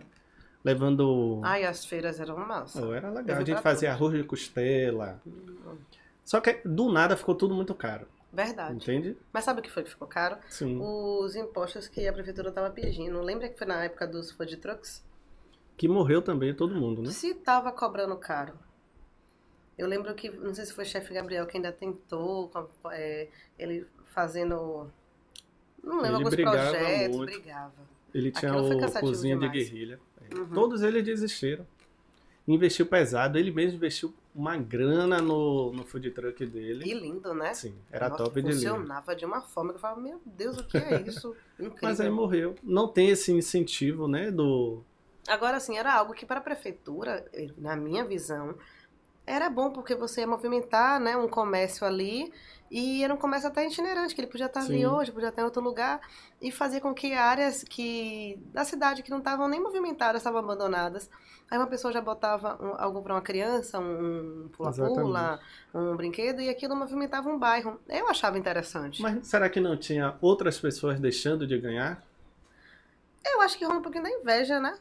[0.65, 1.39] Levando.
[1.43, 2.83] Ai, as feiras eram massa.
[2.83, 3.37] Oh, era legal.
[3.37, 4.05] A gente fazia tudo.
[4.07, 5.21] arroz de costela.
[5.25, 5.77] Hum.
[6.23, 8.07] Só que do nada ficou tudo muito caro.
[8.33, 8.73] Verdade.
[8.73, 9.15] Entende?
[9.31, 10.37] Mas sabe o que foi que ficou caro?
[10.49, 10.79] Sim.
[10.81, 13.21] Os impostos que a prefeitura estava pedindo.
[13.21, 15.05] Lembra que foi na época dos food trucks?
[15.77, 17.11] Que morreu também todo mundo, né?
[17.11, 18.53] Se tava cobrando caro.
[19.77, 22.49] Eu lembro que, não sei se foi o chefe Gabriel que ainda tentou,
[22.91, 23.27] é,
[23.59, 24.89] ele fazendo.
[25.83, 27.31] Não lembro, ele alguns projetos, muito.
[27.31, 27.73] brigava.
[28.13, 29.51] Ele tinha o cozinha demais.
[29.51, 29.99] de guerrilha.
[30.35, 30.47] Uhum.
[30.53, 31.65] Todos eles desistiram.
[32.47, 36.83] Investiu pesado, ele mesmo investiu uma grana no, no food truck dele.
[36.83, 37.53] Que lindo, né?
[37.53, 38.69] Sim, era Nossa, top de linha.
[38.71, 41.35] Funcionava de uma forma que eu falava, meu Deus, o que é isso?
[41.57, 41.79] Incrível.
[41.81, 42.55] Mas aí morreu.
[42.61, 44.83] Não tem esse incentivo, né, do...
[45.27, 47.25] Agora, assim, era algo que para a prefeitura,
[47.57, 48.55] na minha visão,
[49.25, 52.31] era bom porque você ia movimentar, né, um comércio ali
[52.69, 54.73] e era um comércio até itinerante, que ele podia estar Sim.
[54.73, 56.01] ali hoje, podia estar em outro lugar,
[56.41, 61.09] e fazer com que áreas que da cidade que não estavam nem movimentadas, estavam abandonadas.
[61.49, 65.39] Aí uma pessoa já botava um, algo para uma criança, um pula-pula,
[65.73, 67.79] um brinquedo, e aquilo movimentava um bairro.
[67.87, 69.01] Eu achava interessante.
[69.01, 72.03] Mas será que não tinha outras pessoas deixando de ganhar?
[73.23, 74.77] Eu acho que rola um pouquinho da inveja, né?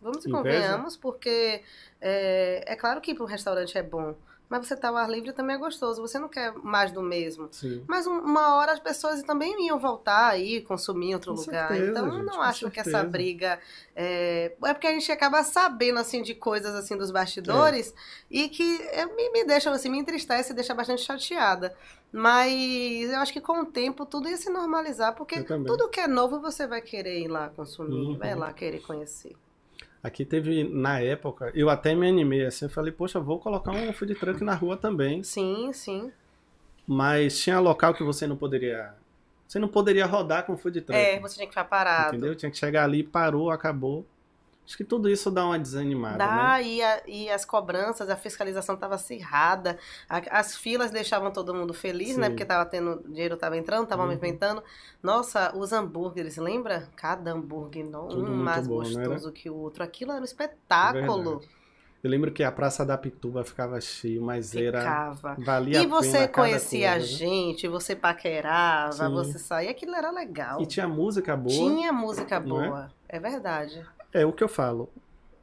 [0.00, 1.62] Vamos e convenhamos, porque
[1.98, 4.14] é, é claro que para um restaurante é bom
[4.48, 6.02] mas você tá ao ar livre também é gostoso.
[6.02, 7.48] Você não quer mais do mesmo.
[7.50, 7.82] Sim.
[7.88, 11.68] Mas um, uma hora as pessoas também iam voltar aí, consumir em outro Com lugar.
[11.68, 12.90] Certeza, então eu não acho certeza.
[12.90, 13.58] que essa briga.
[13.96, 14.52] É...
[14.64, 17.94] é porque a gente acaba sabendo assim de coisas assim dos bastidores é.
[18.30, 21.74] e que é, me, me deixa assim, me entristece e deixa bastante chateada.
[22.12, 26.06] Mas eu acho que com o tempo tudo ia se normalizar, porque tudo que é
[26.06, 28.18] novo você vai querer ir lá consumir, uhum.
[28.18, 29.34] vai lá querer conhecer.
[30.04, 33.90] Aqui teve, na época, eu até me animei assim, eu falei, poxa, vou colocar um
[33.90, 35.22] food truck na rua também.
[35.22, 36.12] Sim, sim.
[36.86, 38.92] Mas tinha local que você não poderia.
[39.48, 41.00] Você não poderia rodar com food truck.
[41.00, 42.08] É, você tinha que ficar parado.
[42.08, 42.36] Entendeu?
[42.36, 44.04] Tinha que chegar ali, parou, acabou.
[44.66, 46.18] Acho que tudo isso dá uma desanimada.
[46.18, 46.62] Dá, né?
[46.62, 49.78] e, a, e as cobranças, a fiscalização estava acirrada,
[50.08, 52.14] a, as filas deixavam todo mundo feliz, né?
[52.14, 52.20] Sim.
[52.20, 52.28] né?
[52.30, 54.08] Porque tava tendo, dinheiro estava entrando, estava uhum.
[54.08, 54.62] movimentando.
[55.02, 56.88] Nossa, os hambúrgueres, lembra?
[56.96, 59.84] Cada hambúrguer, não, um mais bom, gostoso que o outro.
[59.84, 61.42] Aquilo era um espetáculo.
[61.42, 61.64] É
[62.04, 65.30] eu lembro que a Praça da Pituba ficava cheio, mas ficava.
[65.30, 65.36] era.
[65.38, 67.00] Valia e você conhecia coisa, a né?
[67.00, 69.14] gente, você paquerava, Sim.
[69.14, 70.60] você saía, aquilo era legal.
[70.60, 71.56] E tinha música boa.
[71.56, 73.16] Tinha música boa, é?
[73.16, 73.82] é verdade.
[74.14, 74.88] É o que eu falo.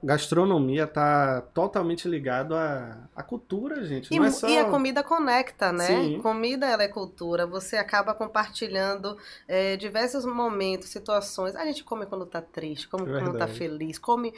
[0.04, 4.12] Gastronomia tá totalmente ligado à, à cultura, gente.
[4.12, 4.50] E, é só...
[4.50, 5.86] e, a comida conecta, né?
[5.86, 6.20] Sim.
[6.22, 7.46] Comida ela é cultura.
[7.46, 9.16] Você acaba compartilhando
[9.48, 11.56] é, diversos momentos, situações.
[11.56, 14.34] A gente come quando tá triste, come é quando tá feliz, come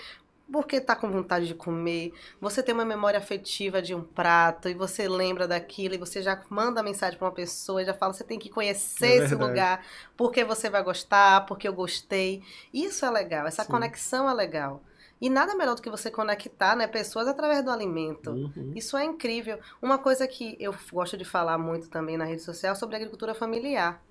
[0.52, 2.14] porque tá com vontade de comer.
[2.40, 6.42] Você tem uma memória afetiva de um prato e você lembra daquilo e você já
[6.50, 9.86] manda mensagem para uma pessoa e já fala você tem que conhecer é esse lugar
[10.16, 12.44] porque você vai gostar, porque eu gostei.
[12.74, 13.72] Isso é legal, essa Sim.
[13.72, 14.82] conexão é legal.
[15.22, 18.32] E nada melhor do que você conectar né, pessoas através do alimento.
[18.32, 18.74] Uhum.
[18.76, 19.58] Isso é incrível.
[19.82, 23.34] Uma coisa que eu gosto de falar muito também na rede social é sobre agricultura
[23.34, 24.04] familiar.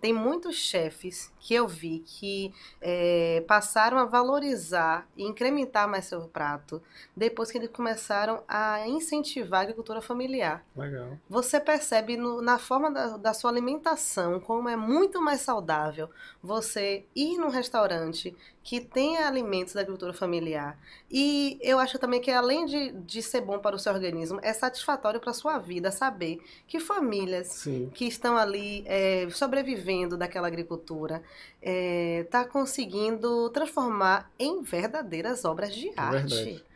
[0.00, 6.22] Tem muitos chefes que eu vi que é, passaram a valorizar e incrementar mais seu
[6.28, 6.80] prato
[7.16, 10.64] depois que eles começaram a incentivar a agricultura familiar.
[10.76, 11.18] Legal.
[11.28, 16.08] Você percebe no, na forma da, da, sua alimentação como é muito mais saudável
[16.42, 18.36] você ir num restaurante
[18.68, 20.78] que tenha alimentos da agricultura familiar.
[21.10, 24.52] E eu acho também que além de, de ser bom para o seu organismo, é
[24.52, 27.90] satisfatório para a sua vida saber que famílias Sim.
[27.94, 31.22] que estão ali é, sobrevivendo daquela agricultura
[31.62, 36.34] está é, conseguindo transformar em verdadeiras obras de É arte.
[36.34, 36.67] verdade.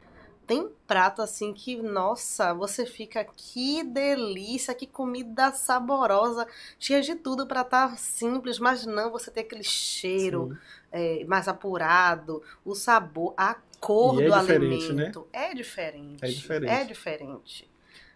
[0.46, 6.46] Tem prato assim que, nossa, você fica que delícia, que comida saborosa,
[6.78, 10.56] cheia de tudo para estar simples, mas não você tem aquele cheiro
[10.90, 14.38] é, mais apurado, o sabor, a cor E é do né?
[14.38, 15.26] alimento.
[15.32, 16.24] É diferente.
[16.24, 16.72] É diferente.
[16.72, 17.71] É diferente.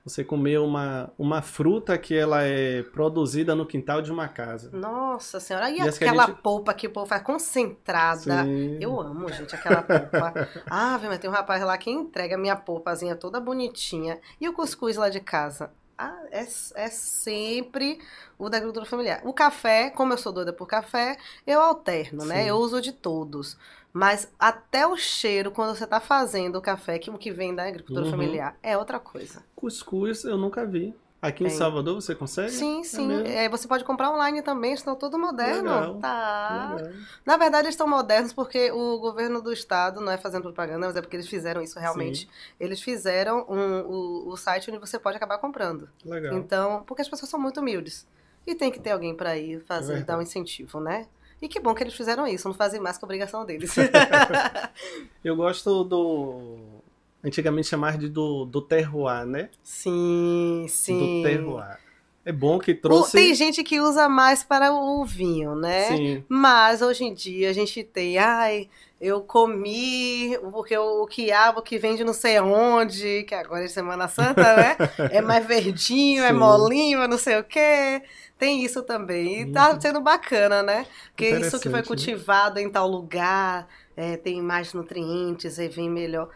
[0.07, 4.71] Você comer uma, uma fruta que ela é produzida no quintal de uma casa.
[4.73, 8.45] Nossa senhora, e, E aquela gente- polpa que o povo faz concentrada.
[8.45, 8.79] Sim.
[8.81, 10.49] Eu amo, gente, aquela polpa.
[10.71, 14.21] ah, mas tem um rapaz lá que entrega a minha polpazinha toda bonitinha.
[14.41, 15.73] E o cuscuz lá de casa?
[15.99, 17.99] Ah, é, é sempre
[18.39, 19.23] o da agricultura familiar.
[19.25, 21.17] O café, como eu sou doida por café,
[21.47, 22.43] eu alterno, né?
[22.43, 22.49] Sim.
[22.49, 23.57] Eu uso de todos.
[23.93, 27.65] Mas até o cheiro, quando você tá fazendo o café, que o que vem da
[27.65, 28.11] agricultura Uhum.
[28.11, 29.43] familiar, é outra coisa.
[29.55, 30.95] Cuscuz eu nunca vi.
[31.21, 31.57] Aqui em Tem.
[31.57, 32.51] Salvador você consegue?
[32.51, 33.07] Sim, sim.
[33.09, 33.27] mesmo?
[33.27, 35.63] É, você pode comprar online também, estão tudo moderno.
[35.63, 36.75] Legal, Tá.
[36.77, 36.93] Legal.
[37.25, 40.95] Na verdade, eles estão modernos porque o governo do estado, não é fazendo propaganda, mas
[40.97, 42.29] é porque eles fizeram isso realmente.
[42.61, 45.89] Eles fizeram um- o, o site onde você pode acabar comprando.
[46.05, 46.35] Legal.
[46.35, 48.07] Então, porque as pessoas são muito humildes.
[48.47, 50.07] E tem que ter alguém para ir fazer, verdade.
[50.07, 51.09] dar um incentivo, né?
[51.43, 53.75] E que bom que eles fizeram isso, não fazem mais que a obrigação deles.
[55.25, 56.83] Eu gosto do.
[57.27, 59.51] Antigamente chamava de do, do terroir, né?
[59.63, 60.97] sim, sim.
[60.99, 61.79] Do terroir.
[62.25, 63.13] É bom que trouxe.
[63.13, 65.97] tem gente que usa mais para o vinho, né?
[65.97, 66.25] Sim.
[66.29, 68.69] Mas hoje em dia a gente tem, ai,
[69.01, 74.09] eu comi porque o, quiabo que vem de não sei onde, que agora é Semana
[74.09, 74.77] Santa, né?
[75.13, 76.39] É mais verdinho, é Sim.
[76.39, 78.03] molinho, é não sei o quê.
[78.39, 79.43] Tem isso também.
[79.43, 79.81] E tá Uhum.
[79.81, 80.87] sendo bacana, né?
[81.11, 81.87] Porque isso que foi né?
[81.87, 86.29] cultivado em tal lugar é, tem mais nutrientes e vem melhor.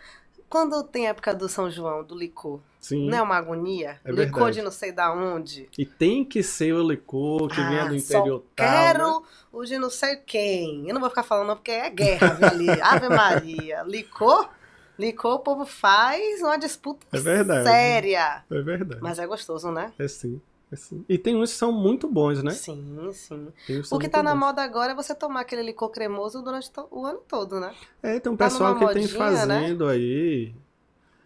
[0.51, 3.09] Quando tem a época do São João, do licor, Sim.
[3.09, 4.01] não é uma agonia?
[4.05, 4.57] É licor verdade.
[4.57, 5.69] de não sei da onde.
[5.79, 8.67] E tem que ser o licor que Ah, do só interior tal.
[8.69, 9.27] Quero né?
[9.53, 10.89] o de não sei quem.
[10.89, 12.67] Eu não vou ficar falando não, porque é guerra, ali.
[12.83, 13.83] Ave Maria.
[13.85, 14.49] Licor?
[14.99, 17.63] Licor o povo faz uma disputa É verdade.
[17.69, 18.45] séria.
[18.51, 19.01] É verdade.
[19.01, 19.93] Mas é gostoso, né?
[19.99, 20.41] É sim.
[20.73, 21.05] É sim.
[21.09, 22.53] E tem uns que são muito bons, né?
[22.53, 23.49] Sim, sim.
[23.67, 24.41] Tem O que tá na bons.
[24.41, 27.75] moda agora é você tomar aquele licor cremoso durante o ano todo, né?
[28.03, 29.59] É, tem um tá pessoal que tem modinha, né?
[29.59, 30.55] fazendo aí.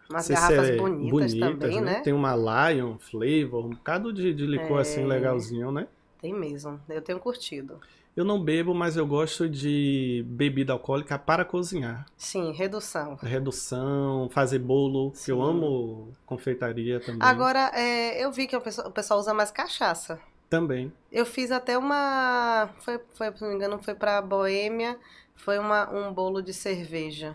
[0.09, 2.01] Umas garrafas é bonitas, também, né?
[2.01, 4.81] Tem uma Lion Flavor, um bocado de, de licor É.
[4.81, 5.89] assim legalzinho, né?
[6.21, 6.81] Tem mesmo.
[6.89, 7.81] Eu tenho curtido.
[8.17, 12.07] Eu não bebo, mas eu gosto de bebida alcoólica para cozinhar.
[12.17, 13.17] Sim, redução.
[13.21, 15.43] Redução, fazer bolo, que eu Sim.
[15.43, 17.19] amo confeitaria também.
[17.21, 20.21] Agora, é, eu vi que o pessoal, o pessoal usa mais cachaça.
[20.49, 20.93] Também.
[21.11, 22.69] Eu fiz até uma.
[22.79, 24.97] Foi, foi, se não me engano, foi pra Boêmia.
[25.35, 27.35] Foi uma, um bolo de cerveja.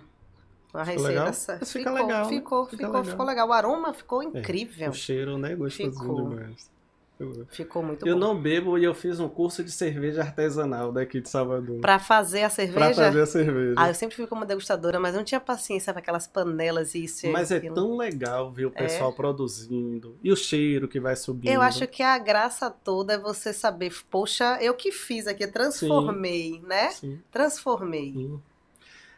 [0.73, 1.09] Uma Ficou receita.
[1.09, 1.25] legal?
[1.25, 2.29] Mas fica ficou, legal, né?
[2.29, 3.11] Ficou, Fica ficou, legal.
[3.11, 3.49] ficou legal.
[3.49, 4.91] O aroma ficou incrível.
[4.91, 5.55] O cheiro, né?
[5.55, 6.29] Gostosinho Ficou.
[6.29, 6.71] demais.
[7.19, 8.19] Eu, Ficou muito eu bom.
[8.19, 11.81] não bebo e eu fiz um curso de cerveja artesanal daqui de Salvador.
[11.81, 12.93] Pra fazer a Pra cerveja.
[13.03, 13.73] fazer a cerveja.
[13.77, 17.03] Ah, eu sempre fui como degustadora, mas eu não tinha paciência para aquelas panelas e
[17.03, 17.75] isso e Mas é aquilo.
[17.75, 20.15] tão legal ver o pessoal produzindo.
[20.23, 21.51] E o cheiro que vai subindo.
[21.51, 25.51] Eu acho que a graça toda é você saber, poxa, eu que fiz aqui, eu
[25.51, 26.89] transformei, né?
[26.91, 27.19] Sim.
[27.31, 28.13] Transformei.
[28.13, 28.41] Sim.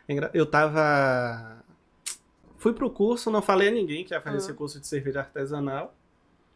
[0.07, 1.64] É Eu tava.
[2.57, 4.40] Fui pro curso, não falei a ninguém que ia fazer Hum.
[4.40, 5.94] esse curso de cerveja artesanal.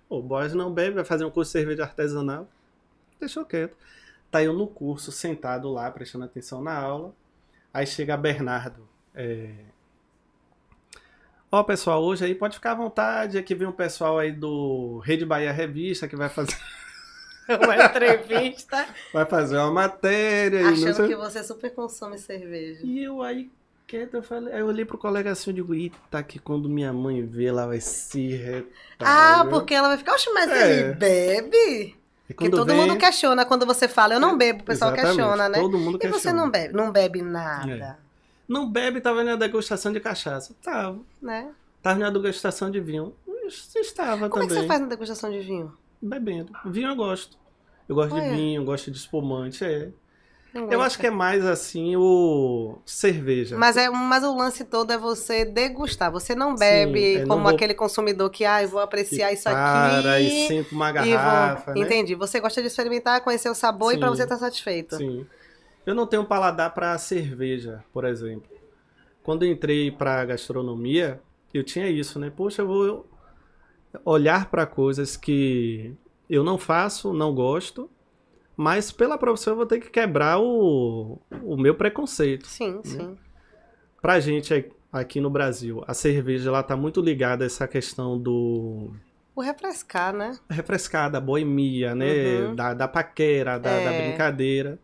[0.10, 2.48] O Boys não bebe, vai fazer um curso de cerveja artesanal.
[3.20, 3.76] Deixou quieto.
[4.30, 7.14] Tá eu no curso, sentado lá, prestando atenção na aula.
[7.74, 8.88] Aí chega Bernardo.
[9.14, 9.50] É...
[11.52, 13.38] Ó, pessoal, hoje aí pode ficar à vontade.
[13.38, 16.56] Aqui vem um pessoal aí do Rede Bahia Revista que vai fazer,
[17.48, 20.68] Uma entrevista vai fazer uma matéria.
[20.70, 22.82] achando sei- que você super consome cerveja.
[22.84, 23.52] E eu aí,
[23.88, 26.92] quieto, eu falei, aí eu olhei pro colega assim, eu digo, eita, que quando minha
[26.92, 28.70] mãe vê, ela vai se retar.
[29.00, 30.80] Ah, viu?" porque ela vai ficar, oxe, mas É.
[30.80, 31.96] ele bebe?
[32.28, 35.18] E Porque todo vem- mundo questiona quando você fala, eu não bebo, o pessoal Exatamente,
[35.18, 35.60] questiona, né?
[35.60, 36.42] Todo mundo E você questiona.
[36.42, 36.74] não bebe?
[36.74, 38.00] Não bebe nada,
[38.48, 40.56] Não bebe, tava na degustação de cachaça.
[40.64, 41.00] Tava.
[41.22, 41.52] né?
[41.82, 43.14] Tava na degustação de vinho.
[43.76, 44.64] Estava Como é que também.
[44.64, 45.72] você faz na degustação de vinho?
[46.02, 46.52] Bebendo.
[46.66, 47.38] Vinho eu gosto.
[47.88, 49.90] Eu gosto de vinho, eu gosto de espumante, é.
[50.56, 53.58] Eu acho que é mais assim o cerveja.
[53.58, 56.10] Mas, é, mas o lance todo é você degustar.
[56.10, 57.52] Você não bebe Sim, como vou...
[57.52, 60.24] aquele consumidor que, ah, eu vou apreciar isso para, aqui.
[60.24, 61.74] e sempre uma garrafa.
[61.74, 61.82] Vou...
[61.82, 61.86] Né?
[61.86, 62.16] Entendi.
[62.16, 63.98] Você gosta de experimentar, conhecer o sabor Sim.
[63.98, 64.96] e para você estar tá satisfeito.
[64.96, 65.26] Sim.
[65.86, 68.50] Eu não tenho paladar para cerveja, por exemplo.
[69.24, 71.20] Quando eu entrei para gastronomia,
[71.54, 72.32] eu tinha isso, né?
[72.34, 73.10] Poxa, eu vou
[74.06, 75.94] olhar para coisas que
[76.30, 77.90] eu não faço, não gosto
[78.56, 82.48] mas pela profissão eu vou ter que quebrar o, o meu preconceito.
[82.48, 82.82] Sim, né?
[82.84, 83.18] sim.
[84.02, 88.92] Pra gente aqui no Brasil, a cerveja ela tá muito ligada a essa questão do
[89.36, 90.32] o refrescar, né?
[90.50, 92.40] Refrescar, da boemia, né?
[92.40, 92.56] Uhum.
[92.56, 93.84] Da, da paquera, da, é.
[93.84, 94.80] da, brincadeira.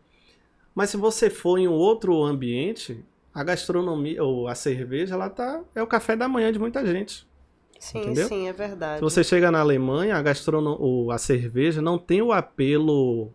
[0.74, 3.02] Mas se você for em um outro ambiente,
[3.34, 7.26] a gastronomia ou a cerveja, ela tá é o café da manhã de muita gente.
[7.78, 8.28] Sim, entendeu?
[8.28, 8.98] sim, é verdade.
[8.98, 11.10] Se você chega na Alemanha, a gastrono...
[11.10, 13.32] a cerveja não tem o apelo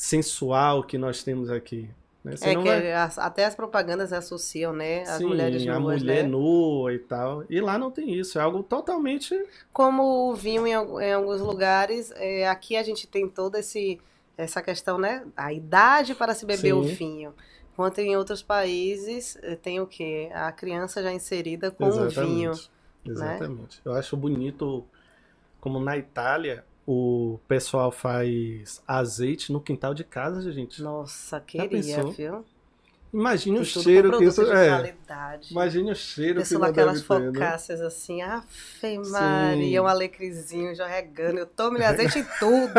[0.00, 1.90] sensual que nós temos aqui.
[2.24, 2.34] Né?
[2.40, 2.92] é que vai...
[2.92, 5.02] as, até as propagandas associam, né?
[5.02, 6.28] As Sim, mulheres nuas, a mulher né?
[6.30, 7.44] nua e tal.
[7.50, 9.38] E lá não tem isso, é algo totalmente...
[9.74, 14.00] Como o vinho em, em alguns lugares, é, aqui a gente tem toda esse,
[14.38, 15.22] essa questão, né?
[15.36, 16.72] A idade para se beber Sim.
[16.72, 17.34] o vinho.
[17.74, 20.30] Enquanto em outros países eh, tem o quê?
[20.32, 22.52] A criança já inserida com o vinho.
[23.04, 23.76] Exatamente.
[23.76, 23.82] Né?
[23.84, 24.84] Eu acho bonito
[25.60, 30.82] como na Itália o pessoal faz azeite no quintal de casa, gente.
[30.82, 32.44] Nossa, queria, viu?
[33.12, 34.94] Imagine o cheiro que isso é.
[35.50, 37.86] Imagine o cheiro que isso aquelas deve ter, né?
[37.86, 41.40] assim, Afe Maria, um alecrizinho já regando.
[41.40, 42.78] Eu tomo azeite em tudo.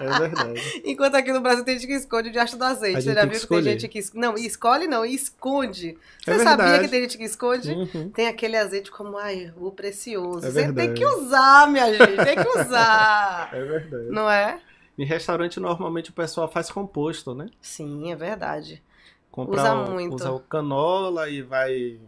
[0.00, 0.82] é verdade.
[0.84, 3.02] Enquanto aqui no Brasil tem gente que esconde o diacho do azeite.
[3.02, 4.00] Você já viu que, que tem gente que.
[4.14, 5.98] Não, escolhe não, esconde.
[6.24, 7.72] É Você é sabia que tem gente que esconde?
[7.72, 8.10] Uhum.
[8.10, 10.46] Tem aquele azeite como, ai, o precioso.
[10.46, 13.50] É Você tem que usar, minha gente, tem que usar.
[13.58, 14.08] É verdade.
[14.10, 14.60] Não é?
[14.98, 17.46] Em restaurante, normalmente o pessoal faz composto, né?
[17.60, 18.82] Sim, é verdade.
[19.30, 20.16] Compra usa o, muito.
[20.16, 22.00] Usa o canola e vai.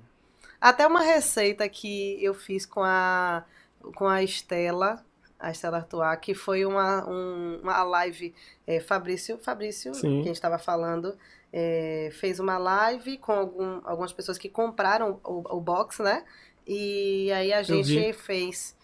[0.61, 3.45] Até uma receita que eu fiz com a,
[3.95, 5.05] com a Estela,
[5.39, 8.35] a Estela Artois, que foi uma, um, uma live.
[8.67, 10.01] É, Fabrício, Fabrício, Sim.
[10.01, 11.17] que a gente estava falando,
[11.53, 16.25] é, fez uma live com algum, algumas pessoas que compraram o, o box, né?
[16.67, 18.77] E aí a gente fez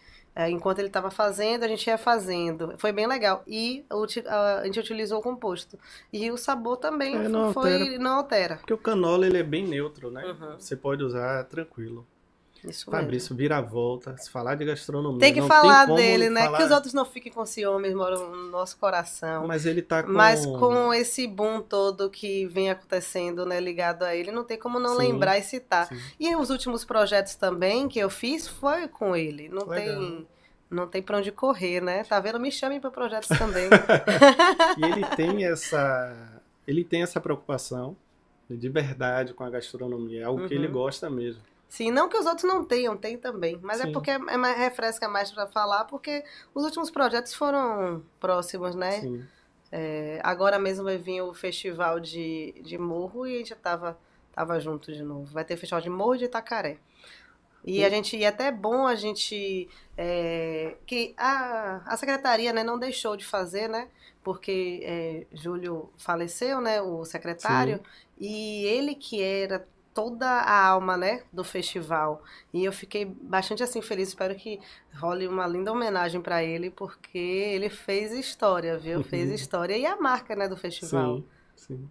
[0.50, 2.74] enquanto ele estava fazendo, a gente ia fazendo.
[2.76, 3.42] Foi bem legal.
[3.46, 5.78] E a, gente utilizou o composto.
[6.12, 8.56] E o sabor também é, não, foi, altera, não altera.
[8.56, 10.24] Porque o canola ele é bem neutro, né?
[10.24, 10.58] Uhum.
[10.58, 12.06] Você pode usar tranquilo.
[12.66, 13.36] Isso Fabrício, mesmo.
[13.36, 14.16] vira a volta.
[14.18, 15.20] Se falar de gastronomia.
[15.20, 16.44] Tem que falar tem dele, né?
[16.44, 16.58] Falar...
[16.58, 19.46] Que os outros não fiquem com ciúmes, moram no nosso coração.
[19.46, 20.12] Mas ele tá com.
[20.12, 24.78] Mas com esse boom todo que vem acontecendo, né, ligado a ele, não tem como
[24.78, 25.86] não sim, lembrar e citar.
[25.86, 25.98] Sim.
[26.18, 29.48] E os últimos projetos também que eu fiz foi com ele.
[29.48, 29.98] Não Legal.
[29.98, 30.26] tem.
[30.68, 32.02] Não tem pra onde correr, né?
[32.02, 32.40] Tá vendo?
[32.40, 33.68] Me chamem para projetos também.
[34.76, 36.40] e ele tem essa.
[36.66, 37.96] Ele tem essa preocupação
[38.50, 40.22] de verdade com a gastronomia.
[40.22, 40.48] É algo uhum.
[40.48, 40.72] que ele uhum.
[40.72, 41.40] gosta mesmo.
[41.68, 43.58] Sim, não que os outros não tenham, tem também.
[43.62, 43.90] Mas é Sim.
[43.90, 46.24] é porque é mais, refresca mais para falar, porque
[46.54, 49.00] os últimos projetos foram próximos, né?
[49.00, 49.26] Sim.
[49.72, 53.98] É, agora mesmo vai vir o festival de, de Morro e a gente tava,
[54.32, 55.26] tava junto de novo.
[55.32, 56.78] Vai ter festival de Morro de Itacaré.
[57.64, 59.68] E a gente, e é até bom a gente.
[59.98, 63.88] É, que a, a secretaria né, não deixou de fazer, né?
[64.22, 66.80] Porque é, Júlio faleceu, né?
[66.80, 67.82] O secretário, Sim.
[68.20, 69.66] e ele que era
[69.96, 72.22] toda a alma, né, do festival.
[72.52, 74.60] E eu fiquei bastante assim feliz, espero que
[74.94, 78.98] role uma linda homenagem para ele, porque ele fez história, viu?
[78.98, 79.04] Uhum.
[79.04, 81.16] Fez história e a marca, né, do festival.
[81.16, 81.24] Sim,
[81.56, 81.90] sim.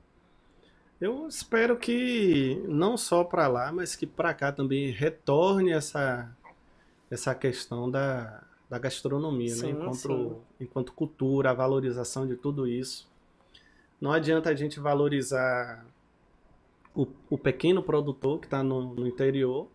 [1.02, 6.32] Eu espero que não só para lá, mas que para cá também retorne essa
[7.10, 9.56] essa questão da, da gastronomia, né?
[9.56, 9.80] sim, né?
[9.80, 10.42] Enquanto, sim.
[10.60, 13.10] enquanto cultura, a valorização de tudo isso.
[14.00, 15.86] Não adianta a gente valorizar
[16.96, 19.68] o, o pequeno produtor que está no, no interior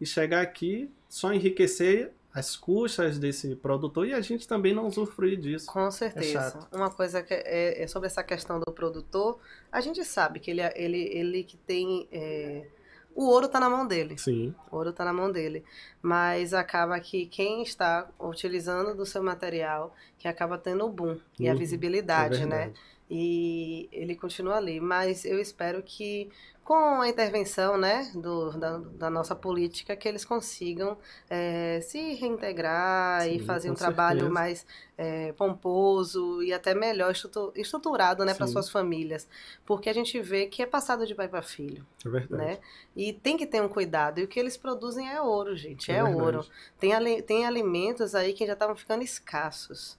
[0.00, 5.38] e chegar aqui só enriquecer as custas desse produtor e a gente também não usufruir
[5.38, 5.66] disso.
[5.66, 6.68] Com é certeza.
[6.70, 9.38] É Uma coisa que é, é, sobre essa questão do produtor,
[9.72, 12.06] a gente sabe que ele, é, ele, ele que tem.
[12.12, 12.66] É,
[13.14, 14.16] o ouro está na mão dele.
[14.16, 14.54] Sim.
[14.70, 15.64] O ouro está na mão dele.
[16.00, 21.48] Mas acaba que quem está utilizando do seu material, que acaba tendo o boom e
[21.48, 21.58] a uhum.
[21.58, 22.72] visibilidade, né?
[23.10, 24.80] E ele continua ali.
[24.80, 26.30] Mas eu espero que
[26.68, 30.98] com a intervenção né, do, da, da nossa política, que eles consigam
[31.30, 33.86] é, se reintegrar Sim, e fazer um certeza.
[33.86, 34.66] trabalho mais
[34.98, 37.14] é, pomposo e até melhor
[37.54, 39.26] estruturado né, para suas famílias.
[39.64, 41.86] Porque a gente vê que é passado de pai para filho.
[42.04, 42.44] É verdade.
[42.44, 42.58] Né?
[42.94, 44.18] E tem que ter um cuidado.
[44.18, 45.90] E o que eles produzem é ouro, gente.
[45.90, 46.44] É, é ouro.
[46.78, 49.98] Tem, tem alimentos aí que já estavam ficando escassos.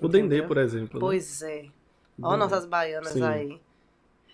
[0.00, 0.38] O entendeu?
[0.38, 0.94] dendê, por exemplo.
[0.94, 1.00] Né?
[1.00, 1.66] Pois né?
[1.66, 1.77] é.
[2.22, 3.22] Ó, nossas baianas Sim.
[3.22, 3.60] aí.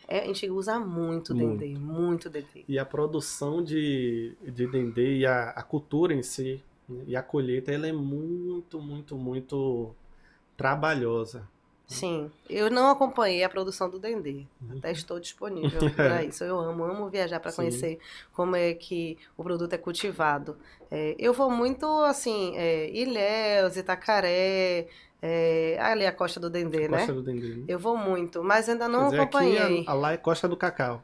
[0.06, 1.58] É, a gente usa muito, muito.
[1.60, 2.64] dendê, muito dendê.
[2.68, 7.04] E a produção de, de dendê e a, a cultura em si, né?
[7.06, 9.94] e a colheita, ela é muito, muito, muito
[10.56, 11.48] trabalhosa.
[11.86, 14.46] Sim, eu não acompanhei a produção do Dendê.
[14.60, 14.78] Uhum.
[14.78, 16.42] Até estou disponível para isso.
[16.42, 17.98] Eu amo, amo viajar para conhecer
[18.32, 20.56] como é que o produto é cultivado.
[20.90, 24.88] É, eu vou muito assim, é, Ilhéus, Itacaré,
[25.26, 26.98] é, ali a Costa do Dendê, né?
[26.98, 27.54] Costa do Dendê.
[27.54, 27.64] Né?
[27.66, 29.58] Eu vou muito, mas ainda não dizer, acompanhei.
[29.58, 31.02] Aqui, a, a lá é Costa do Cacau.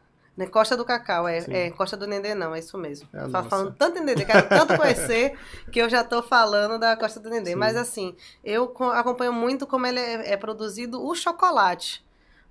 [0.50, 3.08] Costa do Cacau, é, é, Costa do Nendê não, é isso mesmo.
[3.12, 5.38] É falando tanto em Nendê, quero tanto conhecer
[5.72, 7.50] que eu já estou falando da Costa do Nendê.
[7.52, 7.56] Sim.
[7.56, 8.14] Mas assim,
[8.44, 12.04] eu acompanho muito como ele é, é produzido o chocolate.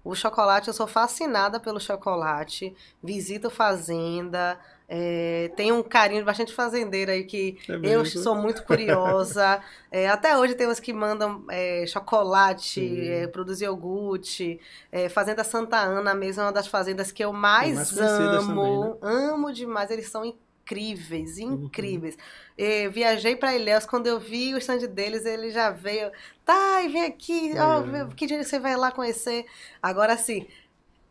[0.03, 4.57] O chocolate, eu sou fascinada pelo chocolate, visito fazenda,
[4.91, 9.61] é, tem um carinho de bastante fazendeiro aí que é eu sou muito curiosa.
[9.91, 14.59] é, até hoje tem uns que mandam é, chocolate, é, produzir iogurte.
[14.91, 18.39] É, Fazenda Santa Ana mesmo é uma das fazendas que eu mais, mais amo.
[18.39, 19.25] Também, né?
[19.31, 21.65] Amo demais, eles são incríveis, uhum.
[21.65, 22.17] incríveis.
[22.57, 22.89] Uhum.
[22.89, 26.11] viajei para Ilhéus, quando eu vi o stand deles, ele já veio.
[26.43, 29.45] Tá, vem aqui, oh, que dia você vai lá conhecer?
[29.83, 30.47] Agora sim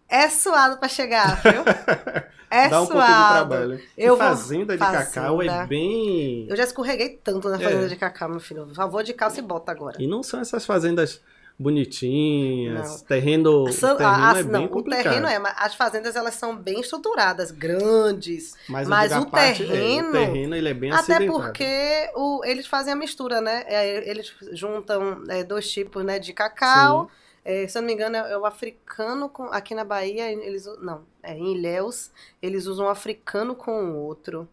[0.09, 1.62] é suado para chegar, viu?
[2.51, 2.97] É Dá um suado.
[2.97, 3.89] pouco de trabalho.
[3.97, 5.05] Eu fazenda de fazenda.
[5.05, 6.47] cacau é bem.
[6.48, 7.89] Eu já escorreguei tanto na fazenda é.
[7.89, 8.64] de cacau, meu filho.
[8.66, 10.01] Por favor, de calça e bota agora.
[10.01, 11.20] E não são essas fazendas
[11.59, 12.98] bonitinhas, não.
[13.01, 15.01] terreno, terreno é não, bem complicado.
[15.01, 20.06] O terreno é, mas as fazendas elas são bem estruturadas, grandes, mas, mas o terreno,
[20.16, 21.43] é, o terreno ele é bem até acidentado.
[21.43, 23.64] porque o, eles fazem a mistura, né?
[23.66, 27.06] É, eles juntam é, dois tipos, né, de cacau.
[27.06, 29.44] Sim é, se eu não me engano, é, é o africano com.
[29.44, 30.66] Aqui na Bahia, eles.
[30.82, 32.10] Não, é, em Ilhéus,
[32.42, 34.46] eles usam africano com o outro.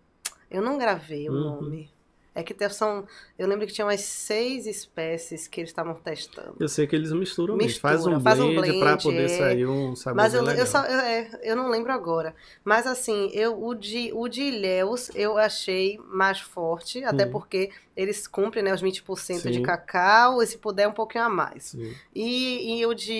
[0.50, 1.62] Eu não gravei o uhum.
[1.62, 1.92] nome.
[2.36, 3.08] É que são.
[3.40, 6.58] Eu lembro que tinha umas seis espécies que eles estavam testando.
[6.60, 9.28] Eu sei que eles misturam, Mistura, faz um faz blend, um blend para poder é...
[9.30, 10.60] sair um sabor Mas eu, legal.
[10.60, 12.36] eu, só, é, eu não lembro agora.
[12.62, 17.32] Mas assim, eu, o, de, o de Ilhéus eu achei mais forte, até hum.
[17.32, 19.52] porque eles cumprem né, os 20% Sim.
[19.52, 21.74] de cacau, e se puder um pouquinho a mais.
[22.14, 23.14] E, e o de,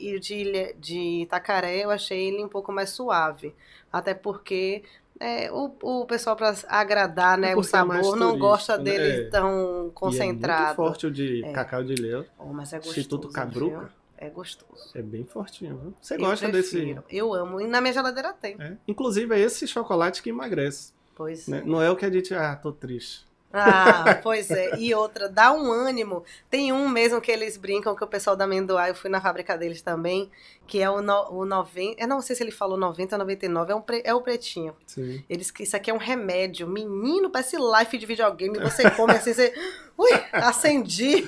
[0.00, 3.54] e o de, de Itacaré eu achei ele um pouco mais suave.
[3.92, 4.82] Até porque
[5.22, 8.82] é, o, o pessoal para agradar né, é o sabor não gosta né?
[8.82, 9.30] dele é.
[9.30, 10.62] tão concentrado.
[10.62, 11.52] É muito forte o de é.
[11.52, 12.24] cacau de leão.
[12.36, 13.92] Oh, mas é gostoso, Instituto Cabruca.
[14.18, 14.90] É gostoso.
[14.94, 15.76] É bem fortinho.
[15.76, 15.94] Viu?
[16.00, 17.02] Você eu gosta prefiro.
[17.02, 17.16] desse?
[17.16, 17.60] Eu amo.
[17.60, 18.56] E na minha geladeira tem.
[18.58, 18.76] É.
[18.86, 20.92] Inclusive é esse chocolate que emagrece.
[21.14, 21.62] Pois né?
[21.64, 22.34] Não é o que a gente.
[22.34, 23.24] Ah, tô triste.
[23.52, 24.76] Ah, pois é.
[24.78, 26.24] E outra, dá um ânimo.
[26.48, 29.56] Tem um mesmo que eles brincam, que o pessoal da Amendoá, eu fui na fábrica
[29.58, 30.30] deles também,
[30.66, 32.02] que é o, no, o 90.
[32.02, 34.74] Eu não sei se ele falou 90 ou 99, é, um é o pretinho.
[34.86, 35.22] Sim.
[35.28, 36.66] Eles, isso aqui é um remédio.
[36.66, 38.58] Menino, parece life de videogame.
[38.58, 39.52] Você come assim, você.
[39.98, 41.22] Ui, acendi.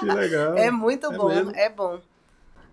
[0.00, 0.56] Que legal.
[0.56, 1.52] É muito é bom, mesmo.
[1.54, 2.00] é bom.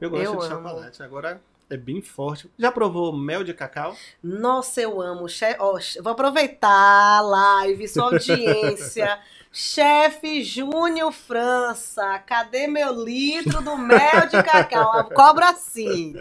[0.01, 0.69] Eu gosto eu de amo.
[0.69, 1.03] chocolate.
[1.03, 2.49] Agora é bem forte.
[2.57, 3.95] Já provou mel de cacau?
[4.23, 5.27] Nossa, eu amo.
[5.27, 5.55] Che...
[5.59, 9.19] Oh, vou aproveitar a live, sua audiência.
[9.51, 15.05] Chefe Júnior França, cadê meu litro do mel de cacau?
[15.05, 16.15] Cobra sim.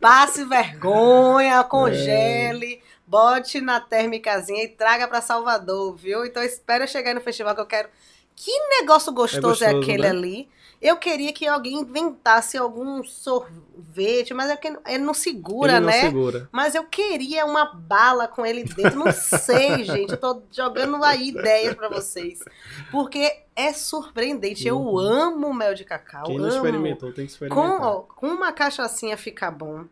[0.00, 2.80] Passe vergonha, congele, é.
[3.06, 6.24] bote na térmicazinha e traga para Salvador, viu?
[6.24, 7.88] Então espera chegar no festival que eu quero.
[8.34, 8.50] Que
[8.80, 10.08] negócio gostoso é, gostoso, é aquele né?
[10.08, 10.48] ali.
[10.80, 15.86] Eu queria que alguém inventasse algum sorvete, mas é que ele não segura, ele não
[15.88, 16.00] né?
[16.00, 16.48] Segura.
[16.50, 18.98] Mas eu queria uma bala com ele dentro.
[18.98, 20.12] Não sei, gente.
[20.12, 22.42] Eu tô jogando aí ideias para vocês.
[22.90, 24.66] Porque é surpreendente.
[24.66, 24.98] Eu uhum.
[24.98, 26.24] amo mel de cacau.
[26.24, 26.54] Quem não amo.
[26.56, 27.78] experimentou tem que experimentar.
[27.78, 29.84] Com, ó, com uma cachaçinha fica bom.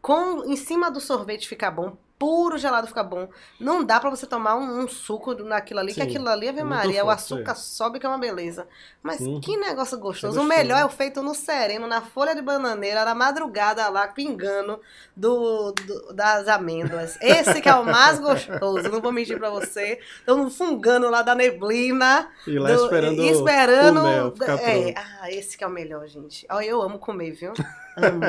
[0.00, 3.28] Com em cima do sorvete fica bom puro gelado fica bom.
[3.58, 6.60] Não dá para você tomar um, um, suco naquilo ali, Sim, que aquilo ali, Ave
[6.60, 7.54] é Maria, o açúcar é.
[7.56, 8.68] sobe que é uma beleza.
[9.02, 9.40] Mas uhum.
[9.40, 10.38] que negócio gostoso.
[10.38, 10.40] É.
[10.40, 14.80] O melhor é o feito no sereno, na folha de bananeira, na madrugada lá, pingando
[15.16, 17.18] do, do, das amêndoas.
[17.20, 19.98] Esse que é o mais gostoso, não vou mentir pra você.
[20.24, 22.30] Tô fungando lá da neblina.
[22.46, 26.46] E lá do, esperando, esperando o mel é, Ah, esse que é o melhor, gente.
[26.48, 27.52] Eu amo comer, viu?
[27.98, 28.22] Amo.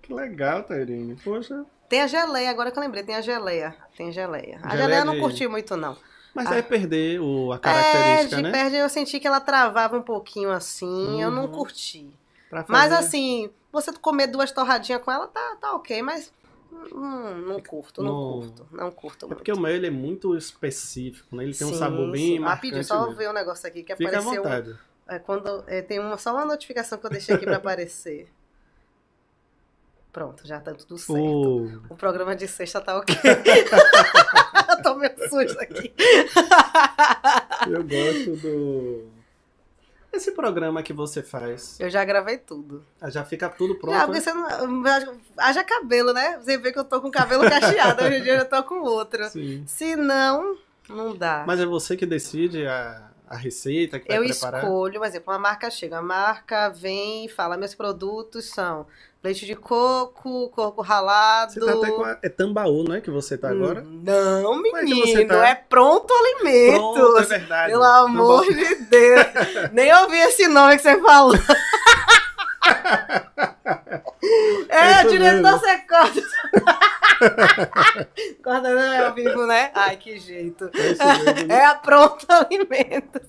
[0.00, 1.16] que legal, Tairine.
[1.16, 1.66] Poxa...
[1.88, 3.74] Tem a geleia, agora que eu lembrei, tem a geleia.
[3.96, 4.58] Tem geleia.
[4.62, 5.96] A geleia, geleia eu não curti muito, não.
[6.34, 6.50] Mas a...
[6.50, 8.52] vai perder o, a característica, é, né?
[8.52, 11.20] perde, eu senti que ela travava um pouquinho assim, uhum.
[11.20, 11.52] eu não uhum.
[11.52, 12.10] curti.
[12.68, 16.32] Mas assim, você comer duas torradinhas com ela, tá, tá ok, mas
[16.70, 21.34] Hum, não curto, não, curto, não curto É porque o mel ele é muito específico,
[21.34, 21.44] né?
[21.44, 22.38] Ele tem sim, um sabor bem sim.
[22.38, 22.74] marcante.
[22.74, 24.32] Rapidinho, só ver um negócio aqui que Fica apareceu.
[24.32, 24.70] À vontade.
[24.70, 28.28] Um, é, quando, é, tem uma, só uma notificação que eu deixei aqui para aparecer.
[30.12, 31.20] Pronto, já tá tudo certo.
[31.20, 31.82] Uh.
[31.90, 33.14] O programa de sexta tá ok.
[34.70, 35.94] eu tô meio susto aqui.
[37.68, 39.18] eu gosto do.
[40.10, 41.78] Esse programa que você faz.
[41.78, 42.84] Eu já gravei tudo.
[43.00, 43.94] Ah, já fica tudo pronto.
[43.94, 44.24] Já, porque né?
[44.24, 45.20] você não.
[45.36, 46.38] Haja cabelo, né?
[46.38, 48.80] Você vê que eu tô com cabelo cacheado, hoje em dia eu já tô com
[48.80, 49.28] outro.
[49.28, 49.62] Sim.
[49.66, 50.56] Se não,
[50.88, 51.44] não dá.
[51.46, 54.62] Mas é você que decide a, a receita que vai eu preparar?
[54.62, 58.86] escolho, por exemplo, uma marca chega, a marca vem e fala: meus produtos são
[59.22, 61.52] leite de coco, coco ralado.
[61.52, 63.82] Você tá até com a, é tambaú, não é que você tá agora?
[63.82, 65.48] Não, é menino, você tá?
[65.48, 66.94] é pronto alimento.
[66.94, 67.72] Pronto, é verdade.
[67.72, 68.54] Pelo amor Tambaú.
[68.54, 69.26] de Deus.
[69.72, 71.34] Nem ouvi esse nome que você falou.
[74.68, 75.58] é, diretor, mesmo.
[75.58, 75.78] você
[78.74, 79.70] não é ao vivo, né?
[79.74, 80.70] Ai, que jeito.
[80.74, 81.52] É mesmo.
[81.52, 83.28] É a Pronto Alimentos.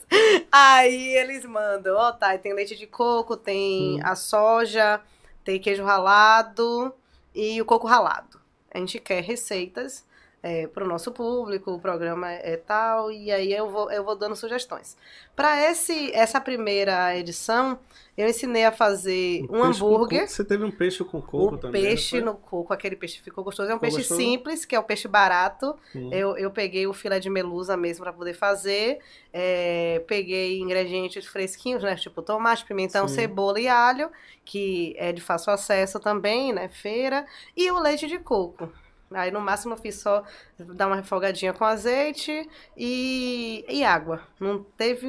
[0.52, 4.02] Aí eles mandam, ó, tá, tem leite de coco, tem Hum.
[4.04, 5.02] a soja,
[5.44, 6.94] tem queijo ralado
[7.34, 8.40] e o coco ralado.
[8.74, 10.06] A gente quer receitas
[10.42, 14.16] é, para o nosso público, o programa é tal, e aí eu vou, eu vou
[14.16, 14.96] dando sugestões.
[15.36, 17.80] Para essa primeira edição,
[18.18, 20.28] eu ensinei a fazer um com hambúrguer.
[20.28, 21.82] Você teve um peixe com coco O também.
[21.82, 23.70] peixe no coco, aquele peixe ficou gostoso.
[23.70, 24.20] É um Ficou peixe gostoso?
[24.20, 25.76] simples, que é o peixe barato.
[25.96, 26.10] Hum.
[26.12, 29.00] Eu, eu peguei o filé de melusa mesmo para poder fazer.
[29.32, 31.96] É, peguei ingredientes fresquinhos, né?
[31.96, 33.16] Tipo tomate, pimentão, Sim.
[33.16, 34.10] cebola e alho,
[34.44, 36.68] que é de fácil acesso também, né?
[36.68, 37.26] Feira.
[37.56, 38.70] E o leite de coco.
[39.12, 40.24] Aí no máximo eu fiz só
[40.58, 44.22] dar uma refogadinha com azeite e, e água.
[44.40, 45.08] Não teve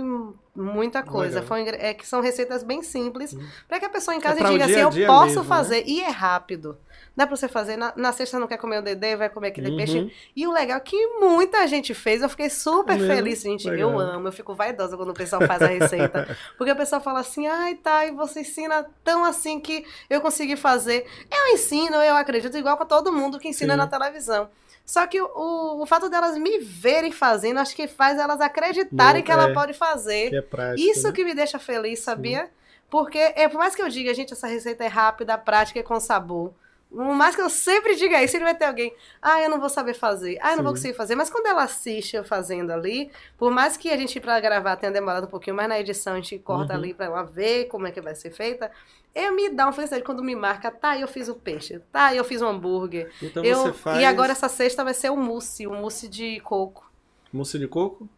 [0.55, 1.40] muita coisa.
[1.40, 1.48] Legal.
[1.48, 3.35] Foi, é que são receitas bem simples.
[3.35, 3.47] Hum.
[3.68, 5.48] Para que a pessoa em É casa o diga assim, dia eu posso mesmo, né?
[5.48, 5.85] fazer.
[5.86, 6.78] E é rápido.
[7.16, 7.77] Dá pra você fazer.
[7.77, 9.77] Na, na sexta não quer comer o dedê, vai comer aquele Uhum.
[9.77, 10.12] peixe.
[10.35, 12.23] E o legal é que muita gente fez.
[12.23, 13.15] Eu fiquei super mesmo?
[13.15, 13.69] feliz, gente.
[13.69, 13.91] Legal.
[13.91, 14.28] Eu amo.
[14.28, 16.37] Eu fico vaidosa quando o pessoal faz a receita.
[16.57, 20.57] Porque o pessoal fala assim, ai, tá, e você ensina tão assim que eu consegui
[20.57, 21.07] fazer.
[21.31, 23.78] Eu ensino, eu acredito, igual pra todo mundo que ensina Sim.
[23.78, 24.49] na televisão.
[24.85, 29.27] Só que o, o, fato delas me verem fazendo, acho que faz elas acreditarem Não,
[29.27, 29.53] que ela é.
[29.53, 30.31] pode fazer.
[30.31, 30.89] Que é prático.
[30.91, 31.12] Isso né?
[31.12, 32.51] que me deixa feliz, sabia?
[32.91, 36.01] Porque, é, por mais que eu diga, gente, essa receita é rápida, prática e com
[36.01, 36.53] sabor.
[36.90, 38.92] Por mais que eu sempre diga isso, ele vai ter alguém,
[39.22, 40.78] ah, eu não vou saber fazer, ah, eu não vou Sim.
[40.82, 41.14] conseguir fazer.
[41.14, 44.90] Mas quando ela assiste eu fazendo ali, por mais que a gente, pra gravar, tenha
[44.90, 46.78] demorado um pouquinho, mas na edição a gente corta Uhum.
[46.80, 48.72] ali pra ela ver como é que vai ser feita,
[49.14, 52.24] eu me dá uma felicidade quando me marca, tá, eu fiz o peixe, tá, eu
[52.24, 53.12] fiz o hambúrguer.
[53.22, 56.40] Então eu, você faz E agora essa sexta vai ser o mousse, o mousse de
[56.40, 56.90] coco.
[57.32, 58.08] mousse de coco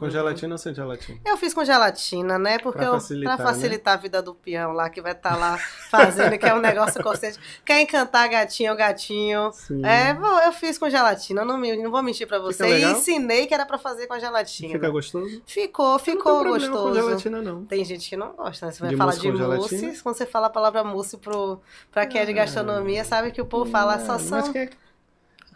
[0.00, 0.10] com Uhum.
[0.10, 1.20] gelatina ou sem gelatina?
[1.24, 2.58] Eu fiz com gelatina, né?
[2.58, 5.56] Porque Pra eu, facilitar, pra facilitar a vida do peão lá, que vai estar lá
[5.90, 7.38] fazendo, que é um negócio constante.
[7.64, 9.52] Quer encantar gatinho ou gatinho?
[9.52, 9.84] Sim.
[9.86, 10.16] É,
[10.46, 12.66] eu fiz com gelatina, não, me- não vou mentir pra você.
[12.78, 14.72] E ensinei que era pra fazer com a gelatina.
[14.72, 15.42] Fica gostoso?
[15.46, 16.94] Ficou, não ficou tem problema com gostoso.
[16.94, 17.64] gelatina, não.
[17.66, 18.72] Tem gente que não gosta, né?
[18.72, 21.60] Você vai De falar de mousse, quando você fala a palavra mousse pro,
[21.92, 22.34] pra quem é de Ah.
[22.36, 24.70] gastronomia, sabe que o povo fala só Não, são, Mas que é-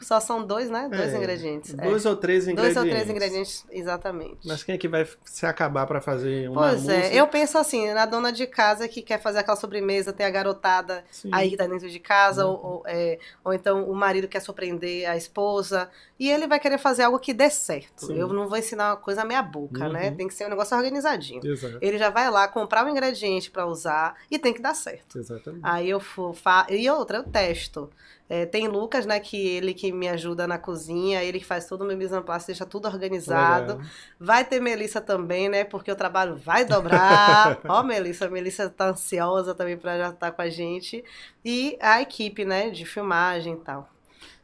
[0.00, 0.88] só são dois, né?
[0.90, 1.74] Dois é, ingredientes.
[1.78, 1.88] é.
[1.88, 2.76] Dois ou três Dois ingredientes.
[2.82, 4.38] ou três ingredientes, exatamente.
[4.46, 7.92] Mas quem é que vai se acabar pra fazer uma Pois é, eu penso assim,
[7.92, 11.30] na dona de casa que quer fazer aquela sobremesa, tem a garotada Sim.
[11.32, 12.52] aí que tá dentro de casa, Uhum.
[12.52, 15.88] ou, ou, é, ou então o marido quer surpreender a esposa,
[16.18, 18.06] e ele vai querer fazer algo que dê certo.
[18.06, 18.18] Sim.
[18.18, 20.10] Eu não vou ensinar uma coisa meia boca, né?
[20.10, 20.16] Uhum.
[20.16, 21.44] Tem que ser um negócio organizadinho.
[21.44, 21.78] Exato.
[21.80, 25.18] Ele já vai lá comprar o ingrediente pra usar e tem que dar certo.
[25.18, 25.60] Exatamente.
[25.64, 26.66] Aí eu for, fa...
[26.70, 27.90] e outra, eu testo.
[28.28, 31.82] É, tem Lucas, né, que ele que me ajuda na cozinha, ele que faz todo
[31.82, 33.74] o meu mise en place, deixa tudo organizado.
[33.74, 33.86] Legal.
[34.18, 35.62] Vai ter Melissa também, né?
[35.64, 37.60] Porque o trabalho vai dobrar.
[37.68, 41.04] Ó, Melissa, a Melissa tá ansiosa também pra já estar com a gente.
[41.44, 43.88] E a equipe, né, de filmagem e tal.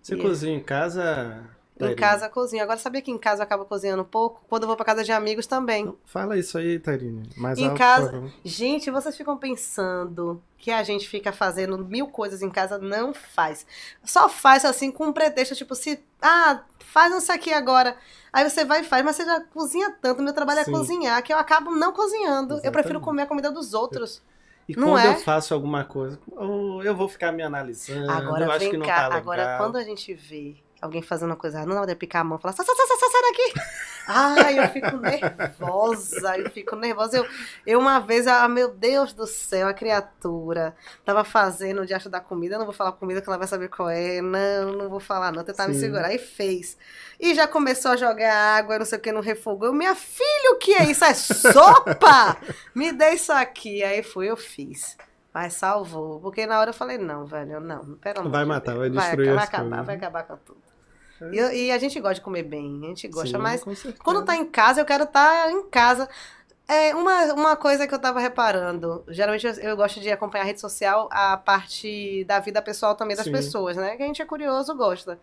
[0.03, 1.49] Você E- cozinha em casa?
[1.89, 2.63] Em casa cozinha.
[2.63, 4.43] Agora, sabia que em casa eu acabo cozinhando um pouco?
[4.49, 5.85] Quando eu vou pra casa de amigos também.
[5.87, 7.29] Não, Fala isso aí, Tairine.
[7.37, 8.23] Mais Em casa-.
[8.45, 12.79] Gente, vocês ficam pensando que a gente fica fazendo mil coisas em casa?
[12.79, 13.67] Não faz.
[14.05, 16.03] Só faz assim com um pretexto, tipo, se.
[16.21, 17.97] Ah, faz isso aqui agora.
[18.33, 20.23] Aí você vai e faz, mas você já cozinha tanto.
[20.23, 20.71] Meu trabalho Sim.
[20.71, 22.55] é cozinhar, que eu acabo não cozinhando.
[22.57, 23.05] Eu prefiro Exatamente.
[23.05, 24.23] comer a comida dos outros.
[24.69, 25.09] E Não quando é?
[25.09, 26.17] eu faço alguma coisa,
[26.85, 29.19] eu vou ficar me analisando, Agora eu acho que não cá, tá legal.
[29.19, 32.25] agora quando a gente vê alguém fazendo uma coisa errada, não dá pra picar a
[32.25, 33.61] mão e falar, sai, sai, sai, sai, daqui.
[34.13, 37.19] Ai, eu fico nervosa, eu fico nervosa.
[37.19, 37.27] Eu,
[37.67, 40.75] eu uma vez, ah, meu Deus do céu, a criatura
[41.05, 43.69] tava fazendo o diacho da comida, eu não vou falar comida que ela vai saber
[43.69, 45.81] qual é, não, não vou falar não, tentar me Sim.
[45.81, 46.13] segurar.
[46.13, 46.77] E fez.
[47.21, 49.69] E já começou a jogar água, não sei o que, no refogou.
[49.69, 51.05] Eu, minha filha, o que é isso?
[51.05, 52.37] É sopa?
[52.75, 53.83] Me dê isso aqui.
[53.85, 54.97] Aí fui, eu fiz.
[55.33, 56.21] Mas salvou.
[56.21, 57.99] Porque na hora eu falei, não, velho, não.
[58.17, 58.79] Amor Vai matar, Deus.
[58.79, 59.87] vai destruir vai, as acabar, coisas.
[59.87, 60.70] vai acabar com tudo.
[61.21, 61.31] É.
[61.35, 63.63] E, eu- e a gente gosta de comer bem, a gente gosta, Sim, mas
[64.03, 66.09] quando tá em casa, eu quero estar em casa.
[66.69, 70.47] É, uma, uma coisa que eu tava reparando, geralmente eu, eu gosto de acompanhar a
[70.47, 73.33] rede social, a parte da vida pessoal também das Sim.
[73.33, 73.97] pessoas, né?
[73.97, 75.19] Que a gente é curioso, gosta.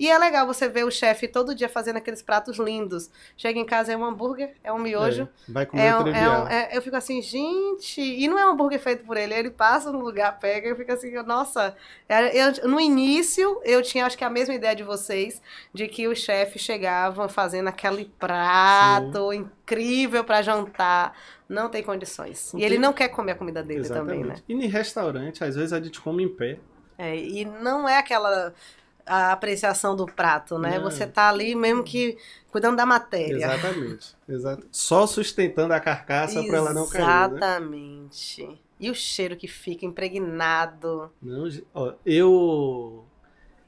[0.00, 3.10] E é legal você ver o chefe todo dia fazendo aqueles pratos lindos.
[3.36, 5.28] Chega em casa, é um hambúrguer, é um miojo.
[5.46, 8.46] É, vai comer É, um- é um- é- eu fico assim, gente, e não é
[8.46, 11.76] um hambúrguer feito por ele, ele passa no lugar, pega, eu fico assim, nossa.
[12.08, 15.42] Era- eu- no início, eu tinha acho que a mesma ideia de vocês,
[15.74, 21.14] de que os chefes chegavam fazendo aquele prato incrível pra jantar.
[21.48, 22.52] Não tem condições.
[22.54, 24.36] Não e ele tem- não quer comer a comida dele também, né?
[24.48, 26.58] E em restaurante, às vezes a gente come em pé.
[26.96, 28.54] É, e não é aquela
[29.10, 30.78] a apreciação do prato, né?
[30.80, 32.16] Você tá ali mesmo que
[32.50, 33.36] cuidando da matéria.
[33.44, 34.16] Exatamente.
[34.28, 34.66] Exato.
[34.70, 37.02] Só sustentando a carcaça para ela não cair.
[37.04, 37.36] Né?
[37.36, 38.60] Exatamente.
[38.78, 41.10] E o cheiro que fica impregnado.
[41.20, 43.04] Não, ó, eu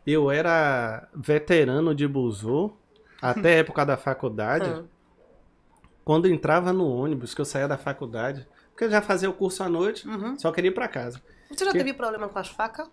[0.07, 2.73] eu era veterano de buzo
[3.21, 4.69] até a época da faculdade.
[4.71, 4.85] Hum.
[6.05, 9.63] Quando entrava no ônibus, que eu saía da faculdade, porque eu já fazia o curso
[9.63, 10.37] à noite, Uhum.
[10.39, 11.23] só queria ir para casa.
[11.49, 12.89] Você já Que- teve problema com as facas?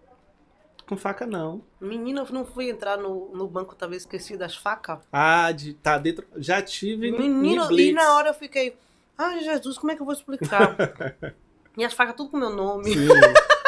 [0.90, 1.61] Com faca não.
[1.80, 4.98] Menina, eu não fui entrar no, no banco, talvez esqueci das facas.
[5.14, 6.26] Ah, de tá dentro.
[6.38, 8.76] Já tive Menino, em e na hora eu fiquei,
[9.16, 10.76] ai Jesus, como é que eu vou explicar?
[11.78, 12.91] e as facas tudo com meu nome.
[12.91, 13.07] Sim.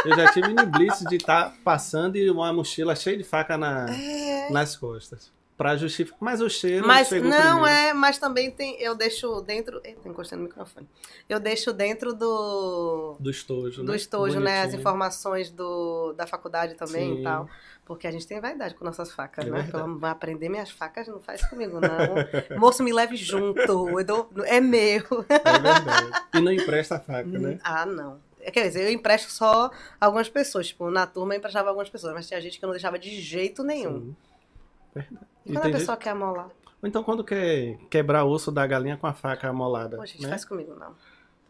[0.04, 3.86] Eu já tive em Blitz de estar passando e uma mochila cheia de faca na,
[3.96, 4.50] É.
[4.50, 5.32] nas costas.
[5.62, 6.18] Pra justificar.
[6.20, 7.66] Mas o cheiro Mas não primeiro.
[7.68, 10.88] é, mas também tem, eu deixo dentro, eita, encostei no microfone.
[11.30, 13.96] Eu deixo dentro do Do estojo, do né?
[13.96, 14.80] estojo, né, as Bonitinho.
[14.80, 17.20] informações do, da faculdade também Sim.
[17.20, 17.48] e tal.
[17.86, 19.62] Porque a gente tem vaidade com nossas facas, É né?
[19.62, 19.84] verdade.
[19.84, 21.90] Pelo aprender minhas facas, não faz comigo, não.
[22.58, 23.64] Moço, me leve junto.
[24.04, 25.04] dou- é meu.
[25.30, 26.12] É verdade.
[26.34, 27.60] E não empresta a faca, né?
[27.64, 28.20] Ah, não.
[28.40, 29.70] É, Quer dizer, eu empresto só
[30.00, 30.70] algumas pessoas.
[30.70, 33.22] Tipo, na turma eu emprestava algumas pessoas, mas tinha gente que eu não deixava de
[33.22, 34.00] jeito nenhum.
[34.00, 34.16] Sim.
[34.96, 35.31] Verdade.
[35.46, 36.48] E quando a pessoa quer amolar?
[36.82, 39.98] Ou então quando quer quebrar o osso da galinha com a faca amolada.
[39.98, 40.30] Pô, gente, né?
[40.30, 40.94] faz comigo, não.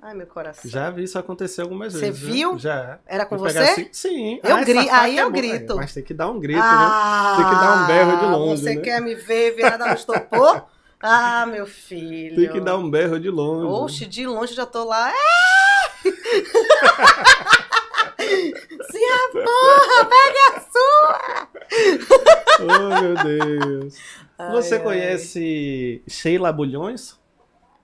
[0.02, 0.70] Ai, meu coração.
[0.70, 2.20] Já vi isso acontecer algumas Você vezes.
[2.20, 2.58] viu?
[2.58, 2.98] Já.
[3.06, 3.60] Era com você?
[3.60, 4.40] assim- Sim.
[4.44, 5.42] Eu essa gri- aí é eu boa.
[5.42, 5.74] grito.
[5.74, 6.66] É, Mas tem que dar um grito, né?
[6.68, 8.82] ah, Tem que dar um berro de longe, Você né?
[8.82, 10.66] quer me ver virada no estopor?
[11.04, 12.36] Ah, meu filho.
[12.36, 13.66] Tem que dar um berro de longe.
[13.66, 15.12] Oxe, de longe já tô lá.
[18.22, 21.48] Se a porra, pega a sua!
[22.60, 23.98] Oh, meu Deus.
[24.52, 24.84] Você Ai, ai.
[24.84, 27.20] conhece Sheila Bulhões?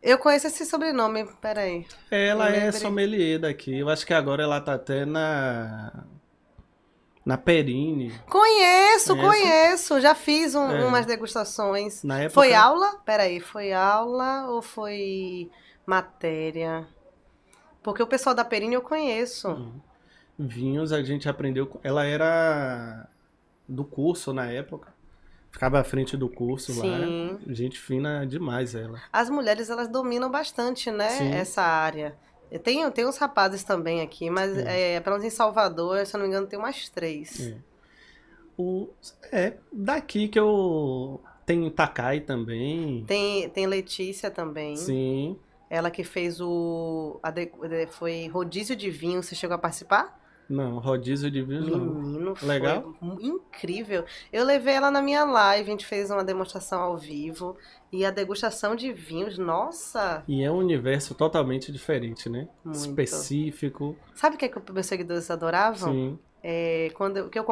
[0.02, 1.86] Eu conheço esse sobrenome, peraí.
[2.12, 3.78] Ela é sommelier daqui.
[3.80, 6.04] Eu acho que agora ela tá até na.
[7.26, 8.14] Na Perine.
[8.30, 9.28] Conheço, Conhece?
[9.42, 10.00] conheço.
[10.00, 10.86] Já fiz um- É.
[10.86, 12.02] umas degustações.
[12.04, 12.36] Na época.
[12.36, 13.00] Foi aula?
[13.06, 15.50] Peraí, foi aula ou foi
[15.86, 16.88] matéria?
[17.84, 19.50] Porque o pessoal da Perine eu conheço.
[19.50, 19.74] Hum.
[20.40, 21.80] Vinhos a gente aprendeu.
[21.84, 23.10] Ela era
[23.68, 24.96] do curso na época.
[25.52, 26.90] Ficava à frente do curso Sim.
[26.90, 27.40] lá.
[27.48, 29.02] Gente fina demais ela.
[29.12, 31.10] As mulheres, elas dominam bastante, né?
[31.10, 31.32] Sim.
[31.32, 32.16] Essa área.
[32.64, 36.28] Tem, tem uns rapazes também aqui, mas é, pelo menos em Salvador, se eu não
[36.28, 37.50] me engano, tem umas três.
[37.50, 37.58] É.
[38.58, 38.90] O,
[39.32, 41.22] é, daqui que eu.
[41.46, 43.04] Tem Takai também.
[43.06, 44.76] Tem, tem Letícia também.
[44.76, 45.38] Sim.
[45.70, 47.20] Ela que fez o.
[47.22, 47.32] a
[47.90, 49.22] foi rodízio de vinho.
[49.22, 50.17] Você chegou a participar?
[50.50, 51.66] Não, rodízio de vinhos.
[51.66, 52.96] Menino, foi Legal?
[53.20, 54.06] incrível.
[54.32, 57.58] Eu levei ela na minha live, a gente fez uma demonstração ao vivo.
[57.92, 60.24] E a degustação de vinhos, nossa!
[60.28, 62.48] E é um universo totalmente diferente, né?
[62.64, 62.78] Muito.
[62.78, 63.96] Específico.
[64.14, 65.94] Sabe o que, é que meus seguidores adoravam?
[65.94, 67.46] Sim, É, quando eu, que eu,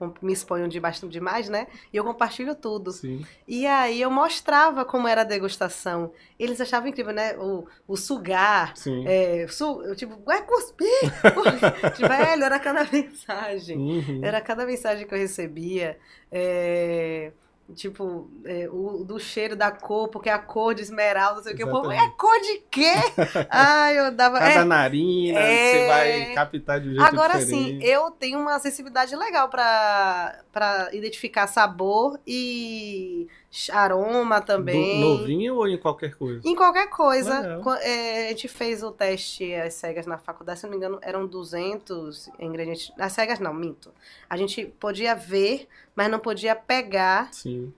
[0.00, 1.66] eu me exponho de bastante demais, né?
[1.92, 2.90] E eu compartilho tudo.
[2.90, 3.24] sim.
[3.46, 6.12] E aí eu mostrava como era a degustação.
[6.38, 7.36] Eles achavam incrível, né?
[7.36, 8.76] O, o sugar.
[8.76, 9.04] Sim.
[9.06, 10.88] É, su, eu, tipo, vai cuspir!
[11.94, 13.76] tipo, velho, era cada mensagem.
[13.78, 14.20] Uhum.
[14.22, 15.98] Era cada mensagem que eu recebia.
[16.30, 17.32] é,
[17.74, 21.56] tipo, é, o do cheiro da cor, porque a cor de esmeralda, não sei o
[21.56, 21.64] que.
[21.64, 22.92] O povo, é cor de quê?
[23.48, 24.38] Ai, eu dava.
[24.38, 25.72] Cada é, narina, É.
[25.72, 27.80] você vai captar de um jeito Agora diferente.
[27.80, 33.26] sim, eu tenho uma sensibilidade legal pra para identificar sabor e
[33.70, 35.00] aroma também.
[35.00, 36.40] Do, no vinho ou em qualquer coisa?
[36.44, 37.60] Em qualquer coisa.
[37.82, 41.26] É, a gente fez o teste às cegas na faculdade, se não me engano, eram
[41.26, 42.90] 200 ingredientes.
[42.98, 43.92] Às cegas não, minto.
[44.28, 47.30] A gente podia ver, mas não podia pegar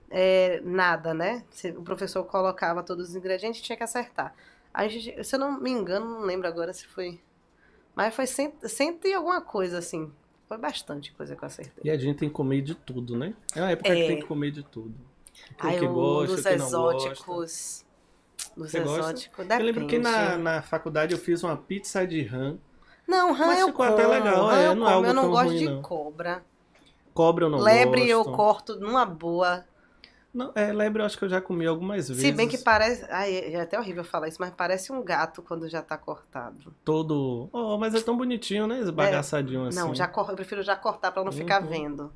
[0.09, 1.43] é, nada, né?
[1.51, 4.33] Se- O professor colocava todos os ingredientes tinha que acertar.
[4.73, 7.19] A gente, se eu não me engano, não lembro agora se foi.
[7.95, 10.11] Mas foi cento, cento e alguma coisa, assim.
[10.47, 11.81] Foi bastante coisa que eu acertei.
[11.83, 13.33] E a gente tem que comer de tudo, né?
[13.55, 13.95] É uma época É.
[13.95, 14.93] que tem que comer de tudo.
[15.59, 17.07] Ai, que gosta, dos que não gosta.
[17.07, 17.85] exóticos.
[18.55, 18.77] Dos gosta?
[18.79, 22.57] exóticos, Eu lembro que na, na faculdade eu fiz uma pizza de rã.
[23.07, 23.97] Não, rã Mas eu ficou como.
[23.97, 25.05] até legal, rã é, eu não é como.
[25.05, 25.81] eu não gosto ruim, de não.
[25.81, 26.43] cobra.
[27.13, 28.35] Cobra eu não Lebre eu gosto.
[28.35, 29.63] corto numa boa.
[30.35, 32.21] Não, é, lebre eu acho que eu já comi algumas vezes.
[32.21, 33.05] Se bem que parece.
[33.09, 36.75] Ai, é até horrível falar isso, mas parece um gato quando já tá cortado.
[36.83, 37.47] Todo.
[37.53, 38.79] Oh, mas é tão bonitinho, né?
[38.79, 39.67] Esbagaçadinho é.
[39.69, 39.79] assim.
[39.79, 41.37] Não, já eu prefiro já cortar pra não uhum.
[41.37, 42.11] ficar vendo.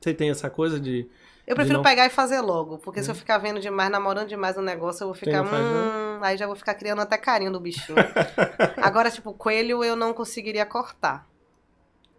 [0.00, 1.06] Você tem essa coisa de.
[1.46, 1.82] Eu prefiro não...
[1.82, 3.18] pegar e fazer logo, porque se eu hum.
[3.18, 5.42] ficar vendo demais, namorando demais o negócio, eu vou ficar.
[5.42, 7.98] Hum, aí já vou ficar criando até carinho do bichinho.
[8.82, 11.28] Agora, tipo, coelho eu não conseguiria cortar.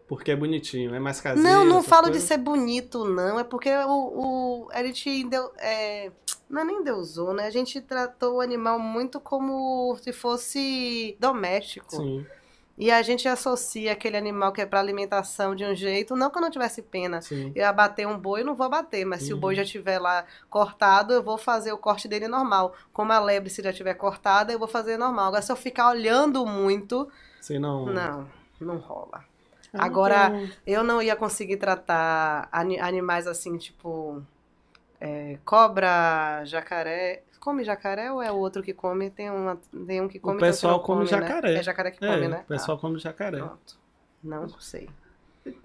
[0.07, 1.47] Porque é bonitinho, é mais caseiro.
[1.47, 2.21] Não, não falo coisas.
[2.21, 3.39] de ser bonito, não.
[3.39, 6.11] É porque o, o a gente deu, é,
[6.47, 7.47] não é nem deusou, né?
[7.47, 11.95] A gente tratou o animal muito como se fosse doméstico.
[11.95, 12.25] Sim.
[12.77, 16.37] E a gente associa aquele animal que é para alimentação de um jeito, não que
[16.37, 17.21] eu não tivesse pena.
[17.21, 17.53] Sim.
[17.55, 19.27] Eu abater um boi, eu não vou abater, mas uhum.
[19.27, 19.57] se o boi uhum.
[19.57, 22.75] já estiver lá cortado, eu vou fazer o corte dele normal.
[22.91, 25.27] Como a lebre, se já estiver cortada, eu vou fazer normal.
[25.27, 27.09] Agora, se eu ficar olhando muito.
[27.39, 27.85] Sim, não.
[27.85, 28.27] Não,
[28.59, 29.23] não rola.
[29.73, 30.31] Agora,
[30.65, 34.21] eu não ia conseguir tratar animais assim, tipo.
[34.99, 37.23] É, cobra, jacaré.
[37.45, 39.11] Come jacaré ou é o outro que come?
[39.11, 39.55] Tem, uma,
[39.85, 40.37] tem um que come.
[40.37, 41.53] O pessoal come, come, jacaré.
[41.53, 41.59] Né?
[41.59, 42.41] É jacaré que come, é, né?
[42.43, 42.81] O pessoal ah.
[42.81, 43.37] come jacaré.
[43.37, 43.77] Pronto.
[44.23, 44.89] Não sei.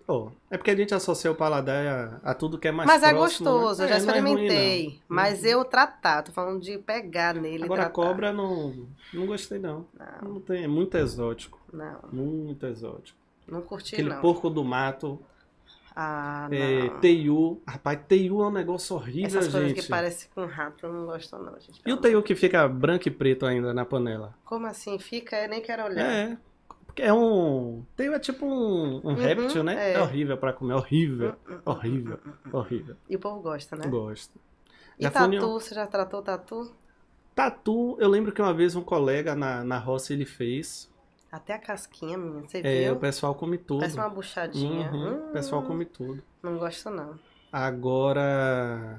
[0.07, 3.01] Oh, é porque a gente associa o paladar a, a tudo que é mais Mas
[3.01, 3.85] próximo, é gostoso, né?
[3.87, 4.83] eu já é, experimentei.
[4.83, 7.95] É ruim, mas eu tratar, tô falando de pegar nele Agora, tratar.
[7.95, 9.87] cobra não, não gostei não.
[9.99, 10.35] Não.
[10.35, 11.59] não tem, é muito exótico.
[11.73, 11.99] Não.
[12.13, 13.19] Muito exótico.
[13.49, 14.21] Não curti, Aquele não.
[14.21, 15.19] porco do mato.
[16.03, 16.89] Ah, é.
[16.99, 17.63] Teiu.
[17.67, 19.53] Rapaz, Teiu é um negócio horrível, Essas gente.
[19.53, 21.83] coisas que parecem com rato, eu não gosto não, gente.
[21.85, 24.35] E o Teiu que fica branco e preto ainda na panela?
[24.47, 24.99] Como assim?
[24.99, 25.37] Fica?
[25.43, 26.11] Eu nem quero olhar.
[26.11, 26.39] É.
[26.87, 27.85] Porque é um...
[27.95, 29.91] Teiu é tipo um, um uhum, réptil, né?
[29.91, 29.93] É.
[29.93, 30.73] é horrível pra comer.
[30.73, 31.37] Horrível.
[31.47, 32.19] Uhum, uhum, horrível.
[32.51, 32.97] Horrível.
[33.07, 33.87] E o povo gosta, né?
[33.87, 34.41] Gosta.
[34.99, 35.37] E já tatu?
[35.37, 35.61] Um...
[35.61, 36.75] Você já tratou tatu?
[37.35, 40.90] Tatu, eu lembro que uma vez um colega na, na roça ele fez
[41.31, 42.95] até a casquinha, minha, você é, viu?
[42.95, 43.81] o pessoal come tudo.
[43.81, 44.91] Parece uma buchadinha.
[44.91, 46.23] Uhum, hum, o pessoal come tudo.
[46.43, 47.19] Não gosto, não.
[47.53, 48.99] Agora...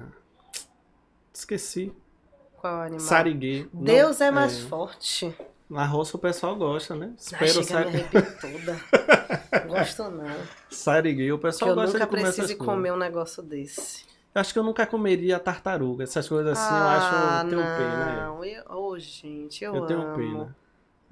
[1.32, 1.92] Esqueci.
[2.56, 3.00] Qual animal?
[3.00, 3.66] Sariguê.
[3.72, 4.68] Deus não, é mais é...
[4.68, 5.36] forte.
[5.68, 7.14] Na roça o pessoal gosta, né?
[7.18, 7.84] Espero Ai, sar...
[8.40, 9.66] toda.
[9.68, 10.36] gosto não.
[10.70, 12.38] Sariguê, o pessoal gosta de comer coisas.
[12.38, 14.04] Eu nunca comer um negócio desse.
[14.34, 16.04] Eu acho que eu nunca comeria tartaruga.
[16.04, 17.44] Essas coisas assim, ah, eu acho...
[17.44, 17.76] Eu tenho não.
[17.76, 18.26] pena.
[18.26, 18.64] Não, eu...
[18.70, 19.86] oh, gente, eu, eu amo.
[19.86, 20.56] tenho pena.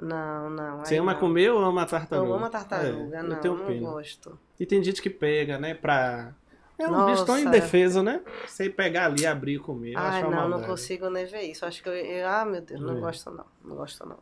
[0.01, 0.79] Não, não.
[0.79, 1.21] Você ama não.
[1.21, 2.29] comer ou ama tartaruga?
[2.29, 3.81] Eu amo tartaruga, é, não, eu tenho não pena.
[3.81, 4.39] gosto.
[4.59, 6.33] E tem gente que pega, né, pra...
[6.79, 7.13] É um Nossa.
[7.13, 8.23] bicho tão indefeso, né?
[8.47, 9.93] Você pegar ali, abrir e comer.
[9.97, 11.67] Ai, não, não consigo nem ver isso.
[11.67, 13.01] Acho que eu, eu ah, meu Deus, não é.
[13.01, 13.45] gosto não.
[13.63, 14.17] Não gosto não.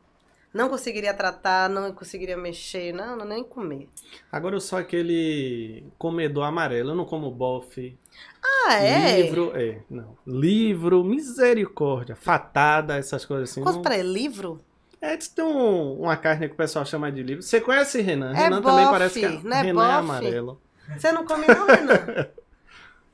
[0.53, 3.89] Não conseguiria tratar, não conseguiria mexer, não, não nem comer.
[4.33, 7.97] Agora eu sou aquele comedor amarelo, eu não como bofe.
[8.43, 9.23] Ah, é?
[9.23, 10.17] Livro, é, não.
[10.27, 13.63] Livro, misericórdia, fatada, essas coisas assim.
[13.63, 13.83] Quanto não...
[13.83, 14.59] para livro?
[15.01, 17.43] É, tem um, uma carne que o pessoal chama de livro.
[17.43, 18.33] Você conhece Renan?
[18.33, 19.91] É Renan bofe, também parece que é Renan bofe.
[19.91, 20.61] é amarelo.
[20.97, 22.27] Você não come não, Renan?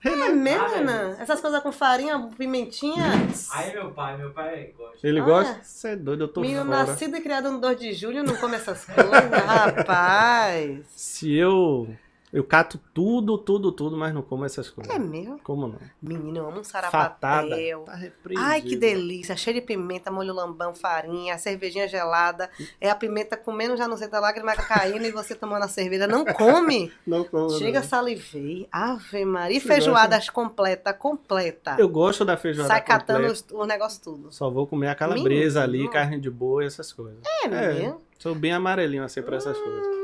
[0.01, 0.24] Renan.
[0.27, 1.16] É mesmo, Renan?
[1.19, 3.05] Essas coisas com farinha, pimentinha.
[3.52, 5.06] Aí meu pai, meu pai gosta.
[5.06, 5.61] Ele gosta?
[5.62, 6.85] Você é doido, eu tô Menino fora.
[6.85, 9.12] nascido e criado no 2 de julho não come essas coisas,
[9.47, 10.85] rapaz.
[10.94, 11.89] Se eu
[12.35, 14.93] eu cato tudo, tudo, tudo, mas não como essas coisas.
[14.93, 15.39] É mesmo?
[15.44, 15.78] Como não?
[16.02, 17.85] Menino, eu amo um sarapatel.
[17.85, 17.97] Tá
[18.39, 19.36] Ai, que delícia.
[19.36, 22.51] Cheio de pimenta, molho lambão, farinha, cervejinha gelada.
[22.81, 26.09] É a pimenta comendo já não sei da lágrima caindo e você tomando a cerveja.
[26.09, 26.93] Não come?
[27.06, 27.51] não como.
[27.51, 27.86] Chega, não.
[27.86, 28.66] salivei.
[28.73, 29.56] Ave Maria.
[29.56, 31.77] E feijoada completa, completa.
[31.78, 33.05] Eu gosto da feijoada Sai completa.
[33.05, 34.32] catando os, o negócio tudo.
[34.32, 37.20] Só vou comer a calabresa ali, carne de boi, essas coisas.
[37.24, 38.01] É, é mesmo?
[38.19, 39.62] Sou bem amarelinho assim pra essas hum.
[39.62, 40.03] coisas.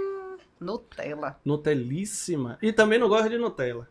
[0.61, 1.41] Nutella.
[1.45, 2.59] Nutelíssima.
[2.61, 3.89] E também não gosto de Nutella.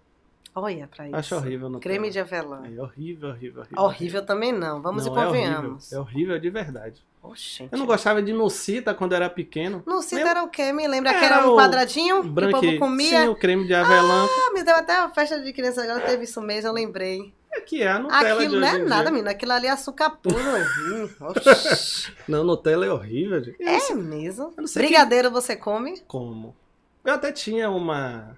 [0.55, 1.15] Olha pra isso.
[1.15, 1.81] Acho horrível Nutella.
[1.81, 2.61] Creme de avelã.
[2.65, 3.83] É horrível, horrível, horrível.
[3.83, 4.81] Horrível também não.
[4.81, 5.91] Vamos não, e convenhamos.
[5.91, 7.09] É horrível, é horrível de verdade.
[7.21, 7.69] Oxente.
[7.73, 9.83] Eu não gostava de Nucita quando era pequeno.
[9.85, 10.71] Nucita era o quê?
[10.71, 12.59] Me lembra que era um quadradinho branque...
[12.59, 13.23] que o povo comia?
[13.23, 14.25] Sim, o creme de avelã.
[14.25, 17.33] Ah, me deu até uma festa de criança agora, teve isso mesmo, eu lembrei.
[17.51, 19.31] É que é a Nutella Aquilo não é nada, menina.
[19.31, 20.35] Aquilo ali é açúcar puro.
[22.27, 23.43] não, Nutella é horrível.
[23.43, 23.61] Gente.
[23.61, 24.53] É mesmo?
[24.73, 25.33] Brigadeiro que...
[25.33, 25.99] você come?
[26.07, 26.55] Como?
[27.03, 28.37] Eu até tinha uma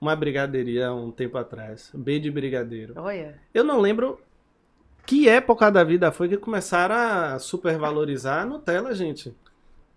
[0.00, 2.94] uma brigadeiria um tempo atrás, B de brigadeiro.
[2.96, 3.38] Olha.
[3.52, 4.20] Eu não lembro
[5.04, 9.34] que época da vida foi que começaram a supervalorizar a Nutella, gente.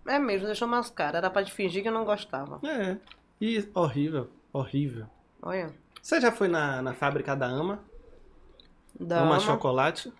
[0.06, 1.16] É mesmo, deixou mais caro.
[1.16, 2.60] Era pra fingir que eu não gostava.
[2.66, 2.96] É.
[3.40, 5.06] E horrível, horrível.
[5.40, 5.72] Olha.
[6.00, 7.80] Você já foi na, na fábrica da Ama?
[9.02, 9.40] Da Ama Ama?
[9.40, 10.12] Chocolate?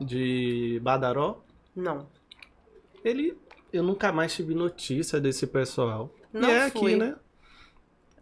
[0.00, 1.42] De Badaró?
[1.74, 2.06] Não.
[3.04, 3.36] Ele.
[3.72, 6.12] Eu nunca mais tive notícia desse pessoal.
[6.32, 6.94] Não e é fui.
[6.94, 7.16] aqui, né?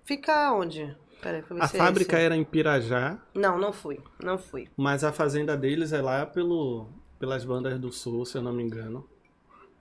[0.04, 0.94] Fica onde?
[1.20, 2.24] Peraí, a é fábrica esse.
[2.24, 3.18] era em Pirajá.
[3.34, 4.00] Não, não fui.
[4.22, 4.68] Não fui.
[4.76, 8.62] Mas a fazenda deles é lá pelo, pelas bandas do sul, se eu não me
[8.62, 9.08] engano.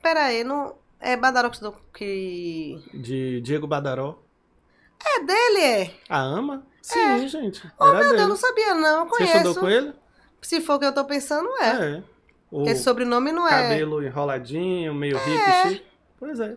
[0.01, 0.75] Peraí, não.
[0.99, 1.51] É Badaró
[1.93, 2.81] que.
[2.93, 4.23] De Diego Badaró.
[5.05, 5.93] É dele, é?
[6.09, 6.65] A ama?
[6.81, 7.27] Sim, é.
[7.27, 7.61] gente.
[7.79, 8.17] Oh, meu dele.
[8.17, 9.01] Deus, não sabia não.
[9.01, 9.31] Eu conheço.
[9.31, 9.93] Você estudou com ele?
[10.41, 11.95] Se for o que eu tô pensando, é.
[11.97, 12.03] É.
[12.49, 13.51] O Porque sobrenome não é.
[13.69, 15.85] cabelo enroladinho, meio hippie, chique.
[16.19, 16.55] Pois é.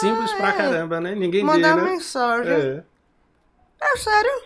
[0.00, 1.14] Simples pra caramba, né?
[1.14, 1.82] Ninguém diz, Mandar né?
[1.82, 2.52] mensagem.
[2.52, 2.84] É.
[3.80, 4.42] É sério?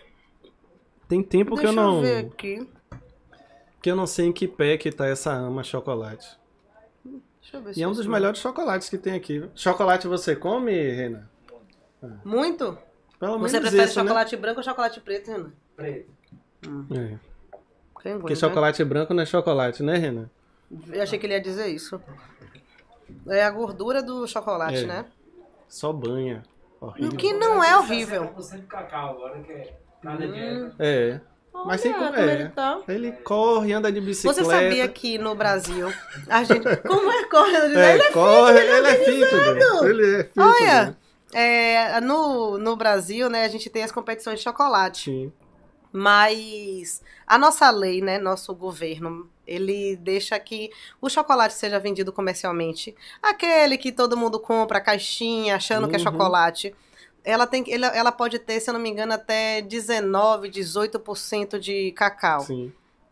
[1.07, 2.01] Tem tempo que Deixa eu não.
[2.01, 2.67] ver aqui.
[3.81, 6.37] Que eu não sei em que pé que tá essa ama chocolate.
[7.41, 9.43] Deixa eu ver E se é um eu dos melhores chocolates que tem aqui.
[9.55, 11.27] Chocolate você come, Renan?
[12.23, 12.77] Muito?
[13.19, 14.03] Pelo menos Você prefere isso, né?
[14.07, 15.51] chocolate branco ou chocolate preto, Renan?
[15.75, 16.11] Preto.
[16.95, 17.30] É.
[18.01, 20.21] Quem Porque aguenta, chocolate branco não é chocolate, né, Renan?
[20.69, 20.87] né?
[20.93, 22.01] Eu achei que ele ia dizer isso.
[23.27, 24.85] É a gordura do chocolate, É.
[24.87, 25.05] né?
[25.67, 26.43] Só banha.
[26.79, 27.09] Horrível.
[27.11, 28.23] O que não é horrível.
[28.35, 29.73] 70% cacau agora, que é
[30.27, 30.71] dia.
[30.79, 31.19] É.
[31.65, 32.13] Mas tem Olha como.
[32.15, 32.33] como É.
[32.33, 32.79] ele tá.
[32.87, 34.43] Ele corre, anda de bicicleta.
[34.43, 35.93] Você sabia que no Brasil
[36.29, 36.63] a gente.
[36.87, 39.81] Como é correndo de É, ele é corre, ele é fitness.
[39.83, 40.37] Ele é fitness.
[40.37, 40.97] Olha,
[41.33, 45.11] é, no, no Brasil, né, a gente tem as competições de chocolate.
[45.11, 45.33] Sim.
[45.91, 52.95] Mas a nossa lei, né, nosso governo, ele deixa que o chocolate seja vendido comercialmente.
[53.21, 56.03] Aquele que todo mundo compra, a caixinha, achando que é Uhum.
[56.03, 56.73] chocolate.
[57.23, 61.91] Ela, tem, ela, ela pode ter, se eu não me engano, até 19, 18% de
[61.91, 62.41] cacau.
[62.41, 62.71] Sim.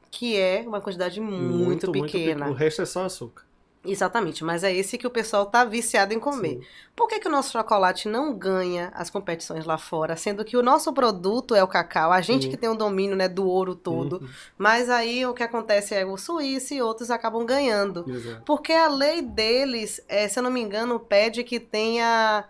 [0.10, 2.12] Que é uma quantidade muito, pequena.
[2.12, 2.50] pequeno.
[2.50, 3.44] O resto é só açúcar.
[3.86, 6.56] Exatamente, mas é esse que o pessoal tá viciado em comer.
[6.60, 6.62] Sim.
[6.94, 10.62] Por que, que o nosso chocolate não ganha as competições lá fora, sendo que o
[10.62, 14.18] nosso produto é o cacau, a gente que tem o domínio né, do ouro todo,
[14.22, 14.28] Uhum.
[14.58, 18.04] mas aí o que acontece é o Suíça e outros acabam ganhando.
[18.06, 18.42] Exato.
[18.46, 22.44] Porque a lei deles, é, se eu não me engano, pede que tenha,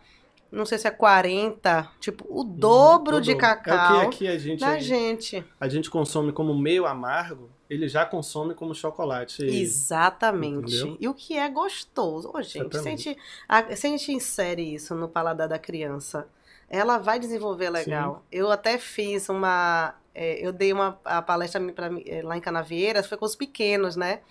[0.52, 3.48] não sei se é 40, tipo, o dobro O de dobro.
[3.48, 5.44] cacau É o que aqui a gente, da gente.
[5.60, 9.44] a gente consome como meio amargo, ele já consome como chocolate.
[9.44, 10.76] Exatamente.
[10.76, 10.98] Entendeu?
[11.00, 12.32] E o que é gostoso.
[12.34, 13.18] Ô, gente, se a gente,
[13.48, 16.28] a- se a gente insere isso no paladar da criança,
[16.70, 18.24] ela vai desenvolver legal.
[18.32, 19.96] Eu até fiz uma.
[20.16, 23.96] é, eu dei uma a palestra pra, é, lá em Canavieiras, foi com os pequenos,
[23.96, 24.22] né?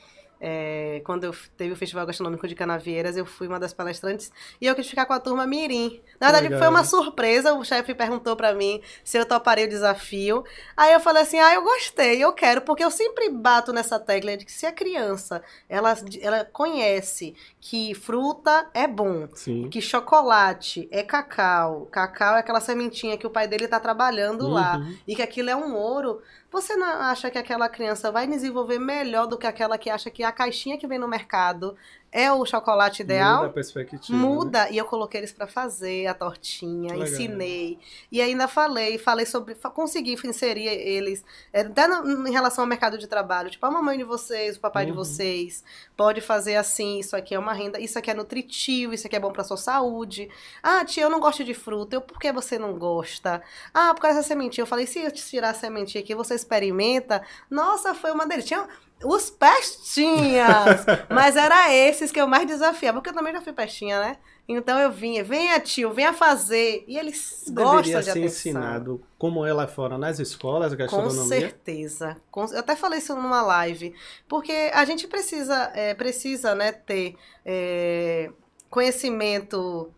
[0.41, 4.67] É, quando eu teve o Festival Gastronômico de Canavieiras, eu fui uma das palestrantes e
[4.67, 6.01] eu quis ficar com a turma Mirim.
[6.21, 6.59] Na verdade, Legal.
[6.61, 7.55] foi uma surpresa.
[7.55, 10.45] O chefe perguntou pra mim se eu toparia o desafio.
[10.77, 14.37] Aí eu falei assim: ah, eu gostei, eu quero, porque eu sempre bato nessa tecla
[14.37, 19.69] de que se a criança ela, ela conhece que fruta é bom, Sim.
[19.69, 24.77] que chocolate é cacau, cacau é aquela sementinha que o pai dele tá trabalhando lá,
[24.79, 24.97] Uhum.
[25.07, 26.21] e que aquilo é um ouro,
[26.51, 30.23] você não acha que aquela criança vai desenvolver melhor do que aquela que acha que
[30.23, 31.77] a caixinha que vem no mercado
[32.11, 33.37] é o chocolate ideal?
[33.39, 34.19] Muda a perspectiva.
[34.19, 34.25] né?
[34.25, 37.07] Muda, e eu coloquei eles pra fazer a tortinha, Legal.
[37.07, 37.79] ensinei.
[38.11, 42.97] E ainda falei, falei sobre, consegui inserir eles, é, até no- em relação ao mercado
[42.99, 43.51] de trabalho.
[43.51, 44.97] Tipo, a mamãe de vocês, o papai de Uhum.
[44.99, 45.63] vocês,
[45.97, 49.21] pode fazer assim, isso aqui é uma renda, isso aqui é nutritivo, isso aqui é
[49.21, 50.29] bom pra sua saúde.
[50.63, 53.43] Ah, tia, eu não gosto de fruta, eu, por que você não gosta?
[53.75, 54.63] Ah, por causa dessa sementinha.
[54.63, 57.23] Eu falei, se eu tirar a sementinha aqui, você experimenta.
[57.51, 58.49] Nossa, foi uma delícia.
[58.49, 58.69] Tinha
[59.05, 60.85] os pestinhas!
[61.09, 64.17] Mas era esses que eu mais desafiava, porque eu também já fui pestinha, né?
[64.51, 66.83] Então eu vinha, venha tio, venha fazer.
[66.89, 68.25] E eles gostam Deveria de ser atenção.
[68.25, 71.25] ensinado como é lá fora nas escolas, Com gastronomia.
[71.25, 72.17] certeza.
[72.31, 73.95] Com- Eu até falei isso numa live.
[74.27, 77.15] Porque a gente precisa, é, precisa né, ter
[77.45, 78.31] é,
[78.71, 79.93] conhecimento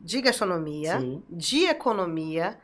[0.00, 2.58] de gastronomia, Sim, de economia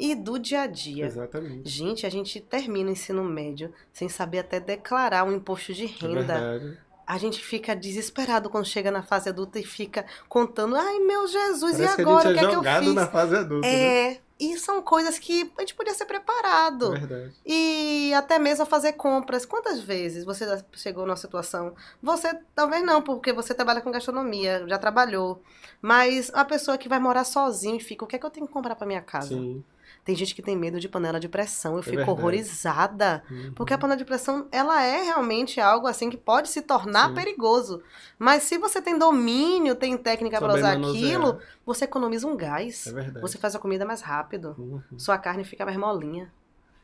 [0.00, 1.04] e do dia a dia.
[1.06, 1.68] exatamente.
[1.68, 5.86] Gente, a gente termina o ensino médio sem saber até declarar um imposto de É
[5.88, 6.20] renda.
[6.38, 6.78] verdade.
[7.06, 11.72] a gente fica desesperado quando chega na fase adulta e fica contando, ai meu Jesus,
[11.76, 12.94] Parece e que agora a o que gente é é que eu jogado fiz?
[12.94, 13.66] na fase adulta.
[13.66, 13.74] né?
[14.12, 16.92] É, e são coisas que a gente podia ser preparado.
[16.92, 17.32] Verdade.
[17.44, 19.44] E até mesmo fazer compras.
[19.44, 21.74] Quantas vezes você já chegou numa situação?
[22.02, 25.42] Você, talvez não, porque você trabalha com gastronomia, já trabalhou.
[25.82, 28.46] Mas a pessoa que vai morar sozinho e fica, o que é que eu tenho
[28.46, 29.28] que comprar pra minha casa?
[29.28, 29.62] Sim.
[30.04, 31.74] Tem gente que tem medo de panela de pressão.
[31.74, 32.18] Eu É fico verdade.
[32.18, 33.22] horrorizada.
[33.30, 33.52] Uhum.
[33.54, 37.14] Porque a panela de pressão, ela é realmente algo assim que pode se tornar Sim.
[37.14, 37.82] perigoso.
[38.18, 41.04] Mas se você tem domínio, tem técnica para usar manusear.
[41.20, 42.86] aquilo, você economiza um gás.
[42.86, 43.20] É verdade.
[43.20, 44.54] Você faz a comida mais rápido.
[44.58, 44.98] Uhum.
[44.98, 46.32] Sua carne fica mais molinha.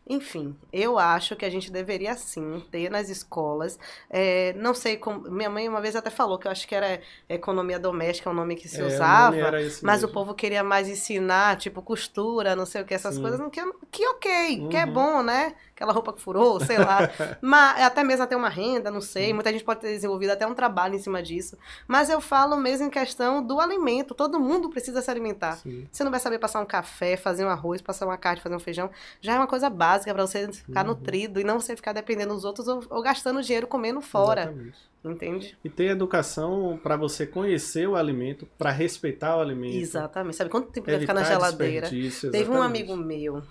[0.08, 3.76] Enfim, eu acho que a gente deveria sim ter nas escolas.
[4.08, 5.28] é, não sei como.
[5.30, 8.36] Minha mãe uma vez até falou que eu acho que era economia doméstica, é o
[8.36, 9.36] nome que se É, o usava.
[9.82, 10.08] Mas o mesmo.
[10.08, 13.20] povo queria mais ensinar, tipo, costura, não sei o que, essas Sim.
[13.20, 13.40] coisas.
[13.50, 13.60] Que,
[13.90, 14.92] que ok, que é Uhum.
[14.92, 15.54] bom, né?
[15.76, 17.00] Aquela roupa que furou, sei lá.
[17.42, 19.34] Mas até mesmo até uma renda, não sei.
[19.34, 21.58] Muita gente pode ter desenvolvido até um trabalho em cima disso.
[21.86, 24.14] Mas eu falo mesmo em questão do alimento.
[24.14, 25.58] Todo mundo precisa se alimentar.
[25.58, 25.86] Sim.
[25.92, 28.58] Você não vai saber passar um café, fazer um arroz, passar uma carne, fazer um
[28.58, 28.90] feijão.
[29.20, 30.92] Já é uma coisa básica para você ficar Uhum.
[30.92, 34.44] nutrido e não você ficar dependendo dos outros ou, ou gastando dinheiro comendo fora.
[34.44, 34.78] Exatamente.
[35.04, 35.58] Entende?
[35.62, 39.76] E ter educação para você conhecer o alimento, para respeitar o alimento.
[39.76, 40.36] Exatamente.
[40.36, 41.88] Sabe quanto tempo vai ficar na geladeira?
[42.32, 43.42] Teve um amigo meu.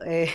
[0.00, 0.32] é,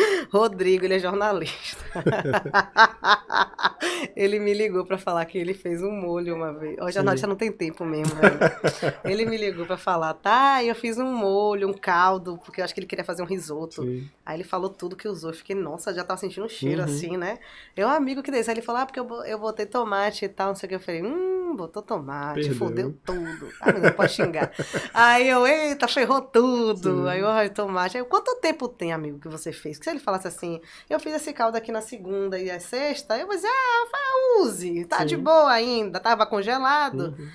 [0.30, 1.84] Rodrigo, ele é jornalista.
[4.16, 6.76] ele me ligou para falar que ele fez um molho uma vez.
[6.80, 7.30] O jornalista Sim.
[7.30, 8.38] não tem tempo mesmo, velho.
[9.04, 12.74] ele me ligou para falar, tá, eu fiz um molho, um caldo, porque eu acho
[12.74, 13.82] que ele queria fazer um risoto.
[13.82, 14.08] Sim.
[14.24, 15.30] Aí ele falou tudo que usou.
[15.30, 16.88] Eu fiquei, nossa, já tava sentindo um cheiro uhum.
[16.88, 17.38] assim, né?
[17.76, 18.50] Eu, um amigo que desse.
[18.50, 20.74] Aí ele falou, ah, porque eu, eu botei tomate e tal, não sei o que.
[20.76, 22.56] Eu falei, hum, botou tomate, Perdeu.
[22.56, 23.52] fodeu tudo.
[23.60, 24.52] Ah, não pode xingar.
[24.92, 27.02] Aí eu, eita, ferrou tudo.
[27.02, 27.08] Sim.
[27.08, 27.96] Aí eu, tomate.
[27.96, 29.78] Aí, quanto tempo tem, amigo, que você fez?
[29.78, 33.18] Que se ele falasse assim, eu fiz esse caldo aqui na segunda e a sexta,
[33.18, 35.06] eu vou dizer, ah, use, tá Sim.
[35.06, 37.14] de boa ainda, tava congelado.
[37.18, 37.28] Uhum.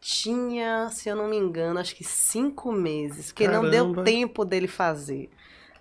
[0.00, 3.70] Tinha, se eu não me engano, acho que cinco meses, porque Caramba.
[3.70, 5.30] não deu tempo dele fazer.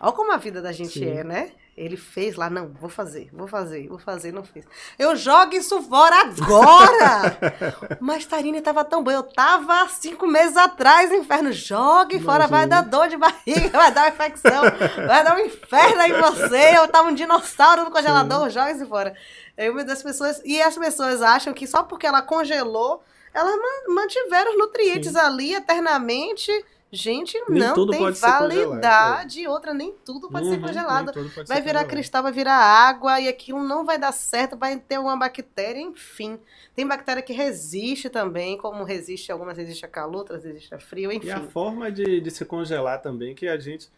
[0.02, 1.10] Olha como a vida da gente Sim.
[1.10, 1.52] é, né?
[1.76, 4.64] Ele fez lá, não, vou fazer, vou fazer, vou fazer, não fez.
[4.98, 7.38] Eu jogo isso fora agora!
[8.00, 12.82] Mas Tarine tava tão boa, eu tava cinco meses atrás, inferno, jogue fora, vai dar
[12.82, 14.62] dor de barriga, vai dar infecção,
[15.08, 19.16] vai dar um inferno em você, eu tava um dinossauro no congelador, joga isso fora.
[19.58, 23.56] Eu, as pessoas, e as pessoas acham que só porque ela congelou, elas
[23.88, 25.18] mantiveram os nutrientes Sim.
[25.18, 26.52] ali eternamente
[26.96, 29.48] Gente, nem não tem validade.
[29.48, 31.12] Outra, nem tudo pode uhum, ser congelado.
[31.12, 31.88] Pode vai ser virar congelado.
[31.88, 36.38] cristal, vai virar água e aquilo não vai dar certo, vai ter alguma bactéria, enfim.
[36.76, 41.12] Tem bactéria que resiste também, como resiste, algumas resistem a calor, outras resistem a frio,
[41.12, 41.30] enfim.
[41.30, 43.90] E a forma de, de se congelar também, que a gente,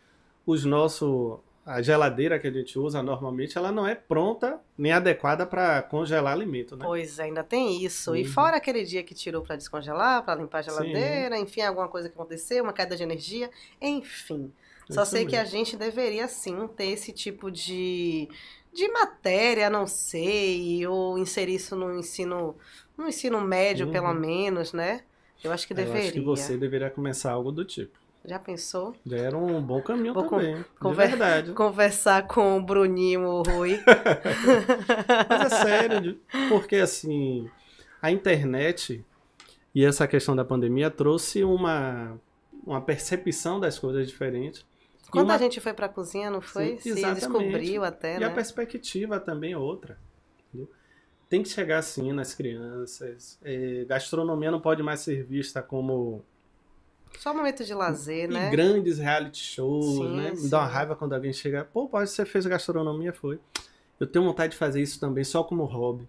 [0.46, 5.48] os nossos a geladeira que a gente usa normalmente, ela não é pronta nem adequada
[5.48, 6.86] para congelar alimento, né?
[6.86, 8.12] Pois, ainda tem isso.
[8.12, 8.18] Uhum.
[8.18, 11.42] E fora aquele dia que tirou para descongelar, para limpar a geladeira, Sim.
[11.42, 13.50] enfim, alguma coisa que aconteceu, uma queda de energia,
[13.82, 14.54] enfim.
[14.88, 15.32] Só sei mesmo.
[15.32, 18.30] que a gente deveria sim ter esse tipo de,
[18.72, 22.56] de matéria, não sei, ou inserir isso no ensino,
[22.96, 23.92] no ensino médio, uhum.
[23.92, 25.02] pelo menos, né?
[25.44, 26.02] Eu acho que deveria.
[26.02, 28.05] Eu acho que você deveria começar algo do tipo.
[28.28, 28.96] Já pensou?
[29.06, 30.66] Já era um bom caminho Vou também.
[30.80, 31.52] Conver verdade.
[31.54, 33.80] Conversar com o Bruninho o Rui.
[35.30, 36.20] Mas é sério,
[36.50, 37.50] porque assim,
[38.02, 39.06] a internet
[39.74, 42.20] e essa questão da pandemia trouxe uma,
[42.66, 44.66] uma percepção das coisas diferentes.
[45.12, 45.36] Quando uma...
[45.36, 46.78] a gente foi para a cozinha, não foi?
[46.80, 48.26] Sim, Se descobriu até, e né?
[48.26, 50.00] a perspectiva também é outra.
[50.48, 50.70] Entendeu?
[51.30, 53.38] Tem que chegar assim nas crianças.
[53.44, 56.24] É, gastronomia não pode mais ser vista como
[57.20, 58.50] só um momento de lazer, e né?
[58.50, 60.32] grandes reality shows, sim, né?
[60.32, 63.40] Me dá uma raiva quando alguém chega, pô, pode você fez gastronomia, foi.
[64.00, 66.08] Eu tenho vontade de fazer isso também, só como hobby.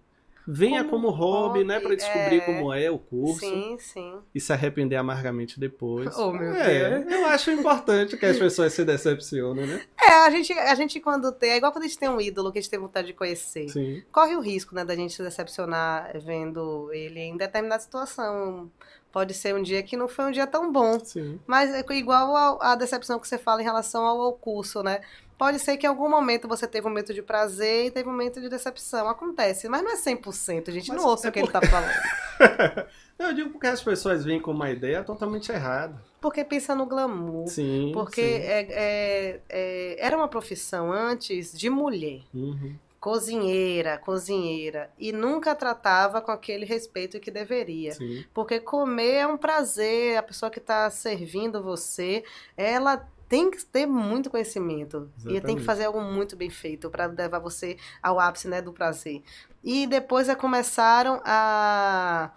[0.49, 2.39] Venha como, como hobby, né, para descobrir é...
[2.39, 3.41] como é o curso.
[3.41, 4.19] Sim, sim.
[4.33, 6.07] E se arrepender amargamente depois.
[6.17, 7.11] Oh, meu é, Deus.
[7.11, 9.81] Eu acho importante que as pessoas se decepcionem, né?
[10.01, 12.51] É, a gente, a gente quando tem, é igual quando a gente tem um ídolo
[12.51, 13.67] que a gente tem vontade de conhecer.
[13.69, 14.01] Sim.
[14.11, 18.71] Corre o risco, né, da gente se decepcionar vendo ele em determinada situação.
[19.11, 20.99] Pode ser um dia que não foi um dia tão bom.
[20.99, 21.39] Sim.
[21.47, 25.01] Mas é igual a, a decepção que você fala em relação ao, ao curso, né?
[25.37, 28.11] Pode ser que em algum momento você teve um momento de prazer e teve um
[28.11, 29.07] momento de decepção.
[29.07, 31.45] Acontece, mas não é 100%, a gente mas não ouça é o que por...
[31.45, 32.87] ele tá falando.
[33.19, 35.99] Eu digo porque as pessoas vêm com uma ideia totalmente errada.
[36.19, 37.47] Porque pensa no glamour.
[37.47, 37.91] Sim.
[37.93, 38.45] Porque sim.
[38.45, 42.21] É, é, é, era uma profissão antes de mulher.
[42.33, 42.75] Uhum.
[43.07, 44.91] Cozinheira, cozinheira.
[44.99, 47.93] E nunca tratava com aquele respeito que deveria.
[47.93, 48.25] Sim.
[48.33, 50.17] Porque comer é um prazer.
[50.17, 52.25] A pessoa que está servindo você,
[52.57, 55.37] ela tem que ter muito conhecimento Exatamente.
[55.37, 58.73] e tem que fazer algo muito bem feito para levar você ao ápice né, do
[58.73, 59.23] prazer.
[59.63, 62.31] E depois é, começaram a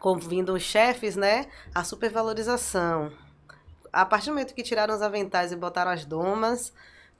[0.00, 1.44] convindo os chefes, né,
[1.74, 3.12] a supervalorização.
[3.92, 6.72] A partir do momento que tiraram os aventais e botaram as domas,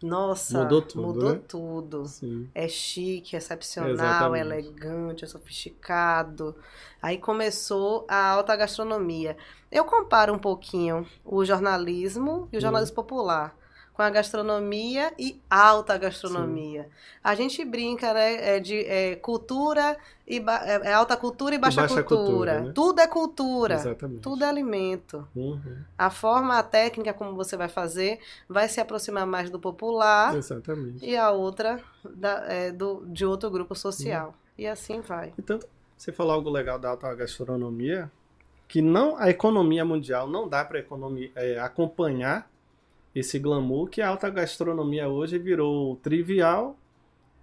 [0.02, 1.02] nossa, mudou tudo.
[1.02, 1.40] Mudou né?
[1.48, 2.06] tudo.
[2.06, 2.48] Sim.
[2.54, 4.40] É chique, excepcional, Exatamente.
[4.40, 6.54] elegante, é sofisticado.
[7.00, 9.36] Aí começou a alta gastronomia.
[9.70, 12.96] Eu comparo um pouquinho o jornalismo e o jornalismo hum.
[12.96, 13.56] popular
[13.94, 16.82] com a gastronomia e alta gastronomia.
[16.82, 16.88] Sim.
[17.22, 19.96] A gente brinca, né, é de é, cultura
[20.26, 22.26] e é, é, alta cultura e baixa, e baixa cultura.
[22.26, 22.72] cultura né?
[22.74, 23.74] Tudo é cultura.
[23.74, 24.20] Exatamente.
[24.20, 25.26] Tudo é alimento.
[25.34, 25.76] Uhum.
[25.96, 28.18] A forma, a técnica como você vai fazer
[28.48, 30.34] vai se aproximar mais do popular.
[30.34, 31.06] Exatamente.
[31.06, 34.28] E a outra da, é, do, de outro grupo social.
[34.28, 34.34] Uhum.
[34.58, 35.32] E assim vai.
[35.38, 38.10] E tanto você falou algo legal da alta gastronomia,
[38.66, 40.84] que não a economia mundial não dá para
[41.36, 42.50] é, acompanhar
[43.14, 46.76] esse glamour que a alta gastronomia hoje virou trivial,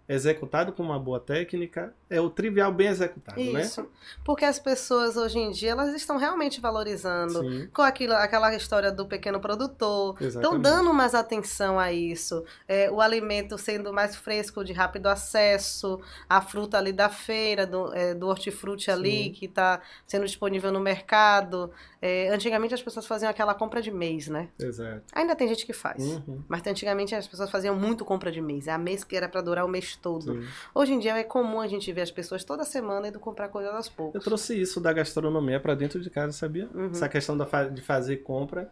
[0.07, 3.61] executado com uma boa técnica, é o trivial bem executado, né?
[3.61, 3.87] Isso.
[4.25, 8.91] Porque as pessoas hoje em dia elas estão realmente valorizando Sim, com aquilo, aquela história
[8.91, 10.21] do pequeno produtor.
[10.21, 12.43] Estão dando mais atenção a isso.
[12.67, 17.93] É, o alimento sendo mais fresco, de rápido acesso, a fruta ali da feira, do,
[17.93, 19.31] é, do hortifruti ali, Sim.
[19.31, 21.71] que está sendo disponível no mercado.
[22.01, 24.49] É, antigamente as pessoas faziam aquela compra de mês, né?
[24.59, 25.03] Exato.
[25.13, 26.03] Ainda tem gente que faz.
[26.03, 28.67] Uhum, Mas antigamente as pessoas faziam muito compra de mês.
[28.67, 30.33] É a mês que era para durar o mês todo.
[30.33, 30.47] sim.
[30.75, 33.73] Hoje em dia é comum a gente ver as pessoas toda semana indo comprar coisas
[33.73, 34.23] aos Eu poucos.
[34.23, 36.69] trouxe isso da gastronomia para dentro de casa, sabia?
[36.73, 36.91] Uhum.
[36.91, 38.69] Essa questão da de fazer compra.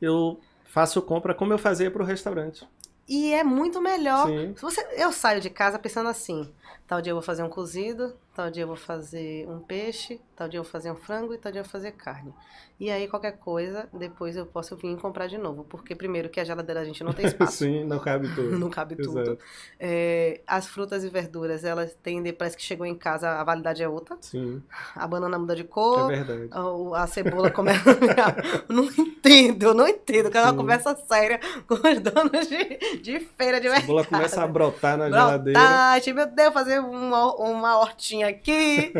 [0.00, 2.66] Eu faço compra como eu fazia para o restaurante.
[3.08, 4.26] E é muito melhor.
[4.26, 4.54] Sim.
[4.56, 6.50] Se você, eu saio de casa pensando assim:
[6.86, 10.48] tal dia eu vou fazer um cozido, tal dia eu vou fazer um peixe, tal
[10.48, 12.34] dia eu vou fazer um frango e tal dia eu vou fazer carne.
[12.80, 15.62] E aí qualquer coisa, depois eu posso vir comprar de novo.
[15.64, 17.58] Porque primeiro que a geladeira a gente não tem espaço.
[17.58, 18.58] Sim, não cabe tudo.
[18.58, 19.20] Não cabe tudo.
[19.20, 19.38] Exato.
[19.78, 23.88] É, as frutas e verduras, elas têm, parece que chegou em casa, a validade é
[23.88, 24.16] outra.
[24.20, 24.60] Sim,
[24.96, 26.48] A banana muda de é cor, verdade.
[26.50, 27.84] a, a cebola começa.
[28.68, 30.30] Não entendo, não entendo.
[30.30, 33.86] Que é uma conversa séria com os donos de, de feira de A mercado.
[33.86, 35.58] cebola começa a brotar na geladeira.
[35.60, 38.92] Brotar, meu Deus, fazer uma, uma hortinha aqui.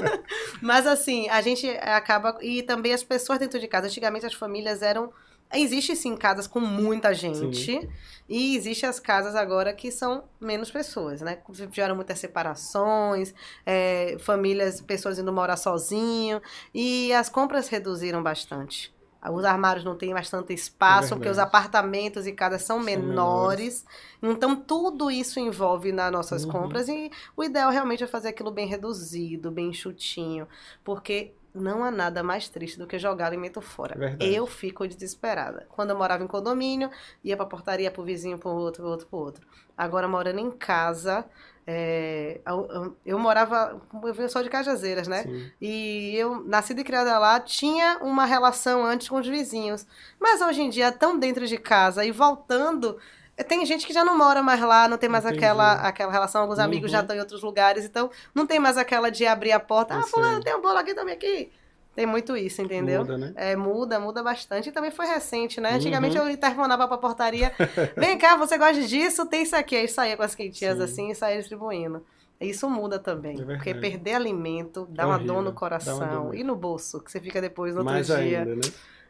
[0.60, 2.38] Mas assim, a gente acaba.
[2.40, 3.86] E também as pessoas dentro de casa.
[3.86, 5.12] Antigamente as famílias eram.
[5.54, 7.88] Existe sim casas com muita gente.
[8.26, 11.38] E existe as casas agora que são menos pessoas, né?
[11.52, 13.34] Tiveram muitas separações,
[13.66, 16.40] é, famílias, pessoas indo morar sozinho.
[16.74, 18.91] E as compras reduziram bastante.
[19.30, 23.84] Os armários não têm mais tanto espaço, porque os apartamentos e casas são, São menores.
[24.22, 26.52] Então, tudo isso envolve nas nossas Uhum.
[26.52, 26.88] compras.
[26.88, 30.48] E o ideal realmente é fazer aquilo bem reduzido, bem enxutinho.
[30.82, 33.94] Porque não há nada mais triste do que jogar alimento fora.
[33.94, 34.34] É verdade.
[34.34, 35.66] Eu fico desesperada.
[35.68, 36.90] Quando eu morava em condomínio,
[37.22, 39.46] ia pra portaria pro vizinho, pro outro, pro outro, pro outro.
[39.76, 41.24] Agora, morando em casa,
[41.66, 43.80] é, eu, eu- eu morava.
[44.04, 45.22] Eu sou de Cajazeiras, né?
[45.22, 45.50] Sim.
[45.60, 49.86] E eu, nascida e criada lá, tinha uma relação antes com os vizinhos.
[50.20, 52.98] Mas hoje em dia, tão dentro de casa e voltando.
[53.36, 55.38] eh, Tem gente que já não mora mais lá, não tem mais Entendi.
[55.38, 57.02] aquela, aquela relação, alguns amigos já Uhum.
[57.04, 59.94] estão em outros lugares, então não tem mais aquela de abrir a porta.
[59.94, 61.50] Eu Ah, fulano, tem um bolo aqui também aqui.
[61.94, 63.00] Tem muito isso, entendeu?
[63.02, 63.32] Muda, né?
[63.36, 64.70] É, muda, muda bastante.
[64.70, 65.74] E também foi recente, né?
[65.74, 66.24] Antigamente Uhum.
[66.24, 67.52] eu interfonava pra portaria.
[67.96, 69.26] Vem cá, você gosta disso?
[69.26, 69.76] Tem isso aqui.
[69.76, 70.84] Aí saía com as quentinhas Sim.
[70.84, 72.02] assim e saía distribuindo.
[72.40, 73.40] Isso muda também.
[73.40, 76.24] É porque perder alimento dá É uma horrível, dor no coração.
[76.24, 76.34] dor.
[76.34, 78.16] E no bolso, que você fica depois no outro Mais dia.
[78.16, 78.62] ainda, né?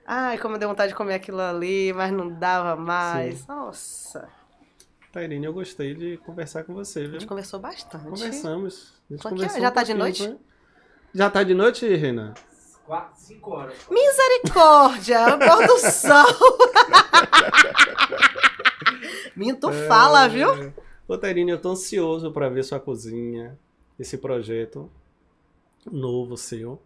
[0.04, 3.38] Ai, como deu vontade de comer aquilo ali, mas não dava mais.
[3.38, 3.44] Sim.
[3.48, 4.28] Nossa.
[5.12, 7.12] Tairine, eu gostei de conversar com você, A viu?
[7.12, 8.04] gente conversou bastante.
[8.10, 8.92] Conversamos.
[9.10, 10.26] A gente conversou Já um tá de noite?
[10.26, 10.38] foi?
[11.14, 12.34] Já tá de noite, Renan?
[12.86, 13.74] Quatro, cinco horas.
[13.90, 16.26] Misericórdia, o pôr do sol.
[19.36, 20.52] Minto fala, viu?
[20.54, 20.72] É.
[21.08, 23.58] Ô, Tairine, eu tô ansioso pra ver sua cozinha,
[23.98, 24.90] esse projeto
[25.90, 26.80] novo seu.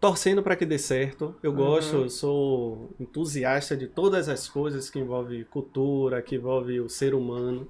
[0.00, 1.34] Torcendo pra que dê certo.
[1.42, 1.56] Eu Uhum.
[1.56, 7.14] gosto, eu sou entusiasta de todas as coisas que envolvem cultura, que envolve o ser
[7.14, 7.66] humano.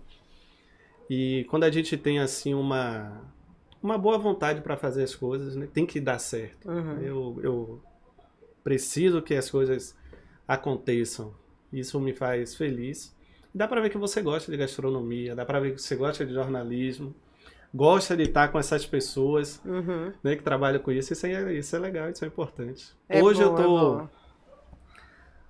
[1.08, 3.20] E quando a gente tem assim uma
[3.84, 6.68] uma boa vontade pra fazer as coisas, né, tem que dar certo.
[6.70, 6.98] Uhum.
[7.00, 7.82] Eu, eu
[8.64, 9.94] preciso que as coisas
[10.48, 11.34] aconteçam.
[11.72, 13.14] Isso me faz feliz.
[13.54, 16.32] Dá pra ver que você gosta de gastronomia, dá pra ver que você gosta de
[16.32, 17.14] jornalismo,
[17.74, 20.12] gosta de estar com essas pessoas Uhum.
[20.22, 21.12] né, que trabalham com isso.
[21.12, 22.86] Isso é, isso é legal, isso é importante.
[23.08, 24.08] É Hoje eu é tô bom.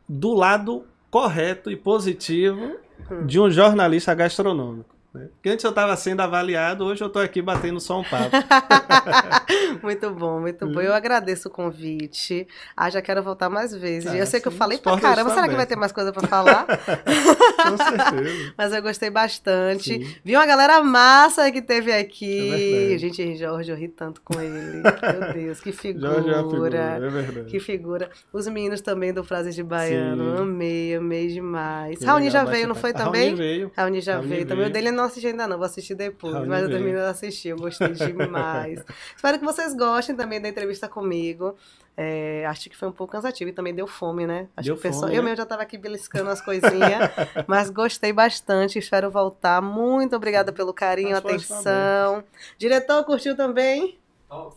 [0.09, 2.77] do lado correto e positivo
[3.11, 3.27] Hum.
[3.27, 4.94] de um jornalista gastronômico.
[5.15, 5.29] Né?
[5.35, 8.31] Porque antes eu estava sendo avaliado, hoje eu tô aqui batendo só um papo.
[9.81, 10.81] muito bom, muito bom.
[10.81, 10.83] Hum.
[10.83, 12.49] Eu agradeço o convite.
[12.77, 14.11] Ah, já quero voltar mais vezes.
[14.11, 15.31] Ah, eu sei que eu sim, falei pra caramba.
[15.31, 16.67] Será que vai ter mais coisa pra falar?
[16.67, 18.55] com certeza.
[18.59, 20.05] Mas eu gostei bastante.
[20.05, 20.17] Sim.
[20.25, 22.51] Vi uma galera massa que teve É aqui.
[22.51, 22.99] verdade.
[22.99, 24.83] Gente, Jorge, eu ri tanto com ele.
[24.83, 26.15] Meu Deus, que figura.
[26.15, 27.51] Jorge é figura, é verdade.
[27.51, 28.11] Que figura.
[28.33, 30.39] Os meninos também do Frases de Baiano.
[30.39, 30.43] Sim.
[30.43, 32.03] Amei, amei demais.
[32.03, 33.27] Raoni já veio, não foi também?
[33.31, 33.73] Raoni veio.
[33.77, 34.67] Raoni já Raoni veio também.
[34.67, 36.33] O dele eu não assisti ainda não, vou assistir depois.
[36.35, 36.79] Raoni mas eu veio.
[36.81, 38.85] terminei de assistir, eu gostei demais.
[39.15, 41.57] Espero que vocês gostem também da entrevista comigo.
[41.97, 44.49] É, acho que foi um pouco cansativo e também deu fome, né?
[44.57, 45.27] Acho Deu que o pessoal- fome, Eu né?
[45.27, 47.11] mesmo já estava aqui beliscando as coisinhas,
[47.47, 49.63] mas gostei bastante, espero voltar.
[49.63, 52.25] Muito obrigada pelo carinho, As portas estão atenção.
[52.59, 53.99] Diretor, curtiu também?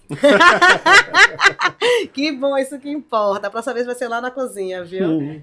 [2.14, 3.48] Que bom, isso que importa.
[3.48, 5.08] A próxima vez vai ser lá na cozinha, viu?
[5.08, 5.42] Hum.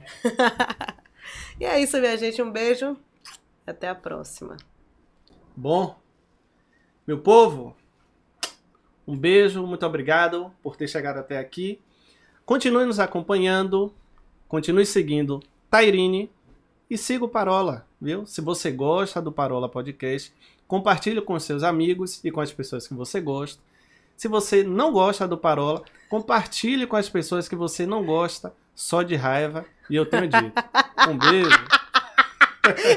[1.60, 2.42] E é isso, minha gente.
[2.42, 2.96] Um beijo.
[3.66, 4.56] Até a próxima.
[5.56, 5.96] Bom,
[7.06, 7.76] meu povo,
[9.06, 11.80] um beijo, muito obrigado por ter chegado até aqui.
[12.44, 13.94] Continue nos acompanhando,
[14.48, 15.40] continue seguindo
[15.70, 16.28] Tairine
[16.90, 17.86] e siga o Parola.
[18.00, 18.26] viu?
[18.26, 20.34] Se você gosta do Parola Podcast,
[20.66, 23.62] compartilhe com seus amigos e com as pessoas que você gosta.
[24.16, 29.02] Se você não gosta do Parola, compartilhe com as pessoas que você não gosta, só
[29.02, 29.64] de raiva.
[29.88, 30.52] E eu tenho dito.
[31.08, 31.83] Um beijo.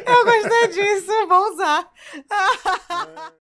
[0.05, 1.89] Eu gostei disso, vou usar.